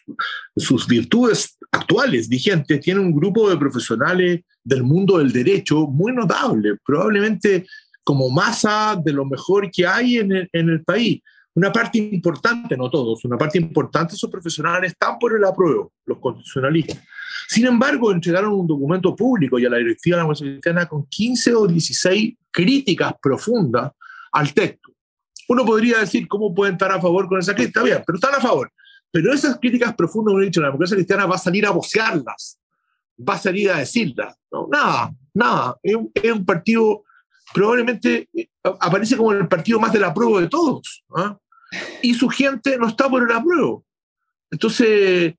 sus, 0.56 0.88
virtudes 0.88 1.56
actuales, 1.70 2.28
vigentes, 2.28 2.80
tiene 2.80 2.98
un 2.98 3.14
grupo 3.14 3.48
de 3.48 3.56
profesionales 3.56 4.40
del 4.64 4.82
mundo 4.82 5.18
del 5.18 5.30
derecho 5.30 5.86
muy 5.86 6.12
notable, 6.12 6.78
probablemente 6.84 7.64
como 8.02 8.28
masa 8.28 9.00
de 9.00 9.12
lo 9.12 9.24
mejor 9.24 9.70
que 9.70 9.86
hay 9.86 10.18
en 10.18 10.32
el, 10.32 10.48
en 10.52 10.68
el 10.68 10.82
país. 10.82 11.22
Una 11.54 11.72
parte 11.72 11.98
importante, 11.98 12.76
no 12.76 12.88
todos, 12.88 13.24
una 13.24 13.36
parte 13.36 13.58
importante 13.58 14.12
de 14.12 14.16
esos 14.16 14.30
profesionales 14.30 14.92
están 14.92 15.18
por 15.18 15.36
el 15.36 15.44
apruebo, 15.44 15.92
los 16.06 16.18
constitucionalistas. 16.18 17.02
Sin 17.48 17.66
embargo, 17.66 18.12
entregaron 18.12 18.52
un 18.52 18.66
documento 18.66 19.16
público 19.16 19.58
y 19.58 19.66
a 19.66 19.70
la 19.70 19.78
directiva 19.78 20.16
de 20.16 20.20
la 20.20 20.24
Universidad 20.24 20.52
Cristiana 20.52 20.86
con 20.86 21.06
15 21.06 21.54
o 21.54 21.66
16 21.66 22.36
críticas 22.52 23.14
profundas 23.20 23.90
al 24.30 24.54
texto. 24.54 24.92
Uno 25.48 25.64
podría 25.64 25.98
decir 25.98 26.28
cómo 26.28 26.54
pueden 26.54 26.74
estar 26.74 26.92
a 26.92 27.00
favor 27.00 27.26
con 27.26 27.40
esa 27.40 27.54
crítica, 27.54 27.82
bien, 27.82 28.04
pero 28.06 28.16
están 28.16 28.34
a 28.36 28.40
favor. 28.40 28.72
Pero 29.10 29.32
esas 29.32 29.58
críticas 29.58 29.94
profundas, 29.96 30.30
como 30.30 30.42
he 30.42 30.44
dicho, 30.44 30.60
la 30.60 30.68
democracia 30.68 30.96
cristiana 30.96 31.26
va 31.26 31.34
a 31.34 31.38
salir 31.38 31.66
a 31.66 31.70
vocearlas, 31.70 32.60
va 33.28 33.34
a 33.34 33.38
salir 33.38 33.68
a 33.70 33.78
decirlas. 33.78 34.36
No, 34.52 34.68
nada, 34.70 35.12
nada. 35.34 35.76
Es 35.82 35.96
un, 35.96 36.12
es 36.14 36.30
un 36.30 36.44
partido 36.44 37.02
probablemente 37.52 38.28
eh, 38.34 38.48
aparece 38.62 39.16
como 39.16 39.32
el 39.32 39.48
partido 39.48 39.80
más 39.80 39.92
del 39.92 40.04
apruebo 40.04 40.40
de 40.40 40.48
todos. 40.48 41.04
¿ah? 41.16 41.38
Y 42.02 42.14
su 42.14 42.28
gente 42.28 42.76
no 42.78 42.88
está 42.88 43.08
por 43.08 43.22
el 43.22 43.36
apruebo. 43.36 43.84
Entonces, 44.50 45.34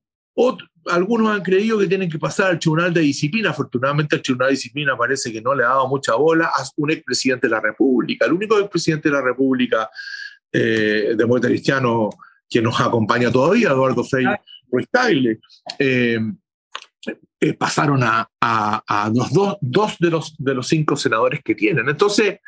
algunos 0.87 1.29
han 1.29 1.41
creído 1.41 1.77
que 1.77 1.87
tienen 1.87 2.09
que 2.09 2.17
pasar 2.17 2.51
al 2.51 2.59
Tribunal 2.59 2.93
de 2.93 3.01
Disciplina. 3.01 3.51
Afortunadamente, 3.51 4.15
el 4.15 4.21
Tribunal 4.21 4.49
de 4.49 4.55
Disciplina 4.55 4.97
parece 4.97 5.31
que 5.31 5.41
no 5.41 5.53
le 5.53 5.63
ha 5.63 5.69
dado 5.69 5.87
mucha 5.87 6.15
bola 6.15 6.45
a 6.45 6.63
un 6.77 6.91
expresidente 6.91 7.47
de 7.47 7.51
la 7.51 7.59
República. 7.59 8.25
El 8.25 8.33
único 8.33 8.57
expresidente 8.59 9.09
de 9.09 9.15
la 9.15 9.21
República, 9.21 9.89
eh, 10.51 11.13
demócrata 11.15 11.49
cristiano, 11.49 12.09
que 12.49 12.61
nos 12.61 12.79
acompaña 12.79 13.31
todavía, 13.31 13.69
Eduardo 13.69 14.03
Frei, 14.03 14.25
Roy 14.71 14.85
Tagle, 14.91 15.39
eh, 15.79 16.19
eh, 17.43 17.53
pasaron 17.53 18.01
a, 18.03 18.29
los 19.11 19.33
dos, 19.33 19.57
dos, 19.61 19.97
de, 19.99 20.11
los, 20.11 20.35
de 20.37 20.53
los 20.53 20.67
cinco 20.67 20.95
senadores 20.95 21.41
que 21.43 21.55
tienen. 21.55 21.89
Entonces, 21.89 22.39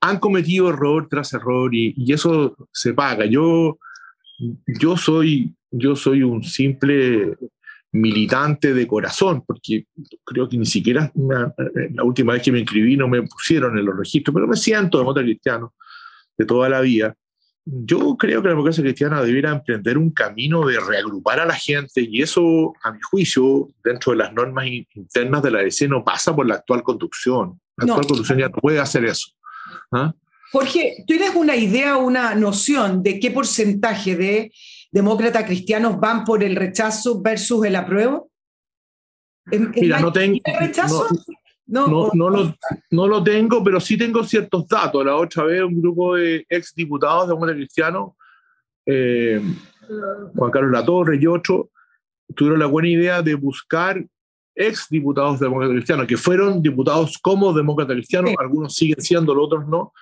han 0.00 0.20
cometido 0.20 0.68
error 0.68 1.08
tras 1.10 1.32
error 1.32 1.74
y, 1.74 1.94
eso 2.12 2.56
se 2.72 2.94
paga. 2.94 3.26
Yo, 3.26 3.80
yo, 4.66 4.96
soy, 4.96 5.52
yo 5.72 5.96
soy 5.96 6.22
un 6.22 6.44
simple 6.44 7.36
militante 7.90 8.72
de 8.72 8.86
corazón, 8.86 9.42
porque 9.44 9.86
creo 10.22 10.48
que 10.48 10.58
ni 10.58 10.66
siquiera 10.66 11.10
la 11.14 12.04
última 12.04 12.34
vez 12.34 12.42
que 12.42 12.52
me 12.52 12.60
inscribí 12.60 12.96
no 12.96 13.08
me 13.08 13.22
pusieron 13.22 13.76
en 13.76 13.84
los 13.84 13.96
registros, 13.96 14.32
pero 14.32 14.46
me 14.46 14.56
siento 14.56 14.98
demócrata 14.98 15.24
cristiano 15.24 15.74
de 16.38 16.44
toda 16.44 16.68
la 16.68 16.80
vida. 16.82 17.16
Yo 17.68 18.16
creo 18.16 18.40
que 18.40 18.46
la 18.46 18.54
democracia 18.54 18.84
cristiana 18.84 19.20
debiera 19.20 19.50
emprender 19.50 19.98
un 19.98 20.10
camino 20.10 20.64
de 20.68 20.78
reagrupar 20.78 21.40
a 21.40 21.46
la 21.46 21.56
gente 21.56 22.00
y 22.00 22.22
eso, 22.22 22.72
a 22.84 22.92
mi 22.92 23.00
juicio, 23.00 23.68
dentro 23.82 24.12
de 24.12 24.18
las 24.18 24.32
normas 24.32 24.66
internas 24.94 25.42
de 25.42 25.50
la 25.50 25.62
DC 25.62 25.88
no 25.88 26.04
pasa 26.04 26.34
por 26.34 26.46
la 26.46 26.54
actual 26.54 26.84
conducción. 26.84 27.60
La 27.76 27.86
actual 27.86 28.06
conducción 28.06 28.38
ya 28.38 28.48
no 28.48 28.52
puede 28.52 28.78
hacer 28.78 29.04
eso. 29.04 29.32
¿Ah? 29.90 30.14
Jorge, 30.52 31.04
¿tienes 31.08 31.34
una 31.34 31.56
idea, 31.56 31.96
una 31.96 32.36
noción 32.36 33.02
de 33.02 33.18
qué 33.18 33.32
porcentaje 33.32 34.14
de 34.14 34.52
demócratas 34.92 35.44
cristianos 35.44 35.98
van 35.98 36.24
por 36.24 36.44
el 36.44 36.54
rechazo 36.54 37.20
versus 37.20 37.66
el 37.66 37.74
apruebo? 37.74 38.30
Mira, 39.46 39.98
no 39.98 40.12
tengo. 40.12 40.38
Rechazo? 40.60 41.08
No, 41.10 41.20
no, 41.66 42.10
no, 42.14 42.30
lo, 42.30 42.54
no, 42.90 43.06
lo, 43.08 43.22
tengo, 43.24 43.62
pero 43.64 43.80
sí 43.80 43.98
tengo 43.98 44.22
ciertos 44.24 44.68
datos. 44.68 45.04
La 45.04 45.16
otra 45.16 45.44
vez 45.44 45.62
un 45.62 45.80
grupo 45.80 46.14
de 46.14 46.46
ex 46.48 46.74
diputados 46.74 47.22
de 47.22 47.28
demócratas 47.28 47.56
cristianos, 47.56 48.10
eh, 48.86 49.40
Juan 50.34 50.50
Carlos 50.50 50.72
Latorre 50.72 51.18
y 51.20 51.26
otros, 51.26 51.66
tuvieron 52.34 52.60
la 52.60 52.66
buena 52.66 52.88
idea 52.88 53.22
de 53.22 53.34
buscar 53.34 54.04
ex 54.54 54.86
diputados 54.88 55.38
de 55.38 55.46
demócratas 55.46 55.74
cristianos, 55.74 56.06
que 56.06 56.16
fueron 56.16 56.62
diputados 56.62 57.18
como 57.18 57.52
demócratas 57.52 57.94
cristianos, 57.94 58.34
algunos 58.38 58.74
siguen 58.74 59.00
siendo, 59.00 59.34
los 59.34 59.46
otros 59.46 59.66
no, 59.66 59.92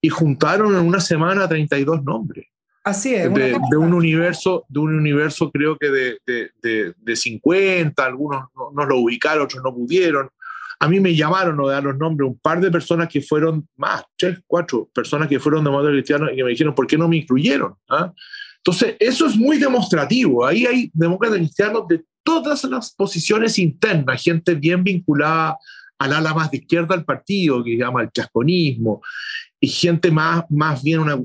y 0.00 0.08
juntaron 0.08 0.74
en 0.76 0.86
una 0.86 1.00
semana 1.00 1.48
32 1.48 2.02
nombres. 2.04 2.46
Así 2.84 3.14
es. 3.14 3.32
De, 3.34 3.76
un 3.76 3.92
universo, 3.92 4.64
de 4.68 4.78
un 4.78 4.94
universo 4.94 5.50
creo 5.50 5.76
que 5.76 5.88
de, 5.90 6.18
de, 6.24 6.94
de 6.96 7.16
50, 7.16 8.04
algunos 8.04 8.44
no, 8.72 8.86
lo 8.86 8.98
ubicaron, 8.98 9.44
otros 9.44 9.60
no 9.64 9.74
pudieron. 9.74 10.30
A 10.78 10.88
mí 10.88 11.00
me 11.00 11.14
llamaron, 11.14 11.56
no 11.56 11.68
dar 11.68 11.82
los 11.82 11.96
nombres, 11.96 12.28
un 12.28 12.38
par 12.38 12.60
de 12.60 12.70
personas 12.70 13.08
que 13.08 13.20
fueron, 13.20 13.66
más, 13.76 14.04
tres, 14.16 14.38
cuatro 14.46 14.88
personas 14.92 15.28
que 15.28 15.40
fueron 15.40 15.64
demócratas 15.64 15.94
cristianos 15.94 16.30
y 16.32 16.36
que 16.36 16.44
me 16.44 16.50
dijeron, 16.50 16.74
¿por 16.74 16.86
qué 16.86 16.98
no 16.98 17.08
me 17.08 17.16
incluyeron? 17.16 17.74
¿Ah? 17.88 18.12
Entonces, 18.58 18.96
eso 18.98 19.26
es 19.26 19.36
muy 19.36 19.58
demostrativo. 19.58 20.44
Ahí 20.44 20.66
hay 20.66 20.90
demócratas 20.92 21.38
cristianos 21.38 21.86
de 21.88 22.04
todas 22.22 22.64
las 22.64 22.92
posiciones 22.92 23.58
internas, 23.58 24.22
gente 24.22 24.54
bien 24.54 24.82
vinculada 24.82 25.56
al 25.98 26.12
ala 26.12 26.34
más 26.34 26.50
de 26.50 26.58
izquierda 26.58 26.94
del 26.94 27.04
partido, 27.04 27.62
que 27.64 27.70
se 27.70 27.78
llama 27.78 28.02
el 28.02 28.10
chasconismo, 28.10 29.00
y 29.60 29.68
gente 29.68 30.10
más, 30.10 30.44
más, 30.50 30.82
bien 30.82 31.00
una, 31.00 31.18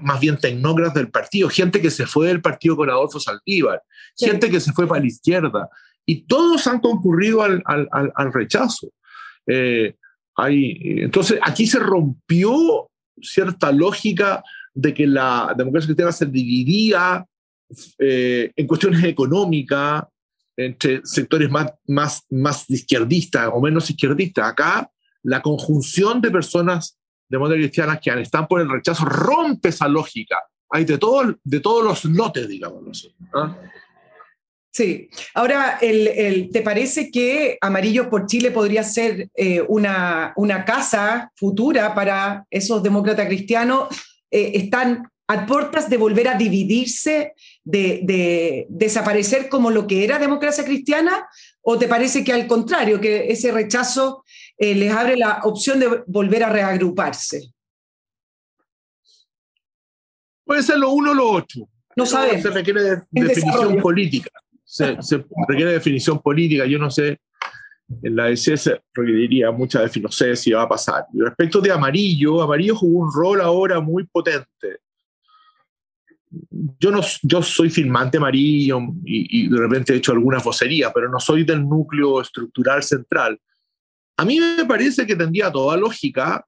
más, 0.00 0.20
bien 0.20 0.38
tecnócrata 0.38 0.98
del 0.98 1.10
partido, 1.10 1.48
gente 1.48 1.80
que 1.80 1.90
se 1.90 2.06
fue 2.06 2.28
del 2.28 2.40
partido 2.40 2.76
con 2.76 2.88
Adolfo 2.88 3.20
Saldívar, 3.20 3.82
gente 4.16 4.48
que 4.48 4.60
se 4.60 4.72
fue 4.72 4.86
para 4.86 5.00
la 5.00 5.06
izquierda, 5.06 5.68
y 6.06 6.22
todos 6.22 6.66
han 6.66 6.80
concurrido 6.80 7.42
al, 7.42 7.62
al, 7.64 7.88
al, 7.90 8.32
rechazo. 8.32 8.92
Eh, 9.46 9.94
hay, 10.36 10.78
entonces, 11.02 11.38
aquí 11.42 11.66
se 11.66 11.78
rompió 11.78 12.88
cierta 13.20 13.70
lógica 13.72 14.42
de 14.74 14.94
que 14.94 15.06
la 15.06 15.54
democracia 15.56 15.88
cristiana 15.88 16.12
se 16.12 16.26
dividía 16.26 17.24
eh, 17.98 18.50
en 18.56 18.66
cuestiones 18.66 19.04
económicas 19.04 20.04
entre 20.56 21.00
sectores 21.04 21.50
más, 21.50 21.72
más, 21.86 22.22
más 22.30 22.68
izquierdistas 22.68 23.50
o 23.52 23.60
menos 23.60 23.88
izquierdistas. 23.88 24.50
Acá 24.50 24.90
la 25.22 25.40
conjunción 25.40 26.20
de 26.20 26.30
personas 26.30 26.98
de 27.28 27.38
moda 27.38 27.54
cristianas 27.54 28.00
que 28.02 28.10
están 28.20 28.46
por 28.46 28.60
el 28.60 28.68
rechazo 28.68 29.04
rompe 29.04 29.70
esa 29.70 29.88
lógica. 29.88 30.38
Hay 30.68 30.84
de, 30.84 30.98
todo, 30.98 31.34
de 31.42 31.60
todos 31.60 31.84
los 31.84 32.04
lotes, 32.04 32.48
digamos. 32.48 33.10
Sí. 34.72 35.10
Ahora, 35.34 35.78
el, 35.82 36.48
¿te 36.50 36.62
parece 36.62 37.10
que 37.10 37.58
Amarillo 37.60 38.08
por 38.08 38.24
Chile 38.26 38.50
podría 38.50 38.82
ser 38.82 39.28
eh, 39.34 39.60
una, 39.68 40.32
una, 40.36 40.64
casa 40.64 41.30
futura 41.36 41.94
para 41.94 42.46
esos 42.50 42.82
demócratas 42.82 43.26
cristianos? 43.26 43.88
Eh, 44.30 44.52
¿Están 44.54 45.10
a 45.28 45.46
puertas 45.46 45.90
de 45.90 45.98
volver 45.98 46.26
a 46.26 46.38
dividirse, 46.38 47.34
de, 47.62 48.00
de, 48.02 48.66
desaparecer 48.70 49.50
como 49.50 49.70
lo 49.70 49.86
que 49.86 50.04
era 50.04 50.18
democracia 50.18 50.64
cristiana? 50.64 51.28
¿O 51.60 51.78
te 51.78 51.86
parece 51.86 52.24
que 52.24 52.32
al 52.32 52.46
contrario, 52.46 52.98
que 52.98 53.30
ese 53.30 53.52
rechazo 53.52 54.24
eh, 54.56 54.74
les 54.74 54.90
abre 54.90 55.18
la 55.18 55.40
opción 55.44 55.80
de 55.80 56.02
volver 56.06 56.44
a 56.44 56.48
reagruparse? 56.48 57.52
Puede 60.46 60.62
ser 60.62 60.78
lo 60.78 60.92
uno 60.92 61.10
o 61.10 61.14
lo 61.14 61.30
otro. 61.30 61.68
No 61.94 62.06
sabes. 62.06 62.42
Se 62.42 62.50
requiere 62.50 63.02
definición 63.10 63.78
política. 63.82 64.30
Se, 64.72 64.96
requiere 65.46 65.72
definición 65.72 66.18
política. 66.20 66.64
Yo 66.64 66.78
no 66.78 66.90
sé, 66.90 67.20
en 68.02 68.16
la 68.16 68.30
EC 68.30 68.56
se 68.56 68.80
requeriría 68.94 69.50
mucha 69.50 69.80
definición, 69.80 70.04
no 70.04 70.12
sé 70.12 70.34
si 70.34 70.52
va 70.52 70.62
a 70.62 70.68
pasar. 70.68 71.04
Y 71.12 71.20
respecto 71.20 71.60
de 71.60 71.70
Amarillo, 71.70 72.40
Amarillo 72.40 72.74
jugó 72.74 73.00
un 73.00 73.12
rol 73.12 73.42
ahora 73.42 73.80
muy 73.80 74.04
potente. 74.04 74.80
Yo, 76.78 76.90
no, 76.90 77.02
yo 77.22 77.42
soy 77.42 77.68
filmante 77.68 78.16
amarillo 78.16 78.80
y, 79.04 79.44
y 79.44 79.48
de 79.50 79.58
repente 79.58 79.92
he 79.92 79.96
hecho 79.96 80.12
algunas 80.12 80.42
vocerías, 80.42 80.90
pero 80.94 81.10
no 81.10 81.20
soy 81.20 81.44
del 81.44 81.68
núcleo 81.68 82.22
estructural 82.22 82.82
central. 82.82 83.38
A 84.16 84.24
mí 84.24 84.40
me 84.40 84.64
parece 84.64 85.06
que 85.06 85.14
tendría 85.14 85.52
toda 85.52 85.76
lógica, 85.76 86.42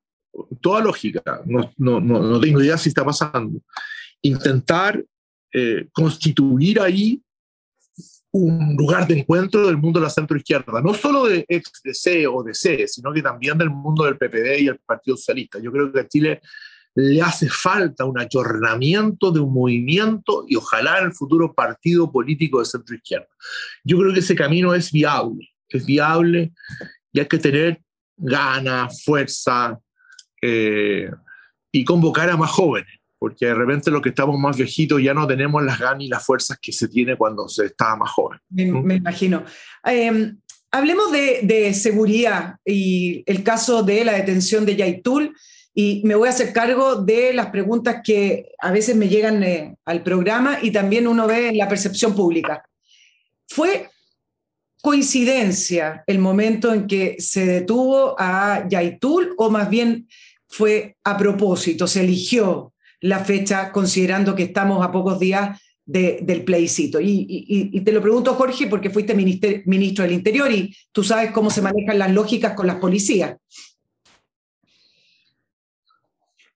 toda 0.62 0.80
lógica, 0.80 1.42
no, 1.44 1.70
no, 1.76 2.00
no, 2.00 2.40
tengo 2.40 2.62
idea 2.62 2.78
si 2.78 2.88
está 2.88 3.04
pasando, 3.04 3.60
intentar 4.22 5.04
eh, 5.52 5.86
constituir 5.92 6.80
ahí 6.80 7.22
un 8.35 8.74
lugar 8.74 9.07
de 9.07 9.20
encuentro 9.20 9.64
del 9.64 9.76
mundo 9.76 10.01
de 10.01 10.07
la 10.07 10.11
centroizquierda, 10.11 10.82
no 10.82 10.93
solo 10.93 11.26
de 11.26 11.45
ex-DC 11.47 12.26
o 12.26 12.43
DC, 12.43 12.89
sino 12.89 13.12
que 13.12 13.22
también 13.22 13.57
del 13.57 13.70
mundo 13.70 14.05
del 14.05 14.18
PPD 14.18 14.59
y 14.61 14.66
el 14.66 14.78
Partido 14.80 15.16
Socialista. 15.16 15.61
Yo 15.61 15.70
creo 15.70 15.93
que 15.93 16.01
a 16.01 16.09
Chile 16.09 16.41
le 16.97 17.22
hace 17.22 17.49
falta 17.49 18.05
un 18.05 18.18
ayornamiento 18.18 19.30
de 19.30 19.39
un 19.39 19.55
movimiento 19.55 20.45
y 20.49 20.57
ojalá 20.57 20.99
en 20.99 21.07
el 21.07 21.12
futuro 21.12 21.55
partido 21.55 22.11
político 22.11 22.59
de 22.59 22.64
centroizquierda. 22.64 23.28
Yo 23.85 23.99
creo 23.99 24.12
que 24.12 24.18
ese 24.18 24.35
camino 24.35 24.74
es 24.74 24.91
viable, 24.91 25.51
es 25.68 25.87
viable 25.87 26.53
y 27.12 27.20
hay 27.20 27.26
que 27.26 27.39
tener 27.39 27.80
ganas, 28.16 29.05
fuerza 29.05 29.78
eh, 30.43 31.09
y 31.70 31.85
convocar 31.85 32.30
a 32.30 32.37
más 32.37 32.51
jóvenes, 32.51 32.99
porque 33.24 33.46
de 33.46 33.54
repente 33.54 33.90
los 33.90 34.02
que 34.02 34.10
estamos 34.10 34.38
más 34.38 34.54
viejitos 34.54 35.02
ya 35.02 35.14
no 35.14 35.26
tenemos 35.26 35.64
las 35.64 35.78
ganas 35.78 36.02
y 36.02 36.08
las 36.08 36.22
fuerzas 36.22 36.58
que 36.60 36.72
se 36.72 36.88
tiene 36.88 37.16
cuando 37.16 37.48
se 37.48 37.64
estaba 37.64 37.96
más 37.96 38.10
joven. 38.10 38.38
Me, 38.50 38.96
imagino. 38.96 39.46
Em, 39.82 40.36
hablemos 40.70 41.10
de, 41.10 41.40
de, 41.42 41.72
seguridad 41.72 42.56
y 42.66 43.22
el 43.24 43.42
caso 43.42 43.82
de 43.82 44.04
la 44.04 44.12
detención 44.12 44.66
de 44.66 44.76
Yaitul. 44.76 45.34
Y 45.72 46.02
me 46.04 46.16
voy 46.16 46.28
a 46.28 46.32
hacer 46.32 46.52
cargo 46.52 46.96
de 46.96 47.32
las 47.32 47.46
preguntas 47.46 48.02
que 48.04 48.52
a 48.60 48.70
veces 48.70 48.94
me 48.94 49.08
llegan 49.08 49.42
eh, 49.42 49.74
al 49.86 50.02
programa 50.02 50.58
y 50.60 50.70
también 50.70 51.06
uno 51.08 51.26
ve 51.26 51.48
en 51.48 51.56
la 51.56 51.66
percepción 51.66 52.14
pública. 52.14 52.62
¿Fue 53.48 53.88
coincidencia 54.82 56.04
el 56.06 56.18
momento 56.18 56.74
en 56.74 56.86
que 56.86 57.16
se 57.18 57.46
detuvo 57.46 58.16
a 58.18 58.68
Yaitul 58.68 59.32
o 59.38 59.48
más 59.48 59.70
bien 59.70 60.08
fue 60.46 60.98
a 61.04 61.16
propósito, 61.16 61.86
se 61.86 62.02
eligió 62.02 62.73
la 63.01 63.24
fecha 63.24 63.72
considerando 63.72 64.34
que 64.34 64.45
estamos 64.45 64.84
a 64.84 64.92
pocos 64.92 65.18
días 65.18 65.61
del 65.84 66.45
plebiscito? 66.45 66.99
Y, 67.01 67.80
te 67.84 67.92
lo 67.92 68.01
pregunto, 68.01 68.34
Jorge, 68.34 68.66
porque 68.66 68.90
fuiste 68.90 69.14
ministro 69.14 70.05
del 70.05 70.12
Interior 70.12 70.51
y 70.51 70.74
tú 70.92 71.03
sabes 71.03 71.30
cómo 71.30 71.51
se 71.51 71.62
manejan 71.62 71.99
las 71.99 72.12
lógicas 72.12 72.55
con 72.55 72.66
las 72.66 72.76
policías. 72.76 73.36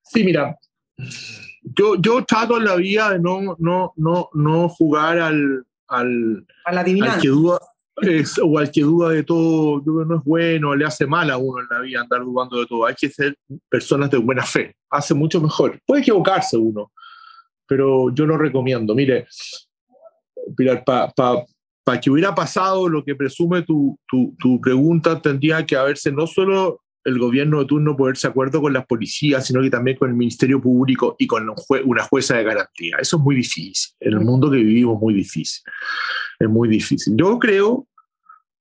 Sí, 0.02 0.24
mira, 0.24 0.56
yo, 1.62 1.96
yo 2.00 2.24
trato 2.24 2.56
en 2.56 2.64
la 2.64 2.76
vida 2.76 3.10
de 3.10 3.18
no, 3.18 3.56
no, 3.58 3.92
no, 3.96 4.30
no 4.32 4.68
jugar 4.68 5.18
al, 5.18 5.64
al, 5.88 6.46
a 6.64 6.72
la 6.72 6.80
al 6.80 7.20
que 7.20 7.28
duda, 7.28 7.58
es, 8.00 8.38
o 8.38 8.58
al 8.58 8.70
que 8.70 8.82
duda 8.82 9.10
de 9.10 9.22
todo, 9.22 9.82
no 9.84 10.16
es 10.16 10.24
bueno, 10.24 10.74
le 10.74 10.84
hace 10.84 11.06
mal 11.06 11.30
a 11.30 11.36
uno 11.36 11.60
en 11.60 11.66
la 11.70 11.80
vida 11.80 12.00
andar 12.00 12.22
dudando 12.22 12.58
de 12.58 12.66
todo. 12.66 12.86
Hay 12.86 12.94
que 12.94 13.10
ser 13.10 13.36
personas 13.68 14.10
de 14.10 14.18
buena 14.18 14.44
fe, 14.44 14.76
hace 14.90 15.14
mucho 15.14 15.40
mejor. 15.40 15.80
Puede 15.86 16.02
equivocarse 16.02 16.56
uno, 16.56 16.92
pero 17.66 18.12
yo 18.14 18.26
lo 18.26 18.36
recomiendo. 18.36 18.94
Mire, 18.94 19.26
Pilar, 20.56 20.84
para 20.84 22.00
que 22.00 22.10
hubiera 22.10 22.34
pasado 22.34 22.88
lo 22.88 23.04
que 23.04 23.14
presume 23.14 23.62
tu, 23.62 23.98
tu, 24.08 24.34
tu, 24.38 24.60
pregunta, 24.60 25.20
tendría 25.20 25.64
que 25.64 25.76
haberse 25.76 26.12
no 26.12 26.26
solo 26.26 26.82
el 27.04 27.18
gobierno 27.18 27.60
de 27.60 27.66
turno 27.66 27.96
ponerse 27.96 28.26
acuerdo 28.26 28.60
con 28.60 28.72
las 28.72 28.86
policías, 28.86 29.46
sino 29.46 29.62
que 29.62 29.70
también 29.70 29.96
con 29.96 30.10
el 30.10 30.16
Ministerio 30.16 30.60
Público 30.60 31.16
y 31.18 31.26
con 31.26 31.48
una 31.84 32.02
jueza 32.04 32.36
de 32.36 32.44
garantía. 32.44 32.96
Eso 33.00 33.16
es 33.16 33.22
muy 33.22 33.36
difícil. 33.36 33.94
En 34.00 34.14
el 34.14 34.20
mundo 34.20 34.50
que 34.50 34.58
vivimos 34.58 34.96
es 34.96 35.00
muy 35.00 35.14
difícil. 35.14 35.62
Es 36.38 36.48
muy 36.48 36.68
difícil. 36.68 37.14
Yo 37.16 37.38
creo 37.38 37.86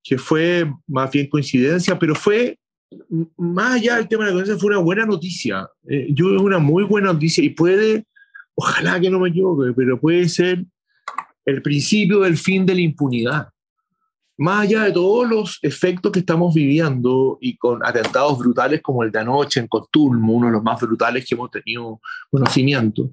que 0.03 0.17
fue 0.17 0.71
más 0.87 1.11
bien 1.11 1.27
coincidencia, 1.27 1.99
pero 1.99 2.15
fue, 2.15 2.57
más 3.37 3.75
allá 3.75 3.97
del 3.97 4.07
tema 4.07 4.25
de 4.25 4.31
la 4.31 4.35
coincidencia, 4.35 4.61
fue 4.61 4.75
una 4.75 4.83
buena 4.83 5.05
noticia. 5.05 5.69
Eh, 5.87 6.07
yo 6.11 6.35
es 6.35 6.41
una 6.41 6.59
muy 6.59 6.83
buena 6.83 7.13
noticia 7.13 7.43
y 7.43 7.49
puede, 7.49 8.05
ojalá 8.55 8.99
que 8.99 9.09
no 9.09 9.19
me 9.19 9.29
equivoque, 9.29 9.73
pero 9.75 9.99
puede 9.99 10.27
ser 10.29 10.65
el 11.45 11.61
principio 11.61 12.21
del 12.21 12.37
fin 12.37 12.65
de 12.65 12.75
la 12.75 12.81
impunidad 12.81 13.49
más 14.37 14.61
allá 14.61 14.83
de 14.83 14.91
todos 14.91 15.27
los 15.27 15.59
efectos 15.63 16.11
que 16.11 16.19
estamos 16.19 16.53
viviendo 16.53 17.39
y 17.41 17.57
con 17.57 17.83
atentados 17.83 18.37
brutales 18.37 18.81
como 18.81 19.03
el 19.03 19.11
de 19.11 19.19
anoche 19.19 19.59
en 19.59 19.67
Costurmo, 19.67 20.33
uno 20.33 20.47
de 20.47 20.53
los 20.53 20.63
más 20.63 20.79
brutales 20.79 21.25
que 21.25 21.33
hemos 21.33 21.49
tenido 21.49 21.99
conocimiento, 22.29 23.11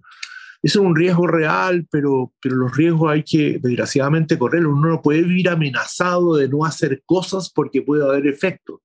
eso 0.64 0.80
es 0.80 0.86
un 0.86 0.96
riesgo 0.96 1.26
real, 1.26 1.86
pero, 1.90 2.32
pero 2.40 2.56
los 2.56 2.74
riesgos 2.74 3.12
hay 3.12 3.22
que 3.22 3.58
desgraciadamente 3.62 4.38
correr. 4.38 4.66
Uno 4.66 4.88
no 4.88 5.02
puede 5.02 5.20
vivir 5.20 5.50
amenazado 5.50 6.36
de 6.36 6.48
no 6.48 6.64
hacer 6.64 7.02
cosas 7.04 7.52
porque 7.54 7.82
puede 7.82 8.02
haber 8.02 8.26
efectos. 8.26 8.80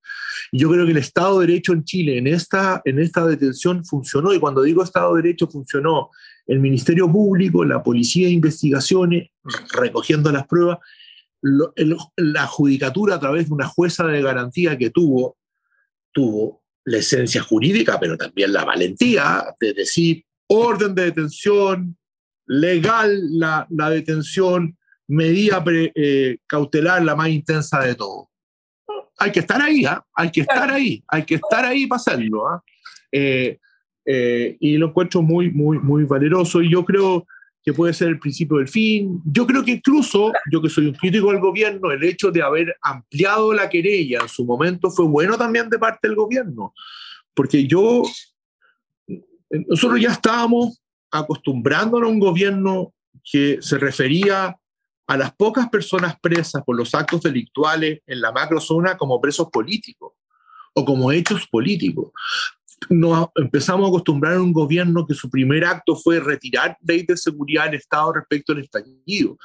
Y 0.51 0.59
yo 0.59 0.69
creo 0.69 0.83
que 0.83 0.91
el 0.91 0.97
Estado 0.97 1.39
de 1.39 1.47
Derecho 1.47 1.71
en 1.71 1.85
Chile 1.85 2.17
en 2.17 2.27
esta, 2.27 2.81
en 2.83 2.99
esta 2.99 3.25
detención 3.25 3.85
funcionó, 3.85 4.33
y 4.33 4.39
cuando 4.39 4.61
digo 4.61 4.83
Estado 4.83 5.15
de 5.15 5.21
Derecho 5.21 5.47
funcionó 5.47 6.09
el 6.47 6.59
Ministerio 6.59 7.09
Público, 7.09 7.63
la 7.63 7.81
Policía 7.81 8.27
de 8.27 8.33
Investigaciones, 8.33 9.29
recogiendo 9.71 10.33
las 10.33 10.47
pruebas, 10.47 10.79
la 11.41 12.45
judicatura 12.47 13.15
a 13.15 13.19
través 13.21 13.47
de 13.47 13.53
una 13.53 13.67
jueza 13.67 14.05
de 14.05 14.21
garantía 14.21 14.77
que 14.77 14.89
tuvo, 14.89 15.37
tuvo 16.11 16.61
la 16.83 16.97
esencia 16.97 17.41
jurídica, 17.41 17.97
pero 18.01 18.17
también 18.17 18.51
la 18.51 18.65
valentía 18.65 19.45
de 19.61 19.73
decir 19.73 20.25
orden 20.49 20.93
de 20.95 21.05
detención, 21.05 21.97
legal 22.45 23.17
la, 23.39 23.67
la 23.69 23.89
detención, 23.89 24.77
medida 25.07 25.63
eh, 25.67 26.37
cautelar 26.45 27.03
la 27.03 27.15
más 27.15 27.29
intensa 27.29 27.79
de 27.81 27.95
todo. 27.95 28.29
Hay 29.17 29.31
que 29.31 29.39
estar 29.39 29.61
ahí, 29.61 29.85
¿ah? 29.85 30.03
hay 30.13 30.31
que 30.31 30.41
estar 30.41 30.71
ahí, 30.71 31.03
hay 31.07 31.23
que 31.23 31.35
estar 31.35 31.65
ahí 31.65 31.87
para 31.87 31.97
hacerlo. 31.97 32.47
¿ah? 32.47 32.63
Eh, 33.11 33.57
eh, 34.05 34.57
y 34.59 34.77
lo 34.77 34.87
encuentro 34.87 35.21
muy, 35.21 35.51
muy, 35.51 35.77
muy 35.77 36.03
valeroso 36.05 36.61
y 36.61 36.71
yo 36.71 36.85
creo 36.85 37.25
que 37.63 37.73
puede 37.73 37.93
ser 37.93 38.07
el 38.07 38.19
principio 38.19 38.57
del 38.57 38.67
fin. 38.67 39.21
Yo 39.25 39.45
creo 39.45 39.63
que 39.63 39.71
incluso, 39.71 40.31
yo 40.51 40.61
que 40.61 40.69
soy 40.69 40.87
un 40.87 40.93
crítico 40.93 41.31
del 41.31 41.41
gobierno, 41.41 41.91
el 41.91 42.03
hecho 42.03 42.31
de 42.31 42.41
haber 42.41 42.75
ampliado 42.81 43.53
la 43.53 43.69
querella 43.69 44.21
en 44.21 44.29
su 44.29 44.45
momento 44.45 44.89
fue 44.89 45.05
bueno 45.05 45.37
también 45.37 45.69
de 45.69 45.77
parte 45.77 46.07
del 46.07 46.15
gobierno, 46.15 46.73
porque 47.33 47.67
yo, 47.67 48.03
nosotros 49.49 49.99
ya 49.99 50.11
estábamos 50.11 50.81
acostumbrándonos 51.11 52.09
a 52.09 52.11
un 52.11 52.19
gobierno 52.19 52.93
que 53.23 53.57
se 53.61 53.77
refería 53.77 54.57
a 55.07 55.17
las 55.17 55.33
pocas 55.35 55.67
personas 55.69 56.19
presas 56.21 56.63
por 56.63 56.77
los 56.77 56.93
actos 56.93 57.21
delictuales 57.21 58.01
en 58.05 58.21
la 58.21 58.31
macrozona 58.31 58.95
como 58.95 59.19
presos 59.19 59.49
políticos 59.51 60.13
o 60.75 60.85
como 60.85 61.11
hechos 61.11 61.47
políticos. 61.47 62.11
Nos 62.89 63.27
empezamos 63.35 63.87
a 63.87 63.89
acostumbrar 63.89 64.35
a 64.35 64.41
un 64.41 64.53
gobierno 64.53 65.05
que 65.07 65.15
su 65.15 65.29
primer 65.29 65.65
acto 65.65 65.95
fue 65.95 66.19
retirar 66.19 66.77
ley 66.81 67.03
de 67.05 67.17
seguridad 67.17 67.65
del 67.65 67.75
Estado 67.75 68.13
respecto 68.13 68.53
al 68.53 68.59
estallido, 68.59 69.37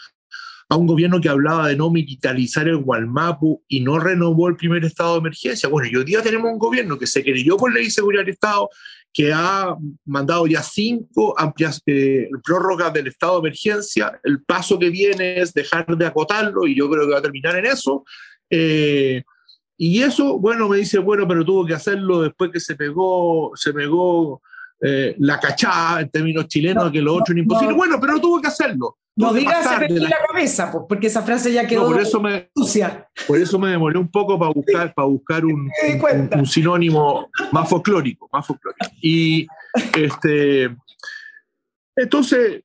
a 0.75 0.77
un 0.77 0.89
gobierno 0.89 1.21
que 1.21 1.29
hablaba 1.29 1.69
de 1.69 1.77
no 1.77 1.89
militarizar 1.89 2.67
el 2.67 2.79
Gualmapu 2.79 3.63
y 3.69 3.81
no 3.81 4.01
renovó 4.01 4.49
el 4.49 4.57
primer 4.57 4.85
estado 4.85 5.13
de 5.13 5.21
emergencia. 5.21 5.69
Bueno, 5.69 5.89
y 5.89 5.95
hoy 5.95 6.05
día 6.05 6.21
tenemos 6.21 6.51
un 6.51 6.59
gobierno 6.59 6.99
que 6.99 7.07
se 7.07 7.23
creyó 7.23 7.57
por 7.57 7.73
ley 7.73 7.85
de 7.85 7.91
seguridad 7.93 8.25
del 8.25 8.35
Estado, 8.35 8.69
que 9.13 9.33
ha 9.33 9.77
mandado 10.05 10.49
ya 10.49 10.65
cinco 10.65 11.39
amplias 11.39 11.81
eh, 11.87 12.29
prórrogas 12.43 12.93
del 12.93 13.07
estado 13.07 13.35
de 13.35 13.47
emergencia. 13.47 14.19
El 14.25 14.43
paso 14.43 14.77
que 14.77 14.91
viene 14.91 15.41
es 15.41 15.55
dejar 15.55 15.87
de 15.87 16.07
acotarlo 16.07 16.67
y 16.67 16.75
yo 16.75 16.91
creo 16.91 17.07
que 17.07 17.13
va 17.13 17.19
a 17.19 17.23
terminar 17.23 17.57
en 17.57 17.67
eso. 17.67 18.05
Eh, 18.51 19.23
y 19.79 20.03
eso, 20.03 20.41
bueno, 20.41 20.69
me 20.69 20.79
dice, 20.79 20.99
bueno, 20.99 21.29
pero 21.29 21.45
tuvo 21.45 21.65
que 21.65 21.75
hacerlo 21.75 22.21
después 22.21 22.51
que 22.51 22.59
se 22.59 22.75
pegó, 22.75 23.53
se 23.55 23.73
pegó 23.73 24.43
eh, 24.81 25.15
la 25.19 25.41
cachada 25.41 26.01
en 26.01 26.11
términos 26.11 26.47
chilenos, 26.49 26.91
que 26.91 27.01
lo 27.01 27.15
otro 27.15 27.33
era 27.33 27.41
imposible. 27.41 27.75
bueno, 27.75 27.99
pero 28.01 28.21
tuvo 28.21 28.41
que 28.41 28.49
hacerlo. 28.49 28.99
No 29.17 29.33
digas 29.33 29.63
se 29.63 29.89
la... 29.89 30.09
la 30.09 30.19
cabeza, 30.27 30.73
pues, 30.73 30.85
porque 30.89 31.07
esa 31.07 31.23
frase 31.23 31.53
ya 31.53 31.67
quedó 31.67 31.87
por 31.87 32.01
eso 32.01 32.21
me, 32.21 32.51
sucia. 32.55 33.09
Por 33.29 33.39
eso 33.39 33.59
me 33.61 33.71
demoré 33.71 33.97
un 33.97 34.11
poco 34.11 34.39
para 34.39 34.51
buscar, 34.51 34.93
para 34.93 35.07
buscar 35.07 35.45
un, 35.45 35.71
un, 36.37 36.47
sinónimo 36.47 37.31
más 37.53 37.69
folclórico, 37.69 38.29
más 38.33 38.45
folclórico. 38.45 38.87
Y 39.01 39.47
este, 39.97 40.77
entonces 41.95 42.63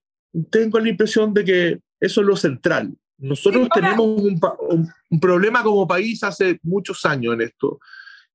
tengo 0.49 0.79
la 0.79 0.89
impresión 0.89 1.33
de 1.33 1.45
que 1.45 1.79
eso 1.99 2.21
es 2.21 2.27
lo 2.27 2.35
central. 2.35 2.95
Nosotros 3.17 3.67
tenemos 3.73 4.21
un, 4.21 5.19
problema 5.19 5.61
como 5.61 5.87
país 5.87 6.23
hace 6.23 6.59
muchos 6.63 7.05
años 7.05 7.33
en 7.33 7.41
esto 7.41 7.79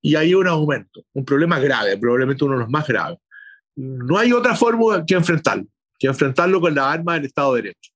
y 0.02 0.14
hay 0.14 0.34
un 0.34 0.46
aumento, 0.46 1.02
un 1.14 1.24
problema 1.24 1.58
grave, 1.58 1.96
probablemente 1.96 2.44
uno 2.44 2.54
de 2.54 2.60
los 2.60 2.70
más 2.70 2.86
graves. 2.86 3.18
No 3.76 4.18
hay 4.18 4.32
otra 4.32 4.54
forma 4.54 5.04
que 5.04 5.14
enfrentarlo, 5.14 5.66
que 5.98 6.06
enfrentarlo 6.06 6.60
con 6.60 6.74
la 6.74 6.90
arma 6.90 7.14
del 7.14 7.26
Estado 7.26 7.54
de 7.54 7.62
Derecho. 7.62 7.90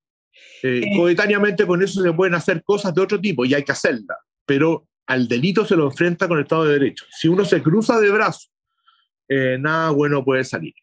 Eh, 0.62 0.83
eh. 0.85 0.97
coetáneamente 0.97 1.66
con 1.66 1.83
eso 1.83 2.03
se 2.03 2.12
pueden 2.12 2.35
hacer 2.35 2.62
cosas 2.64 2.95
de 2.95 3.01
otro 3.01 3.20
tipo 3.20 3.45
y 3.45 3.55
hay 3.55 3.62
que 3.62 3.72
hacerlas, 3.72 4.18
pero 4.45 4.87
al 5.07 5.29
delito 5.29 5.64
se 5.64 5.76
lo 5.76 5.87
enfrenta 5.87 6.26
con 6.26 6.39
el 6.39 6.45
Estado 6.45 6.64
de 6.64 6.72
Derecho. 6.74 7.05
Si 7.11 7.29
uno 7.29 7.45
se 7.45 7.62
cruza 7.62 7.99
de 8.01 8.11
brazos, 8.11 8.51
eh, 9.29 9.57
nada 9.59 9.91
bueno 9.91 10.24
puede 10.24 10.45
salir 10.45 10.74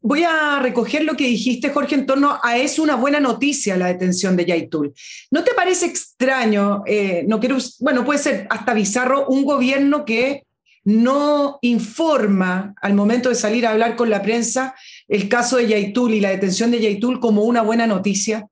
voy 0.00 0.22
a 0.22 0.60
recoger 0.60 1.04
lo 1.04 1.16
que 1.16 1.26
dijiste, 1.26 1.70
Jorge, 1.70 1.94
en 1.94 2.06
torno 2.06 2.38
a 2.42 2.56
es 2.56 2.78
una 2.78 2.94
buena 2.94 3.20
noticia 3.20 3.76
la 3.76 3.86
detención 3.86 4.36
de 4.36 4.46
Yaitul. 4.46 4.92
¿No 5.30 5.44
te 5.44 5.54
parece 5.54 5.86
extraño, 5.86 6.82
eh, 6.86 7.24
no 7.26 7.40
quiero, 7.40 7.58
bueno, 7.80 8.04
puede 8.04 8.18
ser 8.18 8.46
hasta 8.50 8.74
bizarro, 8.74 9.26
un 9.26 9.44
gobierno 9.44 10.04
que 10.04 10.44
no 10.88 11.58
informa 11.60 12.74
al 12.80 12.94
momento 12.94 13.28
de 13.28 13.34
salir 13.34 13.66
a 13.66 13.72
hablar 13.72 13.94
con 13.94 14.08
la 14.08 14.22
prensa 14.22 14.74
el 15.06 15.28
caso 15.28 15.58
de 15.58 15.68
Yaitul 15.68 16.14
y 16.14 16.20
la 16.20 16.30
detención 16.30 16.70
de 16.70 16.80
Yaitul 16.80 17.20
como 17.20 17.42
una 17.42 17.60
buena 17.60 17.86
noticia? 17.86 18.46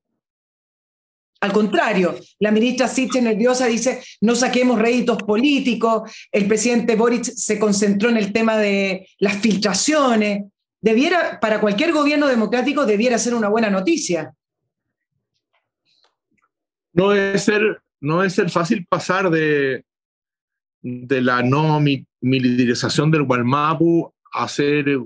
Al 1.41 1.53
contrario, 1.53 2.15
la 2.39 2.51
ministra 2.51 2.89
Sitche 2.89 3.23
nerviosa 3.23 3.67
dice, 3.67 4.03
no 4.21 4.35
saquemos 4.35 4.79
réditos 4.79 5.23
políticos, 5.23 6.13
el 6.31 6.47
presidente 6.47 6.95
Boric 6.95 7.25
se 7.25 7.59
concentró 7.59 8.11
en 8.11 8.19
el 8.19 8.35
tema 8.35 8.59
de 8.59 9.09
las 9.19 9.39
filtraciones, 9.39 10.45
debiera, 10.79 11.41
para 11.41 11.59
cualquier 11.59 11.93
gobierno 11.93 12.27
democrático, 12.27 12.85
debiera 12.85 13.17
ser 13.17 13.35
una 13.35 13.49
buena 13.49 13.71
noticia. 13.71 14.35
No 16.93 17.11
debe 17.11 17.39
ser, 17.39 17.81
no 17.99 18.19
debe 18.19 18.31
ser 18.31 18.51
fácil 18.51 18.85
pasar 18.87 19.31
de, 19.31 19.87
de 20.89 21.21
la 21.21 21.43
no 21.43 21.81
militarización 22.21 23.11
del 23.11 23.25
Gualmapu 23.25 24.13
a 24.33 24.47
ser 24.47 24.89
eh, 24.89 24.97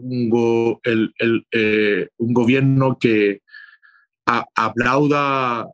un 2.18 2.35
gobierno 2.35 2.99
que 2.99 3.41
aplauda 4.26 5.66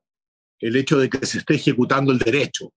el 0.60 0.76
hecho 0.76 0.98
de 0.98 1.10
que 1.10 1.26
se 1.26 1.38
esté 1.38 1.54
ejecutando 1.54 2.12
el 2.12 2.18
derecho. 2.18 2.72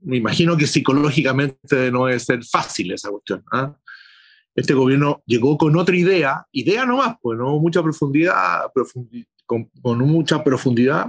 Me 0.00 0.16
imagino 0.16 0.56
que 0.56 0.66
psicológicamente 0.66 1.90
no 1.90 2.06
debe 2.06 2.18
ser 2.18 2.44
fácil 2.44 2.92
esa 2.92 3.10
cuestión. 3.10 3.44
¿ah? 3.52 3.74
este 4.54 4.74
gobierno 4.74 5.22
llegó 5.26 5.58
con 5.58 5.76
otra 5.76 5.96
idea, 5.96 6.46
idea 6.52 6.86
nomás, 6.86 7.16
pues 7.20 7.38
no 7.38 7.58
mucha 7.58 7.82
profundidad, 7.82 8.70
con, 9.46 9.68
mucha 9.98 10.42
profundidad 10.42 11.06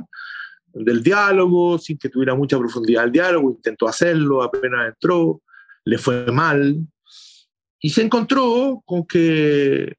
del 0.74 1.04
diálogo, 1.04 1.78
sin 1.78 1.98
que 1.98 2.10
tuviera 2.10 2.36
mucha 2.36 2.58
profundidad 2.58 3.06
el 3.06 3.12
diálogo, 3.12 3.52
intentó 3.52 3.88
hacerlo, 3.88 4.44
apenas 4.44 4.90
entró, 4.90 5.42
le 5.86 5.98
fue 5.98 6.32
mal, 6.32 6.86
y 7.80 7.90
se 7.92 8.02
encontró 8.02 8.82
con 8.86 9.06
que 9.06 9.94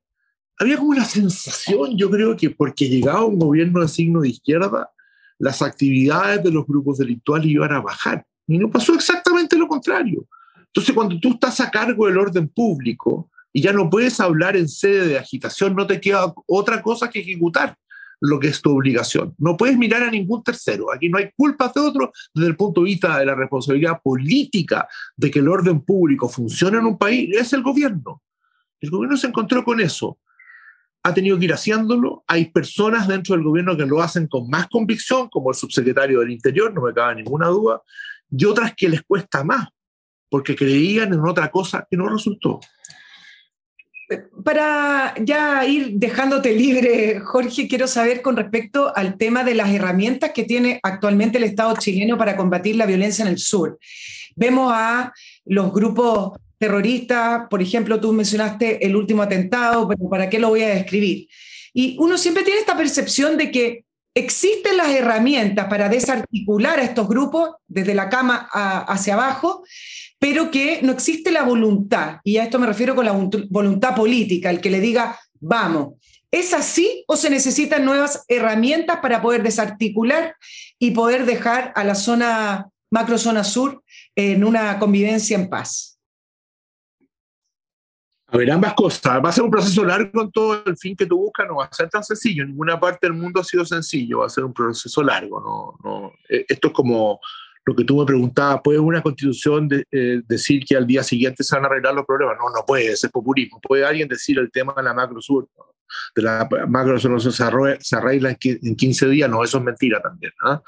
había 0.58 0.76
como 0.76 0.90
una 0.90 1.04
sensación, 1.04 1.96
yo 1.96 2.10
creo 2.10 2.36
que 2.36 2.50
porque 2.50 2.88
llegaba 2.88 3.24
un 3.24 3.38
gobierno 3.38 3.80
de 3.80 3.88
signo 3.88 4.20
de 4.20 4.30
izquierda, 4.30 4.90
las 5.38 5.62
actividades 5.62 6.42
de 6.42 6.50
los 6.50 6.66
grupos 6.66 6.98
delictuales 6.98 7.46
iban 7.48 7.72
a 7.72 7.80
bajar. 7.80 8.24
Y 8.48 8.58
no 8.58 8.70
pasó 8.70 8.94
exactamente 8.94 9.56
lo 9.56 9.68
contrario. 9.68 10.26
Entonces, 10.66 10.94
cuando 10.94 11.18
tú 11.20 11.34
estás 11.34 11.60
a 11.60 11.70
cargo 11.70 12.06
del 12.06 12.18
orden 12.18 12.48
público, 12.48 13.30
y 13.52 13.62
ya 13.62 13.72
no 13.72 13.88
puedes 13.88 14.18
hablar 14.20 14.56
en 14.56 14.68
sede 14.68 15.06
de 15.06 15.18
agitación, 15.18 15.74
no 15.74 15.86
te 15.86 16.00
queda 16.00 16.34
otra 16.46 16.82
cosa 16.82 17.08
que 17.08 17.20
ejecutar 17.20 17.76
lo 18.20 18.40
que 18.40 18.48
es 18.48 18.62
tu 18.62 18.70
obligación. 18.70 19.34
No 19.38 19.56
puedes 19.56 19.76
mirar 19.76 20.02
a 20.02 20.10
ningún 20.10 20.42
tercero. 20.42 20.92
Aquí 20.92 21.08
no 21.08 21.18
hay 21.18 21.30
culpas 21.36 21.74
de 21.74 21.80
otro 21.80 22.12
desde 22.34 22.48
el 22.48 22.56
punto 22.56 22.80
de 22.80 22.86
vista 22.86 23.18
de 23.18 23.26
la 23.26 23.34
responsabilidad 23.34 24.00
política 24.02 24.88
de 25.16 25.30
que 25.30 25.40
el 25.40 25.48
orden 25.48 25.80
público 25.82 26.28
funcione 26.28 26.78
en 26.78 26.86
un 26.86 26.98
país. 26.98 27.34
Es 27.36 27.52
el 27.52 27.62
gobierno. 27.62 28.22
El 28.80 28.90
gobierno 28.90 29.16
se 29.16 29.26
encontró 29.26 29.64
con 29.64 29.80
eso. 29.80 30.18
Ha 31.02 31.14
tenido 31.14 31.38
que 31.38 31.44
ir 31.44 31.52
haciéndolo. 31.52 32.24
Hay 32.26 32.46
personas 32.50 33.06
dentro 33.06 33.34
del 33.34 33.44
gobierno 33.44 33.76
que 33.76 33.86
lo 33.86 34.02
hacen 34.02 34.26
con 34.26 34.48
más 34.48 34.68
convicción, 34.68 35.28
como 35.28 35.50
el 35.50 35.56
subsecretario 35.56 36.20
del 36.20 36.30
Interior, 36.30 36.72
no 36.72 36.82
me 36.82 36.92
cabe 36.92 37.16
ninguna 37.16 37.48
duda, 37.48 37.80
y 38.30 38.44
otras 38.44 38.74
que 38.74 38.88
les 38.88 39.02
cuesta 39.02 39.44
más 39.44 39.68
porque 40.28 40.56
creían 40.56 41.12
en 41.12 41.20
otra 41.20 41.50
cosa 41.50 41.86
que 41.88 41.96
no 41.96 42.08
resultó. 42.08 42.60
Para 44.44 45.14
ya 45.20 45.64
ir 45.66 45.92
dejándote 45.94 46.52
libre, 46.52 47.18
Jorge, 47.20 47.66
quiero 47.66 47.88
saber 47.88 48.22
con 48.22 48.36
respecto 48.36 48.96
al 48.96 49.16
tema 49.16 49.42
de 49.42 49.54
las 49.54 49.70
herramientas 49.70 50.30
que 50.32 50.44
tiene 50.44 50.78
actualmente 50.82 51.38
el 51.38 51.44
Estado 51.44 51.74
chileno 51.76 52.16
para 52.16 52.36
combatir 52.36 52.76
la 52.76 52.86
violencia 52.86 53.22
en 53.24 53.28
el 53.28 53.38
sur. 53.38 53.78
Vemos 54.36 54.72
a 54.72 55.12
los 55.44 55.72
grupos 55.72 56.38
terroristas, 56.58 57.48
por 57.50 57.60
ejemplo, 57.60 58.00
tú 58.00 58.12
mencionaste 58.12 58.86
el 58.86 58.94
último 58.94 59.22
atentado, 59.22 59.88
pero 59.88 60.08
¿para 60.08 60.30
qué 60.30 60.38
lo 60.38 60.50
voy 60.50 60.62
a 60.62 60.68
describir? 60.68 61.26
Y 61.74 61.96
uno 61.98 62.16
siempre 62.16 62.44
tiene 62.44 62.60
esta 62.60 62.76
percepción 62.76 63.36
de 63.36 63.50
que 63.50 63.84
existen 64.14 64.78
las 64.78 64.88
herramientas 64.88 65.66
para 65.66 65.88
desarticular 65.88 66.78
a 66.78 66.84
estos 66.84 67.06
grupos 67.06 67.50
desde 67.66 67.94
la 67.94 68.08
cama 68.08 68.48
hacia 68.52 69.14
abajo, 69.14 69.64
pero 70.18 70.50
que 70.50 70.80
no 70.82 70.92
existe 70.92 71.30
la 71.30 71.42
voluntad, 71.42 72.20
y 72.24 72.38
a 72.38 72.44
esto 72.44 72.58
me 72.58 72.66
refiero 72.66 72.94
con 72.94 73.04
la 73.04 73.12
voluntad 73.12 73.94
política, 73.94 74.50
el 74.50 74.60
que 74.60 74.70
le 74.70 74.80
diga, 74.80 75.18
vamos, 75.40 75.94
¿es 76.30 76.54
así 76.54 77.04
o 77.06 77.16
se 77.16 77.30
necesitan 77.30 77.84
nuevas 77.84 78.24
herramientas 78.28 78.98
para 79.00 79.20
poder 79.20 79.42
desarticular 79.42 80.34
y 80.78 80.92
poder 80.92 81.26
dejar 81.26 81.72
a 81.74 81.84
la 81.84 81.94
zona, 81.94 82.68
macrozona 82.90 83.44
sur, 83.44 83.82
en 84.14 84.44
una 84.44 84.78
convivencia 84.78 85.36
en 85.36 85.48
paz? 85.48 85.96
A 88.28 88.38
ver, 88.38 88.50
ambas 88.50 88.74
cosas. 88.74 89.24
Va 89.24 89.28
a 89.28 89.32
ser 89.32 89.44
un 89.44 89.50
proceso 89.50 89.84
largo 89.84 90.22
en 90.22 90.32
todo 90.32 90.64
el 90.66 90.76
fin 90.76 90.96
que 90.96 91.06
tú 91.06 91.16
buscas, 91.16 91.46
no 91.46 91.56
va 91.56 91.66
a 91.66 91.72
ser 91.72 91.88
tan 91.88 92.02
sencillo. 92.02 92.42
En 92.42 92.50
ninguna 92.50 92.78
parte 92.78 93.06
del 93.06 93.14
mundo 93.14 93.40
ha 93.40 93.44
sido 93.44 93.64
sencillo, 93.64 94.20
va 94.20 94.26
a 94.26 94.30
ser 94.30 94.44
un 94.44 94.52
proceso 94.52 95.02
largo. 95.02 95.40
No, 95.40 95.78
no. 95.88 96.12
Eh, 96.28 96.44
esto 96.48 96.68
es 96.68 96.74
como 96.74 97.20
lo 97.66 97.74
que 97.74 97.84
tú 97.84 97.98
me 97.98 98.06
preguntabas, 98.06 98.60
¿puede 98.62 98.78
una 98.78 99.02
constitución 99.02 99.68
eh, 99.90 100.22
decir 100.28 100.64
que 100.64 100.76
al 100.76 100.86
día 100.86 101.02
siguiente 101.02 101.42
se 101.42 101.56
van 101.56 101.64
a 101.64 101.66
arreglar 101.66 101.94
los 101.94 102.06
problemas? 102.06 102.36
No, 102.38 102.48
no 102.50 102.64
puede, 102.64 102.92
es 102.92 103.08
populismo. 103.12 103.60
¿Puede 103.60 103.84
alguien 103.84 104.06
decir 104.06 104.38
el 104.38 104.52
tema 104.52 104.72
de 104.76 104.84
la 104.84 104.94
macro 104.94 105.20
sur, 105.20 105.48
de 106.14 106.22
la 106.22 106.48
macro 106.68 106.98
sur 107.00 107.20
se, 107.20 107.32
se 107.32 107.96
arregla 107.96 108.36
en 108.40 108.76
15 108.76 109.08
días? 109.08 109.28
No, 109.28 109.42
eso 109.42 109.58
es 109.58 109.64
mentira 109.64 110.00
también. 110.00 110.32
¿ah? 110.42 110.62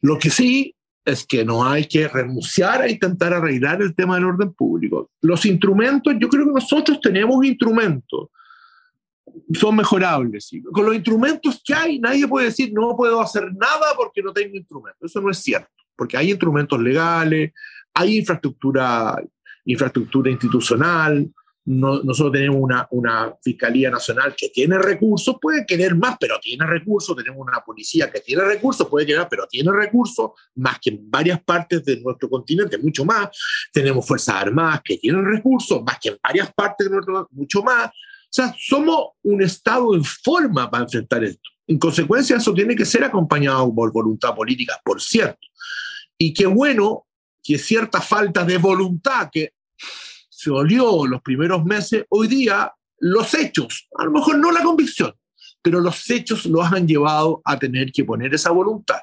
Lo 0.00 0.18
que 0.18 0.28
sí 0.28 0.74
es 1.04 1.24
que 1.24 1.44
no 1.44 1.64
hay 1.64 1.84
que 1.84 2.08
renunciar 2.08 2.82
a 2.82 2.88
intentar 2.88 3.32
arreglar 3.32 3.80
el 3.80 3.94
tema 3.94 4.16
del 4.16 4.24
orden 4.24 4.52
público. 4.54 5.12
Los 5.20 5.46
instrumentos, 5.46 6.14
yo 6.18 6.28
creo 6.28 6.46
que 6.46 6.52
nosotros 6.52 7.00
tenemos 7.00 7.44
instrumentos, 7.44 8.30
son 9.52 9.76
mejorables. 9.76 10.50
Con 10.72 10.86
los 10.86 10.96
instrumentos 10.96 11.62
que 11.64 11.74
hay, 11.74 12.00
nadie 12.00 12.26
puede 12.26 12.46
decir 12.46 12.72
no 12.72 12.96
puedo 12.96 13.20
hacer 13.20 13.54
nada 13.54 13.94
porque 13.96 14.20
no 14.20 14.32
tengo 14.32 14.56
instrumentos. 14.56 15.08
Eso 15.08 15.20
no 15.20 15.30
es 15.30 15.38
cierto 15.38 15.83
porque 15.96 16.16
hay 16.16 16.30
instrumentos 16.30 16.80
legales, 16.80 17.52
hay 17.94 18.18
infraestructura, 18.18 19.22
infraestructura 19.64 20.30
institucional, 20.30 21.30
nosotros 21.66 22.32
tenemos 22.32 22.60
una, 22.60 22.86
una, 22.90 23.34
Fiscalía 23.42 23.90
Nacional 23.90 24.34
que 24.36 24.50
tiene 24.50 24.76
recursos, 24.78 25.36
puede 25.40 25.64
querer 25.64 25.94
más, 25.94 26.16
pero 26.20 26.38
tiene 26.38 26.66
recursos, 26.66 27.16
tenemos 27.16 27.40
una 27.40 27.60
policía 27.60 28.10
que 28.10 28.20
tiene 28.20 28.44
recursos, 28.44 28.86
puede 28.88 29.06
querer, 29.06 29.26
pero 29.30 29.46
tiene 29.46 29.72
recursos, 29.72 30.32
más 30.56 30.78
que 30.78 30.90
en 30.90 31.10
varias 31.10 31.42
partes 31.42 31.82
de 31.84 32.00
nuestro 32.00 32.28
continente, 32.28 32.76
mucho 32.76 33.04
más, 33.04 33.28
tenemos 33.72 34.06
Fuerzas 34.06 34.34
Armadas 34.34 34.82
que 34.84 34.98
tienen 34.98 35.24
recursos, 35.24 35.82
más 35.82 35.98
que 35.98 36.10
en 36.10 36.18
varias 36.22 36.52
partes 36.52 36.86
de 36.86 36.92
nuestro, 36.92 37.28
mucho 37.32 37.62
más, 37.62 37.86
o 37.88 38.36
sea, 38.36 38.54
somos 38.58 39.12
un 39.22 39.42
Estado 39.42 39.94
en 39.94 40.04
forma 40.04 40.70
para 40.70 40.84
enfrentar 40.84 41.22
esto. 41.24 41.48
En 41.66 41.78
consecuencia, 41.78 42.36
eso 42.36 42.52
tiene 42.52 42.76
que 42.76 42.84
ser 42.84 43.04
acompañado 43.04 43.74
por 43.74 43.90
voluntad 43.90 44.34
política, 44.34 44.78
por 44.84 45.00
cierto. 45.00 45.38
Y 46.18 46.32
qué 46.32 46.46
bueno 46.46 47.06
que 47.42 47.58
cierta 47.58 48.00
falta 48.00 48.44
de 48.44 48.58
voluntad 48.58 49.28
que 49.30 49.52
se 50.28 50.50
olió 50.50 51.06
los 51.06 51.22
primeros 51.22 51.64
meses, 51.64 52.04
hoy 52.08 52.28
día 52.28 52.72
los 52.98 53.34
hechos, 53.34 53.88
a 53.98 54.04
lo 54.04 54.12
mejor 54.12 54.38
no 54.38 54.50
la 54.50 54.62
convicción, 54.62 55.12
pero 55.62 55.80
los 55.80 56.08
hechos 56.10 56.46
los 56.46 56.64
han 56.72 56.86
llevado 56.86 57.42
a 57.44 57.58
tener 57.58 57.92
que 57.92 58.04
poner 58.04 58.34
esa 58.34 58.50
voluntad. 58.50 59.00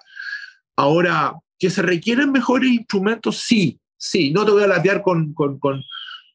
Ahora, 0.76 1.34
que 1.60 1.70
se 1.70 1.82
requieren 1.82 2.32
mejores 2.32 2.72
instrumentos, 2.72 3.38
sí, 3.42 3.80
sí, 3.98 4.32
no 4.32 4.46
te 4.46 4.52
voy 4.52 4.64
a 4.64 4.68
latear 4.68 5.02
con, 5.02 5.34
con, 5.34 5.60
con 5.60 5.84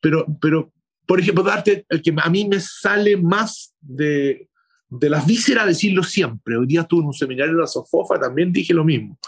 pero, 0.01 0.27
pero, 0.41 0.73
por 1.07 1.19
ejemplo, 1.19 1.43
darte 1.43 1.85
el 1.89 2.03
que 2.03 2.15
a 2.17 2.31
mí 2.31 2.47
me 2.47 2.61
sale 2.61 3.17
más 3.17 3.75
de, 3.81 4.49
de 4.89 5.11
las 5.11 5.27
vísceras 5.27 5.67
decirlo 5.67 6.03
siempre. 6.03 6.57
Hoy 6.57 6.67
día 6.67 6.83
estuve 6.83 7.01
en 7.01 7.07
un 7.07 7.15
seminario 7.15 7.53
en 7.53 7.61
la 7.61 7.67
Sofofa, 7.67 8.19
también 8.19 8.53
dije 8.53 8.73
lo 8.73 8.85
mismo. 8.85 9.19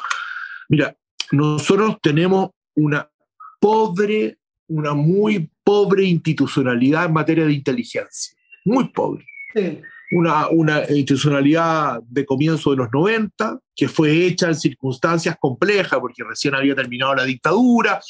Mira, 0.68 0.96
nosotros 1.32 1.96
tenemos 2.02 2.50
una 2.74 3.08
pobre, 3.60 4.38
una 4.68 4.94
muy 4.94 5.50
pobre 5.64 6.04
institucionalidad 6.04 7.06
en 7.06 7.12
materia 7.12 7.44
de 7.44 7.52
inteligencia, 7.52 8.36
muy 8.64 8.88
pobre. 8.88 9.24
Una, 10.10 10.48
una 10.48 10.80
institucionalidad 10.88 12.00
de 12.08 12.24
comienzo 12.24 12.70
de 12.70 12.76
los 12.76 12.88
90, 12.92 13.58
que 13.76 13.88
fue 13.88 14.24
hecha 14.24 14.48
en 14.48 14.54
circunstancias 14.54 15.36
complejas, 15.38 15.98
porque 16.00 16.24
recién 16.24 16.54
había 16.54 16.74
terminado 16.74 17.14
la 17.14 17.24
dictadura, 17.24 18.00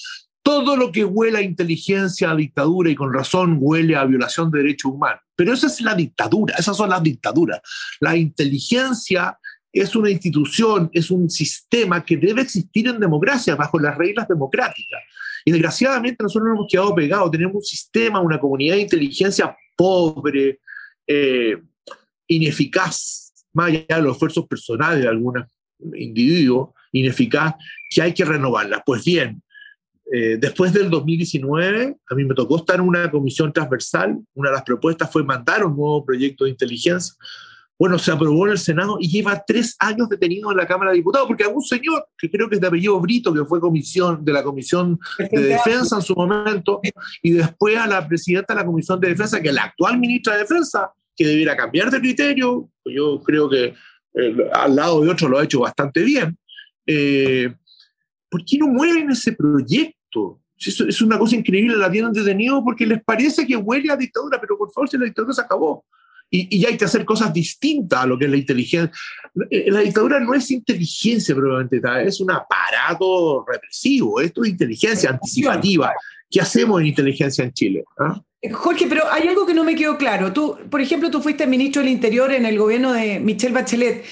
todo 0.43 0.77
lo 0.77 0.93
que 0.93 1.05
huele 1.05 1.39
a 1.39 1.43
inteligencia, 1.43 2.31
a 2.31 2.37
dictadura, 2.37 2.91
y 2.91 2.95
con 2.95 3.13
razón 3.13 3.59
huele 3.61 3.97
a 3.97 4.05
violación 4.05 4.51
de 4.51 4.63
derechos 4.63 4.93
humanos. 4.93 5.21
Pero 5.35 5.53
esa 5.53 5.67
es 5.67 5.81
la 5.81 5.95
dictadura, 5.95 6.55
esas 6.57 6.77
son 6.77 6.91
las 6.91 7.03
dictaduras. 7.03 7.61
La 8.01 8.17
inteligencia 8.17 9.39
es 9.81 9.95
una 9.97 10.11
institución, 10.11 10.91
es 10.93 11.11
un 11.11 11.29
sistema 11.29 12.05
que 12.05 12.17
debe 12.17 12.43
existir 12.43 12.89
en 12.89 13.01
democracia, 13.01 13.57
bajo 13.57 13.79
las 13.79 13.97
reglas 13.97 14.29
democráticas. 14.29 15.01
Y 15.45 15.51
desgraciadamente 15.51 16.23
nosotros 16.23 16.49
nos 16.49 16.57
hemos 16.59 16.71
quedado 16.71 16.95
pegados, 16.95 17.31
tenemos 17.31 17.57
un 17.57 17.63
sistema, 17.63 18.21
una 18.21 18.39
comunidad 18.39 18.77
de 18.77 18.83
inteligencia 18.83 19.57
pobre, 19.77 20.61
eh, 21.07 21.57
ineficaz, 22.27 23.33
más 23.53 23.69
allá 23.69 23.97
de 23.97 24.03
los 24.03 24.13
esfuerzos 24.13 24.47
personales 24.47 25.03
de 25.03 25.09
algunos 25.09 25.47
individuos, 25.95 26.71
ineficaz, 26.93 27.55
que 27.89 28.03
hay 28.03 28.13
que 28.13 28.25
renovarla. 28.25 28.83
Pues 28.85 29.05
bien, 29.05 29.43
eh, 30.11 30.39
después 30.39 30.73
del 30.73 30.89
2019, 30.91 31.97
a 32.09 32.15
mí 32.15 32.25
me 32.25 32.35
tocó 32.35 32.57
estar 32.57 32.77
en 32.77 32.83
una 32.83 33.11
comisión 33.11 33.53
transversal. 33.53 34.19
Una 34.35 34.51
de 34.51 34.57
las 34.57 34.65
propuestas 34.65 35.11
fue 35.11 35.23
mandar 35.23 35.65
un 35.65 35.77
nuevo 35.77 36.05
proyecto 36.05 36.45
de 36.45 36.51
inteligencia. 36.51 37.15
Bueno, 37.79 37.97
se 37.99 38.11
aprobó 38.11 38.47
en 38.47 38.53
el 38.53 38.59
Senado 38.59 38.97
y 38.99 39.09
lleva 39.09 39.45
tres 39.47 39.77
años 39.79 40.09
detenido 40.09 40.51
en 40.51 40.57
la 40.57 40.67
Cámara 40.67 40.91
de 40.91 40.97
Diputados, 40.97 41.29
porque 41.29 41.47
un 41.47 41.63
señor, 41.63 42.09
que 42.19 42.29
creo 42.29 42.49
que 42.49 42.57
es 42.57 42.61
de 42.61 42.67
apellido 42.67 42.99
Brito, 43.01 43.33
que 43.33 43.45
fue 43.45 43.61
comisión 43.61 44.25
de 44.25 44.33
la 44.33 44.43
Comisión 44.43 44.99
de 45.31 45.43
Defensa 45.43 45.97
en 45.97 46.03
su 46.03 46.15
momento, 46.15 46.81
y 47.23 47.33
después 47.33 47.77
a 47.79 47.87
la 47.87 48.07
presidenta 48.07 48.53
de 48.53 48.61
la 48.61 48.67
Comisión 48.67 48.99
de 48.99 49.11
Defensa, 49.11 49.41
que 49.41 49.49
es 49.49 49.55
la 49.55 49.65
actual 49.65 49.97
ministra 49.99 50.35
de 50.35 50.41
Defensa, 50.41 50.91
que 51.15 51.27
debiera 51.27 51.57
cambiar 51.57 51.91
de 51.91 52.01
criterio, 52.01 52.69
yo 52.85 53.23
creo 53.23 53.49
que 53.49 53.75
eh, 54.15 54.37
al 54.53 54.75
lado 54.75 55.01
de 55.01 55.11
otro 55.11 55.29
lo 55.29 55.39
ha 55.39 55.45
hecho 55.45 55.61
bastante 55.61 56.03
bien. 56.03 56.37
Eh, 56.85 57.55
¿Por 58.29 58.45
qué 58.45 58.59
no 58.59 58.67
mueven 58.69 59.11
ese 59.11 59.33
proyecto? 59.33 60.41
es 60.61 61.01
una 61.01 61.17
cosa 61.17 61.37
increíble, 61.37 61.77
la 61.77 61.89
tienen 61.89 62.13
detenido 62.13 62.65
porque 62.65 62.85
les 62.85 63.01
parece 63.05 63.47
que 63.47 63.57
huele 63.57 63.93
a 63.93 63.97
dictadura, 63.97 64.41
pero 64.41 64.59
por 64.59 64.73
favor, 64.73 64.89
si 64.89 64.99
la 64.99 65.05
dictadura 65.05 65.33
se 65.33 65.43
acabó. 65.43 65.85
Y, 66.31 66.59
y, 66.59 66.67
hay 66.67 66.77
que 66.77 66.85
hacer 66.85 67.05
cosas 67.05 67.33
distintas 67.33 68.01
a 68.03 68.07
lo 68.07 68.19
que 68.19 68.27
es 68.27 68.31
la 68.31 68.37
inteligencia. 68.37 68.93
Eh, 69.51 69.71
la 69.71 69.81
dictadura 69.81 70.21
no 70.21 70.35
es 70.35 70.51
inteligencia 70.51 71.35
probablemente, 71.35 71.81
es 72.07 72.21
un 72.21 72.31
aparato 72.31 73.45
represivo, 73.47 74.21
esto 74.21 74.45
es 74.45 74.51
inteligencia 74.51 75.11
anticipativa. 75.11 75.93
¿Qué 76.31 76.41
hacemos 76.41 76.81
en 76.81 76.89
inteligencia 76.89 77.45
en 77.45 77.53
Chile? 77.53 77.85
¿Ah? 77.99 78.21
Jorge, 78.53 78.87
pero 78.89 79.11
hay 79.11 79.27
algo 79.27 79.47
que 79.47 79.55
no 79.55 79.65
me 79.65 79.75
quedó 79.75 79.97
claro. 79.97 80.33
Tú, 80.33 80.59
por 80.71 80.81
ejemplo, 80.81 81.11
tú 81.11 81.21
fuiste 81.21 81.47
ministro 81.47 81.83
del 81.83 81.91
Interior 81.91 82.33
en 82.33 82.47
el 82.47 82.59
gobierno 82.59 82.93
de 82.93 83.19
Michelle 83.19 83.55
Bachelet 83.55 84.05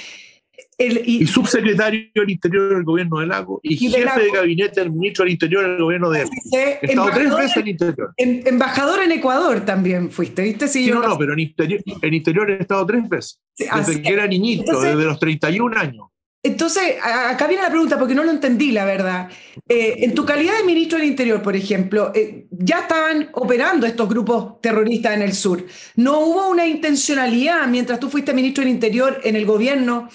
y, 0.79 1.27
subsecretario 1.27 2.09
del 2.15 2.31
Interior 2.31 2.75
del 2.75 2.85
gobierno 2.85 3.21
de 3.21 3.27
Lago 3.27 3.61
y, 3.63 3.77
jefe 3.77 4.21
de, 4.23 4.31
gabinete 4.31 4.81
del 4.81 4.91
ministro 4.91 5.25
del 5.25 5.33
Interior 5.33 5.67
del 5.67 5.79
gobierno 5.79 6.11
de 6.11 6.29
He 6.53 6.79
estado 6.83 7.11
tres 7.15 7.35
veces 7.35 7.57
en 7.57 7.69
Interior. 7.69 8.15
embajador 8.17 9.03
en 9.03 9.13
Ecuador 9.13 9.65
también 9.65 10.11
fuiste, 10.11 10.43
¿viste? 10.43 10.69
Sí, 10.69 10.91
no, 10.91 11.01
no, 11.01 11.17
pero 11.19 11.33
en 11.33 11.41
Interior, 11.41 11.81
en 12.03 12.15
interior 12.15 12.51
he 12.51 12.61
estado 12.61 12.85
tres 12.85 13.09
veces. 13.09 13.41
desde 13.57 14.03
que 14.03 14.13
era 14.13 14.27
niñito, 14.27 14.81
desde 14.81 15.05
los 15.05 15.19
31 15.19 15.79
años. 15.79 16.07
Entonces, 16.43 16.95
acá 17.03 17.49
viene 17.49 17.65
la 17.65 17.71
pregunta, 17.71 17.99
porque 17.99 18.15
no 18.15 18.23
lo 18.23 18.31
entendí, 18.31 18.71
la 18.71 18.85
verdad. 18.85 19.29
Eh, 19.69 19.97
en 19.99 20.15
tu 20.15 20.25
calidad 20.25 20.57
de 20.57 20.65
ministro 20.65 20.97
del 20.97 21.09
Interior, 21.09 21.43
por 21.43 21.57
ejemplo, 21.57 22.13
eh, 22.15 22.47
ya 22.53 22.81
estaban 22.81 23.31
operando 23.33 23.85
estos 23.85 24.09
grupos 24.09 24.61
terroristas 24.61 25.15
en 25.15 25.23
el 25.23 25.33
sur. 25.33 25.67
¿No 25.97 26.21
hubo 26.21 26.49
una 26.49 26.65
intencionalidad 26.65 27.67
mientras 27.67 27.99
tú 27.99 28.09
fuiste 28.09 28.33
ministro 28.33 28.63
del 28.63 28.73
Interior 28.73 29.21
en 29.25 29.35
el 29.35 29.45
gobierno 29.45 30.09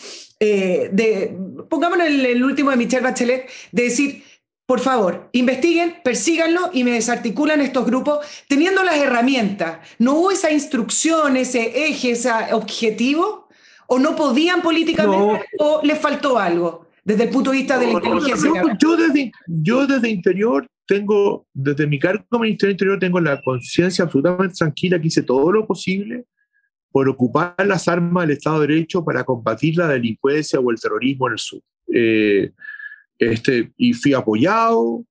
eh, 0.44 0.90
de, 0.92 1.38
pongámonos 1.70 2.08
el, 2.08 2.26
el 2.26 2.44
último 2.44 2.72
de 2.72 2.78
Michelle 2.78 3.04
Bachelet, 3.04 3.48
de 3.72 3.84
decir, 3.84 4.24
por 4.66 4.80
favor, 4.80 5.30
investiguen, 5.34 5.98
persíganlo 6.04 6.72
y 6.74 6.84
me 6.84 6.94
desarticulan 6.94 7.62
estos 7.62 7.86
grupos 7.86 8.26
teniendo 8.48 8.82
las 8.84 8.98
herramientas. 8.98 9.80
¿No 10.00 10.14
hubo 10.14 10.32
esa 10.32 10.52
instrucción, 10.52 11.38
ese 11.38 11.88
eje, 11.88 12.12
ese 12.12 12.32
objetivo? 12.54 13.50
¿O 13.86 14.00
no 14.00 14.16
podían 14.16 14.64
políticamente 14.64 15.46
o 15.60 15.82
les 15.84 16.00
faltó 16.00 16.40
algo 16.40 16.88
desde 17.04 17.26
el 17.26 17.30
punto 17.30 17.52
de 17.52 17.58
vista 17.58 17.78
de 17.78 17.88
la 17.88 17.94
inteligencia? 17.94 18.52
yo, 18.80 18.96
desde, 18.96 19.32
yo 19.46 19.86
desde 19.86 20.10
interior 20.10 20.66
tengo, 20.88 21.46
desde 21.54 21.86
mi 21.86 22.00
cargo 22.00 22.26
como 22.30 22.44
Ministerio 22.44 22.72
Interior, 22.72 22.98
tengo 22.98 23.20
la 23.20 23.40
conciencia 23.42 24.06
absolutamente 24.06 24.56
tranquila 24.56 25.00
que 25.00 25.08
hice 25.08 25.22
todo 25.22 25.52
lo 25.52 25.68
posible 25.68 26.26
por 26.92 27.08
ocupar 27.08 27.56
las 27.66 27.88
armas 27.88 28.28
del 28.28 28.38
Estado 28.38 28.62
de 28.62 28.68
Derecho 28.68 29.04
para 29.04 29.24
combatir 29.24 29.78
la 29.78 29.88
delincuencia 29.88 30.60
o 30.60 30.72
el 30.72 30.80
terrorismo 30.80 31.28
en 31.28 31.34
el 31.34 31.40
sur. 31.40 31.62
Eh, 31.94 32.52
este, 33.18 33.72
y 33.78 33.94
fui 33.94 34.14
apoyado. 34.14 35.04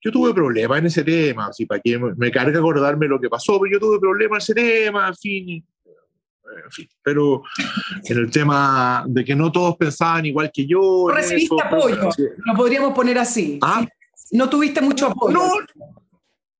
Yo 0.00 0.12
tuve 0.12 0.32
problemas 0.32 0.78
en 0.78 0.86
ese 0.86 1.04
tema, 1.04 1.46
así 1.46 1.66
para 1.66 1.80
que 1.80 1.98
me, 1.98 2.30
carga 2.30 2.58
acordarme 2.58 3.06
lo 3.06 3.20
que 3.20 3.28
pasó, 3.28 3.58
pero 3.60 3.72
yo 3.72 3.80
tuve 3.80 3.98
problemas 3.98 4.48
en 4.48 4.58
ese 4.58 4.68
tema, 4.68 5.08
en 5.08 5.16
fin. 5.16 5.66
En 6.64 6.70
fin, 6.70 6.88
pero 7.02 7.42
en 8.04 8.18
el 8.18 8.30
tema 8.30 9.04
de 9.06 9.22
que 9.24 9.34
no 9.34 9.52
todos 9.52 9.76
pensaban 9.76 10.24
igual 10.24 10.50
que 10.52 10.66
yo. 10.66 11.06
No 11.08 11.14
recibiste 11.14 11.54
apoyo, 11.62 12.08
lo 12.44 12.54
podríamos 12.54 12.94
poner 12.94 13.18
así. 13.18 13.58
¿Ah? 13.62 13.86
No 14.32 14.48
tuviste 14.48 14.80
mucho 14.80 15.08
apoyo. 15.08 15.34
No, 15.34 15.50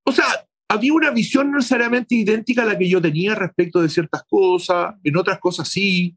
o 0.04 0.12
sea, 0.12 0.26
había 0.68 0.92
una 0.92 1.10
visión 1.10 1.50
no 1.50 1.56
necesariamente 1.56 2.14
idéntica 2.14 2.62
a 2.62 2.66
la 2.66 2.78
que 2.78 2.88
yo 2.88 3.00
tenía 3.00 3.34
respecto 3.34 3.80
de 3.80 3.88
ciertas 3.88 4.22
cosas, 4.28 4.94
en 5.02 5.16
otras 5.16 5.38
cosas 5.38 5.68
sí. 5.68 6.16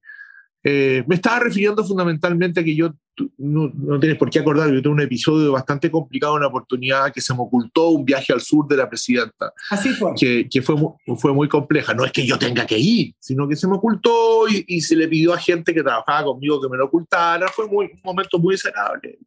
Eh, 0.64 1.04
me 1.08 1.16
estaba 1.16 1.39
refiriendo 1.39 1.84
fundamentalmente 1.84 2.60
a 2.60 2.64
que 2.64 2.76
yo, 2.76 2.93
no, 3.39 3.72
no, 3.74 3.99
tienes 3.99 4.20
por 4.20 4.30
qué 4.30 4.38
acordar, 4.38 4.72
yo 4.72 4.80
tuve 4.80 4.93
un 4.93 5.02
episodio 5.02 5.52
bastante 5.52 5.89
complicado, 5.89 6.36
una 6.36 6.47
oportunidad 6.47 7.12
que 7.12 7.20
se 7.20 7.34
me 7.34 7.39
ocultó 7.39 7.89
un 7.89 8.06
viaje 8.06 8.32
al 8.32 8.41
sur 8.41 8.68
de 8.68 8.78
la 8.78 8.88
presidenta. 8.88 9.52
Así 9.72 9.89
fue. 9.89 10.12
Que, 10.16 10.47
que 10.47 10.62
fue, 10.62 10.76
fue 11.18 11.34
muy 11.34 11.47
compleja. 11.47 11.95
No 11.95 12.06
es 12.06 12.12
que 12.12 12.28
yo 12.28 12.38
tenga 12.38 12.68
que 12.68 12.78
ir, 12.78 13.16
sino 13.18 13.47
que 13.47 13.56
se 13.56 13.68
me 13.68 13.78
ocultó 13.78 14.47
y, 14.47 14.64
y, 14.68 14.82
se 14.82 14.95
le 14.95 15.08
pidió 15.08 15.34
a 15.34 15.39
gente 15.39 15.74
que 15.74 15.82
trabajaba 15.82 16.26
conmigo 16.26 16.62
que 16.62 16.70
me 16.70 16.78
lo 16.78 16.86
ocultara. 16.86 17.47
Fue 17.47 17.68
muy, 17.68 17.86
un 17.86 18.02
momento 18.04 18.38
muy 18.38 18.54
desagradable 18.54 19.18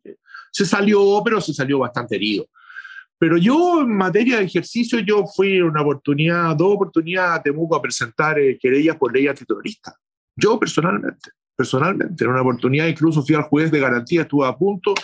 se 0.54 0.64
salió, 0.64 1.20
pero 1.24 1.40
se 1.40 1.52
salió 1.52 1.80
bastante 1.80 2.14
herido. 2.14 2.46
Pero 3.18 3.36
yo, 3.36 3.80
en 3.82 3.96
materia 3.96 4.38
de 4.38 4.44
ejercicio, 4.44 4.98
yo 5.00 5.24
fui 5.26 5.60
una 5.60 5.82
oportunidad, 5.82 6.56
dos 6.56 6.74
oportunidades 6.74 7.40
a 7.40 7.42
Temuco 7.42 7.76
a 7.76 7.82
presentar 7.82 8.38
eh, 8.38 8.58
querellas 8.60 8.96
por 8.96 9.14
ley 9.14 9.26
antiterrorista. 9.26 9.94
Yo 10.36 10.58
personalmente, 10.58 11.30
personalmente, 11.56 12.24
en 12.24 12.30
una 12.30 12.42
oportunidad 12.42 12.86
incluso 12.86 13.22
fui 13.22 13.34
al 13.34 13.44
juez 13.44 13.70
de 13.70 13.80
garantía, 13.80 14.22
estuve 14.22 14.46
a 14.46 14.56
punto 14.56 14.94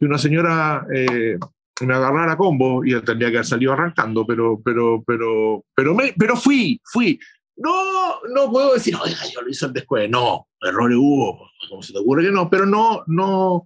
de 0.00 0.06
una 0.06 0.18
señora 0.18 0.86
eh, 0.94 1.38
me 1.82 1.94
agarrara 1.94 2.32
a 2.32 2.36
combo 2.36 2.84
y 2.84 3.00
tendría 3.02 3.30
que 3.30 3.38
haber 3.38 3.46
salido 3.46 3.72
arrancando, 3.72 4.24
pero, 4.26 4.60
pero, 4.64 5.02
pero, 5.04 5.64
pero, 5.74 5.94
me, 5.94 6.14
pero 6.16 6.36
fui, 6.36 6.80
fui. 6.84 7.18
No, 7.56 8.20
no 8.32 8.50
puedo 8.50 8.74
decir, 8.74 8.94
oiga, 8.96 9.16
yo 9.32 9.42
lo 9.42 9.48
hice 9.48 9.68
después. 9.68 10.08
No, 10.08 10.48
errores 10.60 10.96
hubo, 10.96 11.50
como 11.68 11.82
se 11.82 11.92
te 11.92 11.98
ocurre 11.98 12.24
que 12.24 12.30
no, 12.30 12.48
pero 12.48 12.66
no, 12.66 13.02
no, 13.06 13.64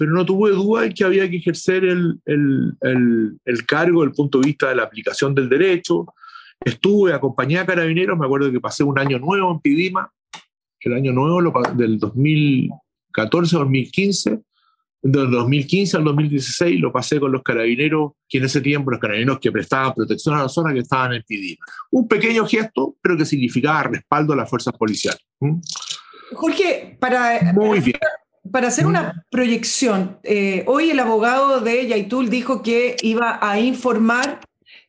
pero 0.00 0.10
no 0.12 0.24
tuve 0.24 0.50
duda 0.52 0.86
en 0.86 0.94
que 0.94 1.04
había 1.04 1.28
que 1.28 1.36
ejercer 1.36 1.84
el, 1.84 2.18
el, 2.24 2.72
el, 3.44 3.66
cargo 3.66 4.00
desde 4.00 4.12
el 4.12 4.16
punto 4.16 4.40
de 4.40 4.46
vista 4.46 4.70
de 4.70 4.76
la 4.76 4.84
aplicación 4.84 5.34
del 5.34 5.50
derecho. 5.50 6.06
Estuve, 6.58 7.12
acompañé 7.12 7.58
a 7.58 7.66
carabineros, 7.66 8.18
me 8.18 8.24
acuerdo 8.24 8.50
que 8.50 8.60
pasé 8.60 8.82
un 8.82 8.98
año 8.98 9.18
nuevo 9.18 9.52
en 9.52 9.60
Pidima, 9.60 10.10
el 10.80 10.94
año 10.94 11.12
nuevo 11.12 11.42
del 11.74 12.00
2014-2015, 12.00 14.42
del 15.02 15.30
2015 15.30 15.96
al 15.98 16.04
2016 16.04 16.80
lo 16.80 16.90
pasé 16.90 17.20
con 17.20 17.32
los 17.32 17.42
carabineros, 17.42 18.12
que 18.26 18.38
en 18.38 18.44
ese 18.44 18.62
tiempo 18.62 18.90
los 18.90 19.00
carabineros 19.00 19.38
que 19.38 19.52
prestaban 19.52 19.92
protección 19.92 20.34
a 20.34 20.44
la 20.44 20.48
zona 20.48 20.72
que 20.72 20.78
estaban 20.78 21.12
en 21.12 21.22
Pidima. 21.28 21.62
Un 21.90 22.08
pequeño 22.08 22.46
gesto, 22.46 22.96
pero 23.02 23.18
que 23.18 23.26
significaba 23.26 23.82
respaldo 23.82 24.32
a 24.32 24.36
las 24.36 24.48
fuerzas 24.48 24.72
policiales. 24.72 25.20
¿Mm? 25.40 25.60
Jorge, 26.32 26.96
para, 26.98 27.52
Muy 27.52 27.80
bien 27.80 27.98
para 28.50 28.68
hacer 28.68 28.86
una 28.86 29.24
proyección, 29.30 30.18
eh, 30.22 30.64
hoy 30.66 30.90
el 30.90 31.00
abogado 31.00 31.60
de 31.60 31.86
Yaitul 31.86 32.30
dijo 32.30 32.62
que 32.62 32.96
iba 33.02 33.38
a 33.42 33.60
informar 33.60 34.40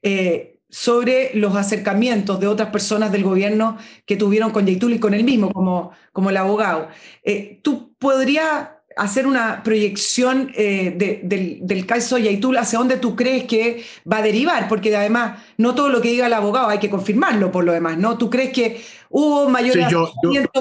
eh, 0.02 0.60
sobre 0.70 1.32
los 1.34 1.56
acercamientos 1.56 2.40
de 2.40 2.48
otras 2.48 2.70
personas 2.70 3.12
del 3.12 3.24
gobierno 3.24 3.78
que 4.06 4.16
tuvieron 4.16 4.52
con 4.52 4.66
Yaitul 4.66 4.94
y 4.94 5.00
con 5.00 5.14
él 5.14 5.24
mismo 5.24 5.52
como, 5.52 5.92
como 6.14 6.30
el 6.30 6.38
abogado. 6.38 6.88
Eh, 7.24 7.60
¿Tú 7.62 7.94
podrías 8.00 8.70
hacer 8.98 9.28
una 9.28 9.64
proyección 9.64 10.52
del, 10.52 11.60
del, 11.62 11.86
caso 11.86 12.18
Yaitul 12.18 12.58
hacia 12.58 12.80
dónde 12.80 12.98
tú 12.98 13.16
crees 13.16 13.46
que 13.46 13.84
va 14.12 14.18
a 14.18 14.22
derivar? 14.22 14.68
Porque 14.68 14.96
además 14.96 15.42
no 15.58 15.76
todo 15.76 15.90
lo 15.90 16.02
que 16.02 16.10
diga 16.10 16.28
el 16.28 16.34
abogado 16.34 16.70
hay 16.70 16.80
que 16.80 16.90
confirmarlo 16.90 17.52
por 17.52 17.64
lo 17.64 17.74
demás, 17.74 17.98
¿no? 17.98 18.18
¿Tú 18.18 18.30
crees 18.30 18.52
que 18.52 18.82
Hubo 19.14 19.50
mayores 19.50 19.88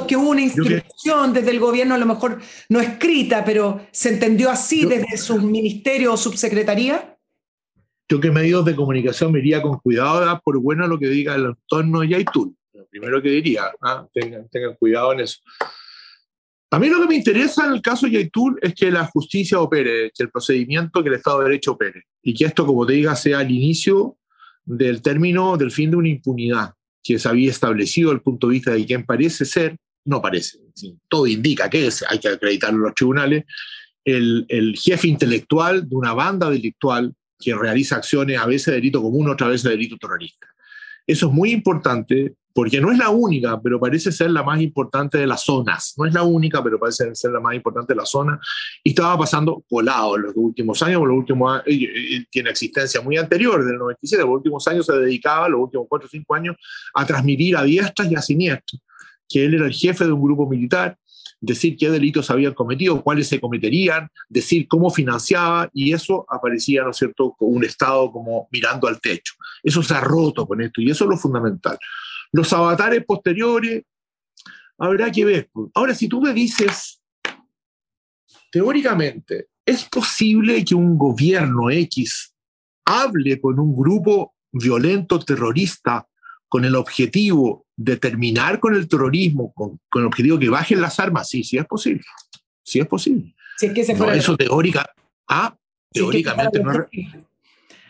que 0.09 0.17
hubo 0.17 0.31
una 0.31 0.41
instrucción 0.41 1.33
desde 1.33 1.53
el 1.53 1.61
gobierno, 1.61 1.95
a 1.95 1.99
lo 1.99 2.07
mejor 2.07 2.41
no 2.69 2.81
escrita, 2.81 3.45
pero 3.45 3.81
se 3.93 4.09
entendió 4.09 4.51
así 4.51 4.85
desde 4.87 5.17
su 5.17 5.41
ministerio 5.41 6.13
o 6.13 6.17
subsecretaría. 6.17 7.17
Yo 8.09 8.19
que 8.19 8.33
medios 8.33 8.65
de 8.65 8.75
comunicación 8.75 9.31
me 9.31 9.39
iría 9.39 9.63
con 9.63 9.79
cuidado, 9.79 10.41
por 10.45 10.59
bueno 10.59 10.89
lo 10.89 10.99
que 10.99 11.07
diga 11.07 11.37
el 11.37 11.45
entorno 11.47 12.01
de 12.01 12.09
Yaitul. 12.09 12.53
Lo 12.73 12.87
primero 12.87 13.23
que 13.23 13.29
diría, 13.29 13.71
¿ah? 13.83 14.05
tengan, 14.13 14.49
tengan 14.49 14.75
cuidado 14.75 15.13
en 15.13 15.21
eso. 15.21 15.39
A 16.73 16.79
mí 16.79 16.89
lo 16.89 17.01
que 17.01 17.09
me 17.09 17.17
interesa 17.17 17.67
en 17.67 17.73
el 17.73 17.83
caso 17.83 18.07
de 18.07 18.13
Yaitul 18.13 18.59
es 18.63 18.75
que 18.75 18.91
la 18.91 19.05
justicia 19.07 19.61
opere, 19.61 20.13
que 20.15 20.23
el 20.23 20.31
procedimiento, 20.31 21.03
que 21.03 21.09
el 21.09 21.17
Estado 21.17 21.41
de 21.41 21.45
Derecho 21.47 21.73
opere. 21.73 22.05
Y 22.23 22.33
que 22.33 22.45
esto, 22.45 22.65
como 22.65 22.87
te 22.87 22.93
diga, 22.93 23.17
sea 23.17 23.41
el 23.41 23.51
inicio 23.51 24.19
del 24.65 25.03
término, 25.03 25.57
del 25.57 25.73
fin 25.73 25.91
de 25.91 25.97
una 25.97 26.09
impunidad 26.09 26.75
que 27.03 27.19
se 27.19 27.29
había 27.29 27.51
establecido 27.51 28.13
el 28.13 28.21
punto 28.21 28.47
de 28.47 28.53
vista 28.55 28.71
de 28.73 28.87
quien 28.87 29.05
parece 29.05 29.45
ser, 29.45 29.77
no 30.05 30.23
parece, 30.23 30.59
todo 31.09 31.27
indica 31.27 31.69
que 31.69 31.87
es, 31.87 32.05
hay 32.09 32.19
que 32.19 32.29
acreditarlo 32.29 32.79
en 32.79 32.85
los 32.85 32.95
tribunales, 32.95 33.45
el, 34.05 34.47
el, 34.49 34.77
jefe 34.77 35.09
intelectual 35.09 35.89
de 35.89 35.97
una 35.97 36.13
banda 36.15 36.51
delictual 36.51 37.15
que 37.39 37.55
realiza 37.55 37.97
acciones 37.97 38.39
a 38.39 38.47
veces 38.47 38.67
de 38.67 38.73
delito 38.73 39.03
común, 39.03 39.29
otra 39.29 39.49
vez 39.49 39.63
de 39.63 39.71
delito 39.71 39.97
terrorista. 39.97 40.47
Eso 41.07 41.29
es 41.29 41.33
muy 41.33 41.53
importante 41.53 42.35
porque 42.53 42.81
no 42.81 42.91
es 42.91 42.99
la 42.99 43.11
única, 43.11 43.61
pero 43.61 43.79
parece 43.79 44.11
ser 44.11 44.31
la 44.31 44.43
más 44.43 44.61
importante 44.61 45.19
de 45.19 45.27
las 45.27 45.43
zonas. 45.43 45.95
No 45.97 46.07
es 46.07 46.13
la 46.13 46.23
única, 46.23 46.63
pero 46.63 46.79
parece 46.79 47.15
ser 47.15 47.31
la 47.31 47.41
más 47.41 47.55
importante 47.55 47.93
de 47.93 47.97
la 47.97 48.07
zona. 48.07 48.41
Y 48.83 48.91
estaba 48.91 49.19
pasando 49.19 49.65
colado 49.69 50.17
en 50.17 50.23
los 50.23 50.33
últimos 50.35 50.83
años, 50.83 51.03
los 51.07 51.17
últimos, 51.17 51.63
tiene 52.31 52.51
existencia 52.51 53.01
muy 53.01 53.17
anterior, 53.17 53.65
del 53.65 53.79
97, 53.79 54.23
los 54.25 54.33
últimos 54.33 54.67
años 54.67 54.87
se 54.87 54.93
dedicaba, 54.95 55.49
los 55.49 55.61
últimos 55.61 55.87
4 55.89 56.07
o 56.07 56.11
5 56.11 56.35
años, 56.35 56.57
a 56.95 57.07
transmitir 57.07 57.57
a 57.57 57.63
diestras 57.63 58.11
y 58.11 58.17
a 58.17 58.23
siniestras, 58.23 58.83
que 59.29 59.45
él 59.45 59.55
era 59.55 59.67
el 59.67 59.73
jefe 59.73 60.05
de 60.05 60.13
un 60.13 60.23
grupo 60.23 60.49
militar, 60.49 60.97
decir 61.41 61.77
qué 61.79 61.89
delitos 61.89 62.31
habían 62.31 62.53
cometido, 62.53 63.01
cuáles 63.03 63.29
se 63.29 63.41
cometerían, 63.41 64.11
decir 64.29 64.69
cómo 64.69 64.91
financiaba, 64.91 65.71
y 65.73 65.93
eso 65.93 66.27
aparecía, 66.29 66.83
¿no 66.83 66.91
es 66.91 66.97
cierto?, 66.97 67.35
con 67.39 67.55
un 67.55 67.65
Estado 67.65 68.11
como 68.13 68.49
mirando 68.51 68.89
al 68.89 69.01
techo. 69.01 69.35
Eso 69.63 69.83
se 69.83 69.95
ha 69.95 70.01
roto 70.01 70.47
con 70.47 70.61
esto, 70.61 70.83
y 70.83 70.91
eso 70.91 71.05
es 71.05 71.11
lo 71.11 71.17
fundamental. 71.17 71.79
Los 72.33 72.53
avatares 72.53 73.05
posteriores, 73.05 73.85
habrá 74.79 75.11
que 75.11 75.25
ver. 75.25 75.51
Ahora, 75.75 75.95
si 75.95 76.09
tú 76.09 76.21
me 76.21 76.33
dices, 76.33 77.03
teóricamente, 78.51 79.49
¿es 79.65 79.85
posible 79.85 80.65
que 80.65 80.75
un 80.75 80.97
gobierno 80.97 81.71
X 81.71 82.35
hable 82.85 83.41
con 83.41 83.59
un 83.61 83.77
grupo 83.77 84.35
violento 84.53 85.19
terrorista 85.21 86.07
con 86.49 86.65
el 86.65 86.75
objetivo 86.75 87.67
de 87.77 87.97
terminar 87.97 88.59
con 88.59 88.75
el 88.75 88.89
terrorismo, 88.89 89.53
con, 89.53 89.81
el 89.95 90.07
objetivo 90.07 90.37
de 90.37 90.47
que 90.47 90.51
bajen 90.51 90.81
las 90.81 90.99
armas? 90.99 91.29
Sí, 91.29 91.45
sí 91.45 91.59
es 91.59 91.67
posible. 91.67 92.03
Sí 92.63 92.81
es 92.81 92.87
posible. 92.87 93.35
Si 93.57 93.67
es 93.67 93.73
que 93.73 93.85
se 93.85 93.95
no, 93.95 94.11
eso 94.11 94.37
teórica. 94.37 94.91
Ah, 95.29 95.57
teóricamente 95.93 96.61
no. 96.61 96.87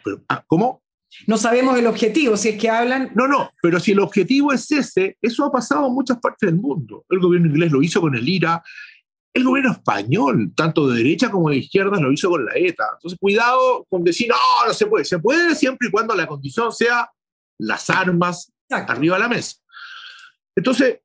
Pero, 0.04 0.22
ah, 0.28 0.44
¿Cómo? 0.46 0.82
No 1.26 1.36
sabemos 1.36 1.78
el 1.78 1.86
objetivo, 1.86 2.36
si 2.36 2.50
es 2.50 2.58
que 2.58 2.70
hablan... 2.70 3.10
No, 3.14 3.26
no, 3.26 3.50
pero 3.60 3.80
si 3.80 3.92
el 3.92 4.00
objetivo 4.00 4.52
es 4.52 4.70
ese, 4.70 5.16
eso 5.20 5.44
ha 5.44 5.52
pasado 5.52 5.86
en 5.86 5.94
muchas 5.94 6.18
partes 6.18 6.48
del 6.48 6.60
mundo. 6.60 7.04
El 7.08 7.18
gobierno 7.18 7.48
inglés 7.48 7.72
lo 7.72 7.82
hizo 7.82 8.00
con 8.00 8.14
el 8.14 8.28
IRA, 8.28 8.62
el 9.32 9.44
gobierno 9.44 9.72
español, 9.72 10.52
tanto 10.54 10.88
de 10.88 10.98
derecha 10.98 11.30
como 11.30 11.50
de 11.50 11.58
izquierda, 11.58 12.00
lo 12.00 12.12
hizo 12.12 12.30
con 12.30 12.44
la 12.44 12.52
ETA. 12.54 12.84
Entonces, 12.94 13.18
cuidado 13.18 13.86
con 13.88 14.02
decir, 14.02 14.28
no, 14.28 14.36
no 14.66 14.74
se 14.74 14.86
puede. 14.86 15.04
Se 15.04 15.18
puede 15.18 15.54
siempre 15.54 15.88
y 15.88 15.90
cuando 15.90 16.14
la 16.14 16.26
condición 16.26 16.72
sea 16.72 17.08
las 17.58 17.90
armas 17.90 18.52
arriba 18.70 19.16
de 19.16 19.20
la 19.20 19.28
mesa. 19.28 19.56
Entonces, 20.56 21.00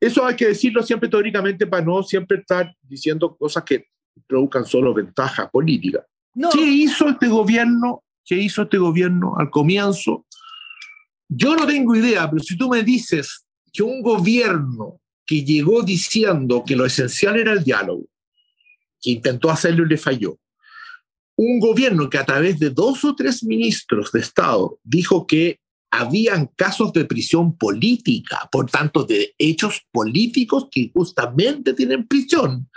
eso 0.00 0.24
hay 0.24 0.36
que 0.36 0.48
decirlo 0.48 0.82
siempre 0.82 1.08
teóricamente 1.08 1.66
para 1.66 1.84
no 1.84 2.02
siempre 2.02 2.38
estar 2.38 2.72
diciendo 2.82 3.36
cosas 3.36 3.64
que 3.64 3.86
produzcan 4.26 4.64
solo 4.64 4.94
ventaja 4.94 5.50
política. 5.50 6.04
¿Qué 6.52 6.62
hizo 6.62 7.08
este 7.08 7.28
gobierno 7.28 8.04
¿Qué 8.28 8.36
hizo 8.36 8.64
este 8.64 8.76
gobierno 8.76 9.38
al 9.38 9.48
comienzo? 9.48 10.26
Yo 11.30 11.56
no 11.56 11.66
tengo 11.66 11.96
idea, 11.96 12.30
pero 12.30 12.42
si 12.42 12.58
tú 12.58 12.68
me 12.68 12.82
dices 12.82 13.46
que 13.72 13.82
un 13.82 14.02
gobierno 14.02 15.00
que 15.24 15.42
llegó 15.42 15.82
diciendo 15.82 16.62
que 16.66 16.76
lo 16.76 16.84
esencial 16.84 17.38
era 17.38 17.54
el 17.54 17.64
diálogo, 17.64 18.04
que 19.00 19.12
intentó 19.12 19.50
hacerlo 19.50 19.86
y 19.86 19.88
le 19.88 19.96
falló, 19.96 20.38
un 21.36 21.58
gobierno 21.58 22.10
que 22.10 22.18
a 22.18 22.26
través 22.26 22.58
de 22.58 22.68
dos 22.68 23.02
o 23.06 23.14
tres 23.14 23.42
ministros 23.42 24.12
de 24.12 24.20
Estado 24.20 24.78
dijo 24.84 25.26
que 25.26 25.60
habían 25.90 26.48
casos 26.48 26.92
de 26.92 27.06
prisión 27.06 27.56
política, 27.56 28.46
por 28.52 28.70
tanto, 28.70 29.04
de 29.04 29.34
hechos 29.38 29.86
políticos 29.90 30.68
que 30.70 30.90
justamente 30.92 31.72
tienen 31.72 32.06
prisión. 32.06 32.68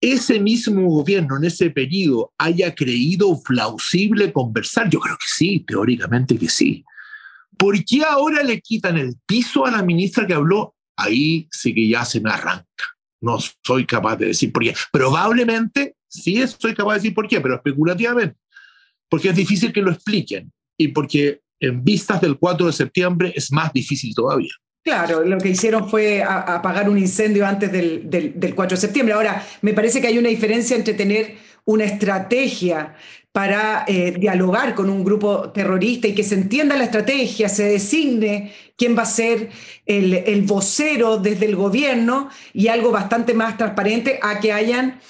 Ese 0.00 0.38
mismo 0.40 0.88
gobierno 0.88 1.36
en 1.36 1.44
ese 1.44 1.70
periodo 1.70 2.32
haya 2.38 2.74
creído 2.74 3.40
plausible 3.42 4.32
conversar? 4.32 4.88
Yo 4.90 5.00
creo 5.00 5.16
que 5.16 5.26
sí, 5.26 5.64
teóricamente 5.66 6.38
que 6.38 6.48
sí. 6.48 6.84
¿Por 7.56 7.84
qué 7.84 8.02
ahora 8.04 8.42
le 8.42 8.60
quitan 8.60 8.96
el 8.96 9.16
piso 9.26 9.66
a 9.66 9.70
la 9.70 9.82
ministra 9.82 10.26
que 10.26 10.34
habló? 10.34 10.74
Ahí 10.96 11.48
sí 11.50 11.74
que 11.74 11.88
ya 11.88 12.04
se 12.04 12.20
me 12.20 12.30
arranca. 12.30 12.66
No 13.20 13.38
soy 13.64 13.84
capaz 13.84 14.16
de 14.16 14.26
decir 14.26 14.52
por 14.52 14.62
qué. 14.62 14.74
Probablemente 14.92 15.96
sí 16.06 16.40
soy 16.46 16.74
capaz 16.74 16.94
de 16.94 16.98
decir 17.00 17.14
por 17.14 17.26
qué, 17.26 17.40
pero 17.40 17.56
especulativamente. 17.56 18.36
Porque 19.08 19.30
es 19.30 19.36
difícil 19.36 19.72
que 19.72 19.82
lo 19.82 19.90
expliquen 19.90 20.52
y 20.76 20.88
porque 20.88 21.40
en 21.60 21.82
vistas 21.82 22.20
del 22.20 22.38
4 22.38 22.66
de 22.66 22.72
septiembre 22.72 23.32
es 23.34 23.50
más 23.50 23.72
difícil 23.72 24.14
todavía. 24.14 24.52
Claro, 24.88 25.22
lo 25.22 25.36
que 25.36 25.50
hicieron 25.50 25.90
fue 25.90 26.22
apagar 26.22 26.88
un 26.88 26.96
incendio 26.96 27.46
antes 27.46 27.70
del, 27.70 28.54
4 28.56 28.74
de 28.74 28.80
septiembre. 28.80 29.12
Ahora, 29.12 29.44
me 29.60 29.74
parece 29.74 30.00
que 30.00 30.06
hay 30.06 30.16
una 30.16 30.30
diferencia 30.30 30.74
entre 30.74 30.94
tener 30.94 31.34
una 31.66 31.84
estrategia 31.84 32.94
para 33.30 33.84
eh, 33.86 34.12
dialogar 34.18 34.74
con 34.74 34.88
un 34.88 35.04
grupo 35.04 35.50
terrorista 35.50 36.08
y 36.08 36.14
que 36.14 36.24
se 36.24 36.36
entienda 36.36 36.74
la 36.78 36.84
estrategia, 36.84 37.50
se 37.50 37.64
designe 37.64 38.54
quién 38.78 38.96
va 38.96 39.02
a 39.02 39.04
ser 39.04 39.50
el 39.84 40.42
vocero 40.44 41.18
desde 41.18 41.44
el 41.44 41.54
gobierno 41.54 42.30
y 42.54 42.68
algo 42.68 42.90
bastante 42.90 43.34
más 43.34 43.58
transparente 43.58 44.18
a 44.22 44.40
que 44.40 44.54
hayan 44.54 45.00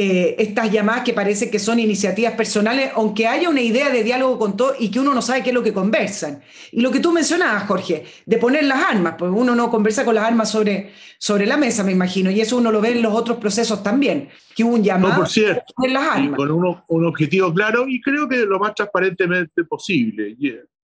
eh, 0.00 0.36
estas 0.38 0.70
llamadas 0.70 1.02
que 1.02 1.12
parece 1.12 1.50
que 1.50 1.58
son 1.58 1.80
iniciativas 1.80 2.34
personales, 2.34 2.92
aunque 2.94 3.26
haya 3.26 3.48
una 3.48 3.60
idea 3.60 3.90
de 3.90 4.04
diálogo 4.04 4.38
con 4.38 4.56
todo 4.56 4.74
y 4.78 4.92
que 4.92 5.00
uno 5.00 5.12
no 5.12 5.20
sabe 5.20 5.42
qué 5.42 5.48
es 5.48 5.54
lo 5.54 5.64
que 5.64 5.72
conversan. 5.72 6.40
Y 6.70 6.82
lo 6.82 6.92
que 6.92 7.00
tú 7.00 7.10
mencionabas, 7.10 7.64
Jorge, 7.64 8.04
de 8.24 8.38
poner 8.38 8.62
las 8.62 8.80
armas, 8.80 9.16
pues 9.18 9.32
uno 9.34 9.56
no 9.56 9.68
conversa 9.72 10.04
con 10.04 10.14
las 10.14 10.22
armas 10.22 10.52
sobre, 10.52 10.92
sobre 11.18 11.46
la 11.46 11.56
mesa, 11.56 11.82
me 11.82 11.90
imagino, 11.90 12.30
y 12.30 12.40
eso 12.40 12.58
uno 12.58 12.70
lo 12.70 12.80
ve 12.80 12.92
en 12.92 13.02
los 13.02 13.12
otros 13.12 13.38
procesos 13.38 13.82
también, 13.82 14.28
que 14.54 14.62
hubo 14.62 14.74
un 14.74 14.84
llamado 14.84 15.16
por 15.16 15.28
cierto, 15.28 15.64
a 15.68 15.74
poner 15.74 15.92
las 15.92 16.08
armas. 16.08 16.36
Con 16.36 16.52
un 16.52 17.04
objetivo 17.04 17.52
claro 17.52 17.88
y 17.88 18.00
creo 18.00 18.28
que 18.28 18.36
lo 18.46 18.60
más 18.60 18.76
transparentemente 18.76 19.64
posible. 19.64 20.36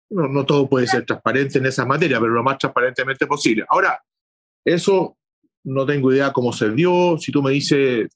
No, 0.09 0.29
no 0.29 0.47
todo 0.47 0.69
puede 0.69 0.87
ser 0.87 1.05
transparente 1.05 1.59
en 1.59 1.67
esa 1.67 1.85
materia, 1.85 2.21
pero 2.21 2.33
lo 2.33 2.45
más 2.45 2.59
transparentemente 2.59 3.27
posible. 3.27 3.65
Ahora, 3.69 4.01
eso 4.65 5.17
no 5.65 5.85
tengo 5.85 6.13
idea 6.13 6.33
cómo 6.33 6.53
se 6.53 6.71
dio. 6.71 7.19
Si 7.19 7.33
tú 7.33 7.43
me 7.43 7.51
dices, 7.51 8.09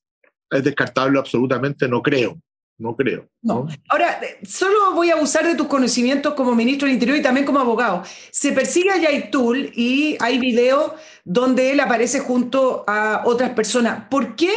es 0.59 0.65
descartable 0.65 1.19
absolutamente, 1.19 1.89
no 1.89 2.03
creo. 2.03 2.39
No 2.77 2.97
creo. 2.97 3.29
No. 3.43 3.69
Ahora, 3.89 4.21
solo 4.45 4.95
voy 4.95 5.11
a 5.11 5.15
abusar 5.15 5.47
de 5.47 5.55
tus 5.55 5.69
conocimientos 5.69 6.35
como 6.35 6.57
ministro 6.57 6.87
del 6.87 6.95
Interior 6.95 7.19
y 7.19 7.23
también 7.23 7.47
como 7.47 7.61
abogado. 7.61 8.03
Se 8.33 8.51
persigue 8.51 8.91
a 8.91 8.97
Yaitul 8.97 9.71
y 9.77 10.17
hay 10.19 10.41
videos 10.41 10.93
donde 11.25 11.71
él 11.71 11.79
aparece 11.79 12.19
junto 12.19 12.85
a 12.89 13.23
otras 13.27 13.51
personas. 13.51 14.09
¿Por 14.11 14.35
qué 14.35 14.51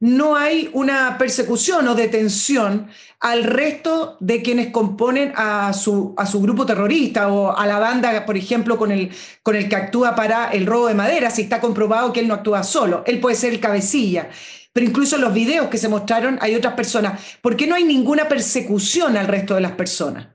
no 0.00 0.34
hay 0.34 0.68
una 0.72 1.16
persecución 1.16 1.86
o 1.86 1.94
detención 1.94 2.88
al 3.20 3.44
resto 3.44 4.16
de 4.18 4.42
quienes 4.42 4.72
componen 4.72 5.32
a 5.36 5.72
su, 5.72 6.12
a 6.16 6.26
su 6.26 6.42
grupo 6.42 6.66
terrorista 6.66 7.32
o 7.32 7.56
a 7.56 7.64
la 7.68 7.78
banda, 7.78 8.26
por 8.26 8.36
ejemplo, 8.36 8.76
con 8.76 8.90
el, 8.90 9.12
con 9.44 9.54
el 9.54 9.68
que 9.68 9.76
actúa 9.76 10.16
para 10.16 10.50
el 10.50 10.66
robo 10.66 10.88
de 10.88 10.94
madera, 10.94 11.30
si 11.30 11.42
está 11.42 11.60
comprobado 11.60 12.12
que 12.12 12.18
él 12.18 12.26
no 12.26 12.34
actúa 12.34 12.64
solo? 12.64 13.04
Él 13.06 13.20
puede 13.20 13.36
ser 13.36 13.52
el 13.52 13.60
cabecilla 13.60 14.28
pero 14.72 14.86
incluso 14.86 15.16
en 15.16 15.22
los 15.22 15.34
videos 15.34 15.68
que 15.68 15.78
se 15.78 15.88
mostraron 15.88 16.38
hay 16.40 16.54
otras 16.54 16.74
personas. 16.74 17.38
¿Por 17.40 17.56
qué 17.56 17.66
no 17.66 17.74
hay 17.74 17.84
ninguna 17.84 18.28
persecución 18.28 19.16
al 19.16 19.28
resto 19.28 19.54
de 19.54 19.60
las 19.60 19.72
personas? 19.72 20.28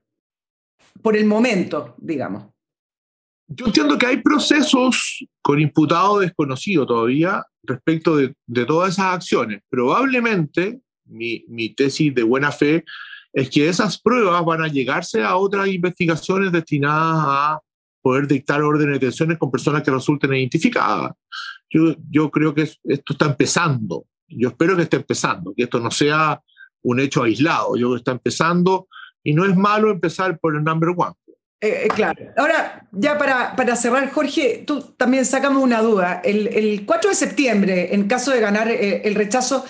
Por 1.02 1.16
el 1.16 1.26
momento, 1.26 1.96
digamos. 1.98 2.46
Yo 3.48 3.68
entiendo 3.68 3.98
que 3.98 4.06
hay 4.06 4.18
procesos 4.18 5.26
con 5.42 5.60
imputados 5.60 6.22
desconocidos 6.22 6.86
todavía 6.88 7.46
respecto 7.64 8.18
de, 8.18 8.36
todas 8.66 8.94
esas 8.94 9.14
acciones. 9.16 9.62
Probablemente, 9.70 10.82
mi, 11.06 11.46
mi 11.48 11.74
tesis 11.74 12.14
de 12.14 12.24
buena 12.24 12.52
fe 12.52 12.84
es 13.32 13.50
que 13.50 13.70
esas 13.70 14.02
pruebas 14.02 14.44
van 14.44 14.64
a 14.64 14.68
llegarse 14.68 15.24
a 15.24 15.38
otras 15.38 15.68
investigaciones 15.68 16.52
destinadas 16.52 17.24
a 17.26 17.60
poder 18.02 18.28
dictar 18.28 18.62
órdenes 18.62 18.94
de 18.94 19.00
detenciones 19.00 19.38
con 19.38 19.52
personas 19.52 19.84
que 19.84 19.92
resulten 19.92 20.34
identificadas. 20.34 21.12
Yo, 21.70 21.96
yo 22.10 22.32
creo 22.32 22.54
que 22.54 22.64
esto 22.64 23.14
está 23.14 23.26
empezando. 23.26 24.06
Yo 24.28 24.50
espero 24.50 24.76
que 24.76 24.84
esté 24.84 24.98
empezando, 24.98 25.54
que 25.56 25.64
esto 25.64 25.80
no 25.80 25.92
sea 25.92 26.42
un 26.84 27.00
hecho 27.00 27.24
aislado. 27.24 27.76
Yo 27.78 27.96
está 27.96 28.12
empezando 28.12 28.88
y 29.24 29.34
no 29.34 29.46
es 29.46 29.56
malo 29.56 29.92
empezar 29.92 30.40
por 30.40 30.56
el 30.56 30.64
number 30.64 30.90
one. 30.96 31.14
Eh, 31.60 31.86
eh, 31.86 31.88
claro. 31.88 32.24
Ahora, 32.38 32.88
ya 32.92 33.18
para, 33.18 33.56
para, 33.56 33.76
cerrar, 33.76 34.12
Jorge, 34.12 34.64
tú 34.66 34.82
también 34.96 35.26
sacamos 35.26 35.64
una 35.64 35.82
duda. 35.82 36.22
El, 36.24 36.48
el 36.48 36.86
4 36.86 37.10
de 37.10 37.16
septiembre, 37.16 37.96
en 37.96 38.08
caso 38.08 38.32
de 38.32 38.40
ganar 38.40 38.70
eh, 38.70 39.02
el 39.06 39.16
rechazo, 39.16 39.66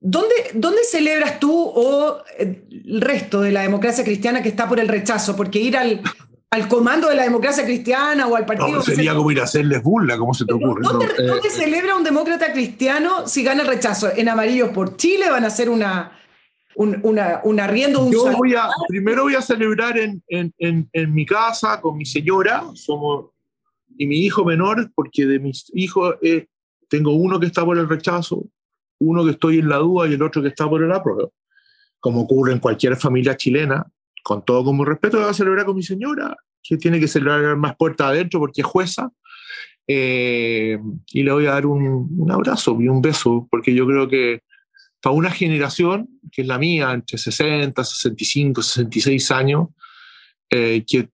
¿dónde, 0.00 0.34
¿dónde 0.54 0.84
celebras 0.84 1.38
tú 1.38 1.52
o 1.54 2.22
el 2.38 3.00
resto 3.00 3.42
de 3.42 3.52
la 3.52 3.62
democracia 3.62 4.04
cristiana 4.04 4.42
que 4.42 4.48
está 4.48 4.66
por 4.68 4.80
el 4.80 4.88
rechazo? 4.88 5.36
Porque 5.36 5.58
ir 5.58 5.76
al, 5.76 6.00
al 6.50 6.68
comando 6.68 7.08
de 7.08 7.14
la 7.14 7.24
democracia 7.24 7.64
cristiana 7.64 8.26
o 8.26 8.34
al 8.34 8.46
partido. 8.46 8.68
No, 8.68 8.82
sería 8.82 9.14
como 9.14 9.30
ir 9.30 9.40
a 9.40 9.44
hacerles 9.44 9.82
burla, 9.82 10.16
¿cómo 10.16 10.32
se 10.32 10.46
te 10.46 10.54
ocurre? 10.54 10.82
¿Dónde, 10.82 11.06
eh, 11.06 11.50
celebra 11.50 11.96
un 11.96 12.04
demócrata 12.04 12.52
cristiano 12.52 13.26
si 13.26 13.42
gana 13.42 13.62
el 13.62 13.68
rechazo? 13.68 14.08
¿En 14.14 14.28
Amarillos 14.28 14.70
por 14.70 14.96
Chile 14.96 15.30
van 15.30 15.44
a 15.44 15.48
hacer 15.48 15.68
una, 15.68 16.18
un, 16.76 16.98
una, 17.02 17.40
un 17.44 17.60
arriendo? 17.60 18.02
Un 18.02 18.12
Yo 18.12 18.32
voy 18.32 18.54
a, 18.54 18.68
primero 18.88 19.24
voy 19.24 19.34
a 19.34 19.42
celebrar 19.42 19.98
en, 19.98 20.22
en, 20.28 20.54
en, 20.58 21.14
mi 21.14 21.26
casa 21.26 21.80
con 21.82 21.98
mi 21.98 22.06
señora 22.06 22.64
somos, 22.74 23.26
y 23.98 24.06
mi 24.06 24.20
hijo 24.20 24.44
menor, 24.44 24.90
porque 24.94 25.26
de 25.26 25.38
mis 25.38 25.70
hijos 25.74 26.16
eh, 26.22 26.46
tengo 26.88 27.12
uno 27.12 27.38
que 27.38 27.46
está 27.46 27.62
por 27.62 27.76
el 27.76 27.88
rechazo, 27.88 28.46
uno 29.00 29.22
que 29.24 29.32
estoy 29.32 29.58
en 29.58 29.68
la 29.68 29.76
duda 29.76 30.08
y 30.08 30.14
el 30.14 30.22
otro 30.22 30.40
que 30.40 30.48
está 30.48 30.66
por 30.66 30.82
el 30.82 30.92
apruebo. 30.92 31.34
Como 32.00 32.22
ocurre 32.22 32.52
en 32.52 32.60
cualquier 32.60 32.96
familia 32.96 33.36
chilena, 33.36 33.84
con 34.28 34.44
todo 34.44 34.62
como 34.62 34.84
respeto, 34.84 35.18
voy 35.18 35.30
a 35.30 35.32
celebrar 35.32 35.64
con 35.64 35.74
mi 35.74 35.82
señora, 35.82 36.36
que 36.62 36.76
tiene 36.76 37.00
que 37.00 37.08
celebrar 37.08 37.56
más 37.56 37.74
puerta 37.76 38.08
adentro 38.08 38.38
porque 38.38 38.60
es 38.60 38.66
jueza. 38.66 39.10
Eh, 39.86 40.78
y 41.14 41.22
le 41.22 41.32
voy 41.32 41.46
a 41.46 41.52
dar 41.52 41.64
un, 41.64 42.10
un, 42.14 42.30
abrazo 42.30 42.76
y 42.78 42.88
un 42.88 43.00
beso, 43.00 43.48
porque 43.50 43.74
yo 43.74 43.86
creo 43.86 44.06
que 44.06 44.42
para 45.00 45.14
una 45.14 45.30
generación, 45.30 46.10
que 46.30 46.42
es 46.42 46.46
la 46.46 46.58
mía, 46.58 46.92
entre 46.92 47.16
60, 47.16 47.82
65, 47.82 48.60
66 48.60 49.30
años, 49.30 49.68
eh, 50.50 50.84
que 50.86 51.08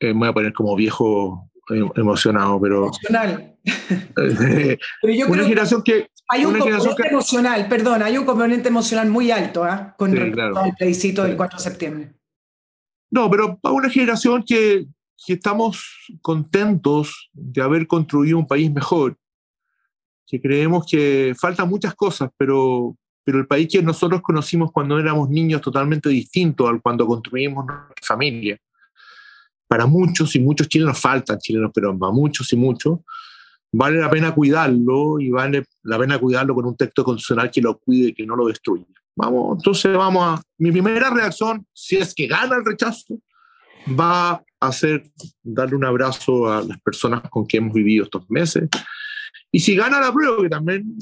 eh, 0.00 0.12
me 0.12 0.18
voy 0.18 0.28
a 0.28 0.34
poner 0.34 0.52
como 0.52 0.76
viejo 0.76 1.50
emocionado, 1.96 2.60
pero... 2.60 2.84
Emocional. 2.88 3.56
pero 4.14 5.14
yo 5.14 5.26
una 5.26 5.44
generación 5.44 5.82
que, 5.82 6.10
hay 6.28 6.44
un 6.44 6.58
componente 6.58 7.08
emocional, 7.08 7.68
perdón, 7.68 8.02
hay 8.02 8.18
un 8.18 8.26
componente 8.26 8.68
emocional 8.68 9.08
muy 9.08 9.30
alto 9.30 9.64
¿ah? 9.64 9.94
con 9.96 10.16
el 10.16 10.34
plebiscito 10.76 11.24
del 11.24 11.36
4 11.36 11.58
de 11.58 11.64
septiembre. 11.64 12.14
No, 13.10 13.30
pero 13.30 13.58
para 13.58 13.74
una 13.74 13.88
generación 13.88 14.42
que, 14.42 14.86
que, 15.24 15.32
estamos 15.32 15.82
contentos 16.20 17.30
de 17.32 17.62
haber 17.62 17.86
construido 17.86 18.36
un 18.36 18.46
país 18.46 18.70
mejor, 18.70 19.16
que 20.26 20.40
creemos 20.40 20.86
que 20.86 21.34
faltan 21.38 21.70
muchas 21.70 21.94
cosas, 21.94 22.30
pero, 22.36 22.94
pero 23.24 23.38
el 23.38 23.46
país 23.46 23.68
que 23.72 23.82
nosotros 23.82 24.20
conocimos 24.20 24.70
cuando 24.70 24.98
éramos 24.98 25.30
niños 25.30 25.62
totalmente 25.62 26.10
distinto 26.10 26.68
al 26.68 26.82
cuando 26.82 27.06
construimos 27.06 27.64
nuestra 27.64 28.06
familia. 28.06 28.58
Para 29.66 29.86
muchos 29.86 30.36
y 30.36 30.40
muchos 30.40 30.68
chilenos 30.68 31.00
faltan 31.00 31.38
chilenos, 31.38 31.70
pero 31.74 31.98
para 31.98 32.12
muchos 32.12 32.52
y 32.52 32.56
muchos, 32.56 32.98
vale 33.72 34.00
la 34.00 34.10
pena 34.10 34.34
cuidarlo 34.34 35.20
y 35.20 35.30
vale 35.30 35.64
la 35.82 35.98
pena 35.98 36.18
cuidarlo 36.18 36.54
con 36.54 36.66
un 36.66 36.76
texto 36.76 37.04
constitucional 37.04 37.50
que 37.50 37.60
lo 37.60 37.78
cuide 37.78 38.08
y 38.08 38.14
que 38.14 38.26
no 38.26 38.36
lo 38.36 38.46
destruya. 38.46 38.84
Vamos, 39.16 39.58
entonces 39.58 39.96
vamos 39.96 40.22
a... 40.24 40.42
Mi 40.58 40.70
primera 40.70 41.10
reacción, 41.10 41.66
si 41.72 41.96
es 41.96 42.14
que 42.14 42.26
gana 42.26 42.56
el 42.56 42.64
rechazo, 42.64 43.18
va 43.98 44.42
a 44.60 44.72
ser 44.72 45.10
darle 45.42 45.76
un 45.76 45.84
abrazo 45.84 46.50
a 46.50 46.62
las 46.62 46.80
personas 46.80 47.22
con 47.30 47.46
que 47.46 47.58
hemos 47.58 47.72
vivido 47.72 48.04
estos 48.04 48.28
meses. 48.30 48.68
Y 49.50 49.60
si 49.60 49.74
gana 49.74 50.00
la 50.00 50.12
prueba, 50.12 50.42
que 50.42 50.48
también 50.48 50.96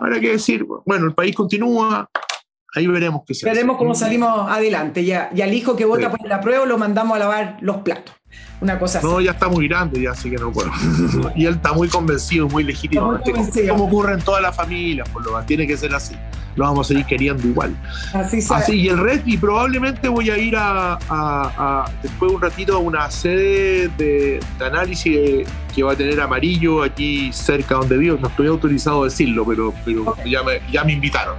habrá 0.00 0.20
que 0.20 0.32
decir, 0.32 0.64
bueno, 0.86 1.06
el 1.06 1.14
país 1.14 1.34
continúa, 1.34 2.08
ahí 2.74 2.86
veremos 2.86 3.22
qué 3.26 3.34
se 3.34 3.46
Veremos 3.46 3.76
cómo 3.76 3.94
salimos 3.94 4.50
adelante. 4.50 5.02
Y, 5.02 5.10
y 5.10 5.42
al 5.42 5.54
hijo 5.54 5.76
que 5.76 5.84
vota 5.84 6.10
por 6.10 6.26
la 6.26 6.40
prueba 6.40 6.66
lo 6.66 6.78
mandamos 6.78 7.16
a 7.16 7.18
lavar 7.20 7.58
los 7.60 7.78
platos. 7.78 8.14
Una 8.60 8.78
cosa 8.78 9.00
No, 9.02 9.20
ya 9.20 9.32
está 9.32 9.48
muy 9.48 9.68
grande, 9.68 10.00
ya 10.00 10.12
así 10.12 10.30
que 10.30 10.36
no 10.36 10.50
puedo. 10.52 10.70
y 11.36 11.46
él 11.46 11.54
está 11.54 11.72
muy 11.72 11.88
convencido, 11.88 12.48
muy 12.48 12.64
legítimo. 12.64 13.20
Como 13.68 13.84
ocurre 13.84 14.14
en 14.14 14.20
todas 14.20 14.42
las 14.42 14.56
familias, 14.56 15.08
por 15.08 15.24
lo 15.24 15.32
menos, 15.32 15.46
tiene 15.46 15.66
que 15.66 15.76
ser 15.76 15.94
así. 15.94 16.16
Lo 16.56 16.64
vamos 16.64 16.86
a 16.86 16.88
seguir 16.88 17.04
queriendo 17.04 17.46
igual. 17.46 17.76
Así, 18.12 18.38
así 18.48 18.80
y 18.82 18.88
el 18.88 18.98
resto, 18.98 19.24
y 19.26 19.36
probablemente 19.36 20.08
voy 20.08 20.30
a 20.30 20.38
ir 20.38 20.54
a, 20.56 21.84
después 22.00 22.32
un 22.32 22.40
ratito 22.40 22.76
a 22.76 22.78
una 22.78 23.10
sede 23.10 23.88
de, 23.98 24.40
análisis 24.60 25.46
que 25.74 25.82
va 25.82 25.92
a 25.92 25.96
tener 25.96 26.20
amarillo 26.20 26.84
aquí 26.84 27.32
cerca 27.32 27.74
donde 27.74 27.98
vivo. 27.98 28.18
No 28.20 28.28
estoy 28.28 28.46
autorizado 28.46 29.02
a 29.02 29.04
decirlo, 29.06 29.44
pero, 29.44 29.74
pero 29.84 30.16
ya, 30.24 30.44
me, 30.44 30.60
ya 30.70 30.84
me 30.84 30.92
invitaron. 30.92 31.36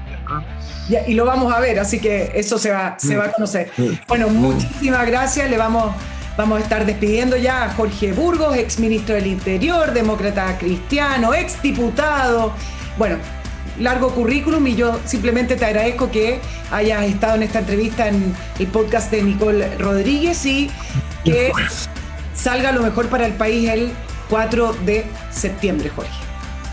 y 1.08 1.14
lo 1.14 1.26
vamos 1.26 1.54
a 1.54 1.62
ver, 1.62 1.80
así 1.80 2.00
que 2.00 2.34
eso 2.36 2.58
se 2.58 2.72
va, 2.72 3.00
se 3.00 3.16
va 3.16 3.26
a 3.26 3.32
conocer. 3.32 3.72
Mm. 3.78 3.84
Bueno, 4.10 4.28
mm. 4.28 4.34
muchísimas 4.34 5.08
gracias. 5.08 5.50
Le 5.50 5.58
vamos 5.58 5.96
Vamos 6.38 6.60
a 6.60 6.64
estar 6.64 6.86
despidiendo 6.86 7.38
ya 7.38 7.64
a 7.64 7.74
Jorge 7.74 8.12
Burgos, 8.12 8.58
ex 8.58 8.80
ministro 8.80 9.16
del 9.16 9.28
Interior, 9.28 9.94
demócrata 9.94 10.58
cristiano, 10.58 11.34
ex 11.34 11.62
diputado. 11.62 12.54
Bueno, 12.98 13.18
largo 13.80 14.10
currículum 14.10 14.66
y 14.68 14.76
yo 14.76 15.00
simplemente 15.06 15.56
te 15.56 15.66
agradezco 15.66 16.12
que 16.12 16.40
hayas 16.72 17.04
estado 17.06 17.36
en 17.36 17.44
esta 17.44 17.60
entrevista 17.60 18.08
en 18.08 18.36
el 18.60 18.68
podcast 18.68 19.12
de 19.12 19.22
Nicole 19.22 19.78
Rodríguez 19.78 20.46
y 20.46 20.70
que 21.24 21.52
salga 22.34 22.72
lo 22.72 22.82
mejor 22.82 23.08
para 23.08 23.26
el 23.26 23.34
país 23.34 23.70
el 23.70 23.92
4 24.30 24.74
de 24.86 25.06
septiembre, 25.32 25.90
Jorge. 25.90 26.12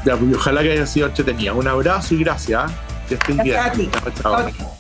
Ya, 0.05 0.17
pues, 0.17 0.35
ojalá 0.35 0.63
que 0.63 0.73
haya 0.73 0.87
sido 0.87 1.07
entretenida. 1.07 1.53
Un 1.53 1.69
abrazo 1.69 2.15
y 2.15 2.25
gracias. 2.25 2.63
¿ah? 2.65 2.75
Que 3.09 3.15
estén 3.15 3.37
bien. 3.39 3.57
Gracias 3.57 3.69
a 3.69 3.79
ti. 3.79 3.91
Chao, 4.23 4.47
chao. 4.53 4.72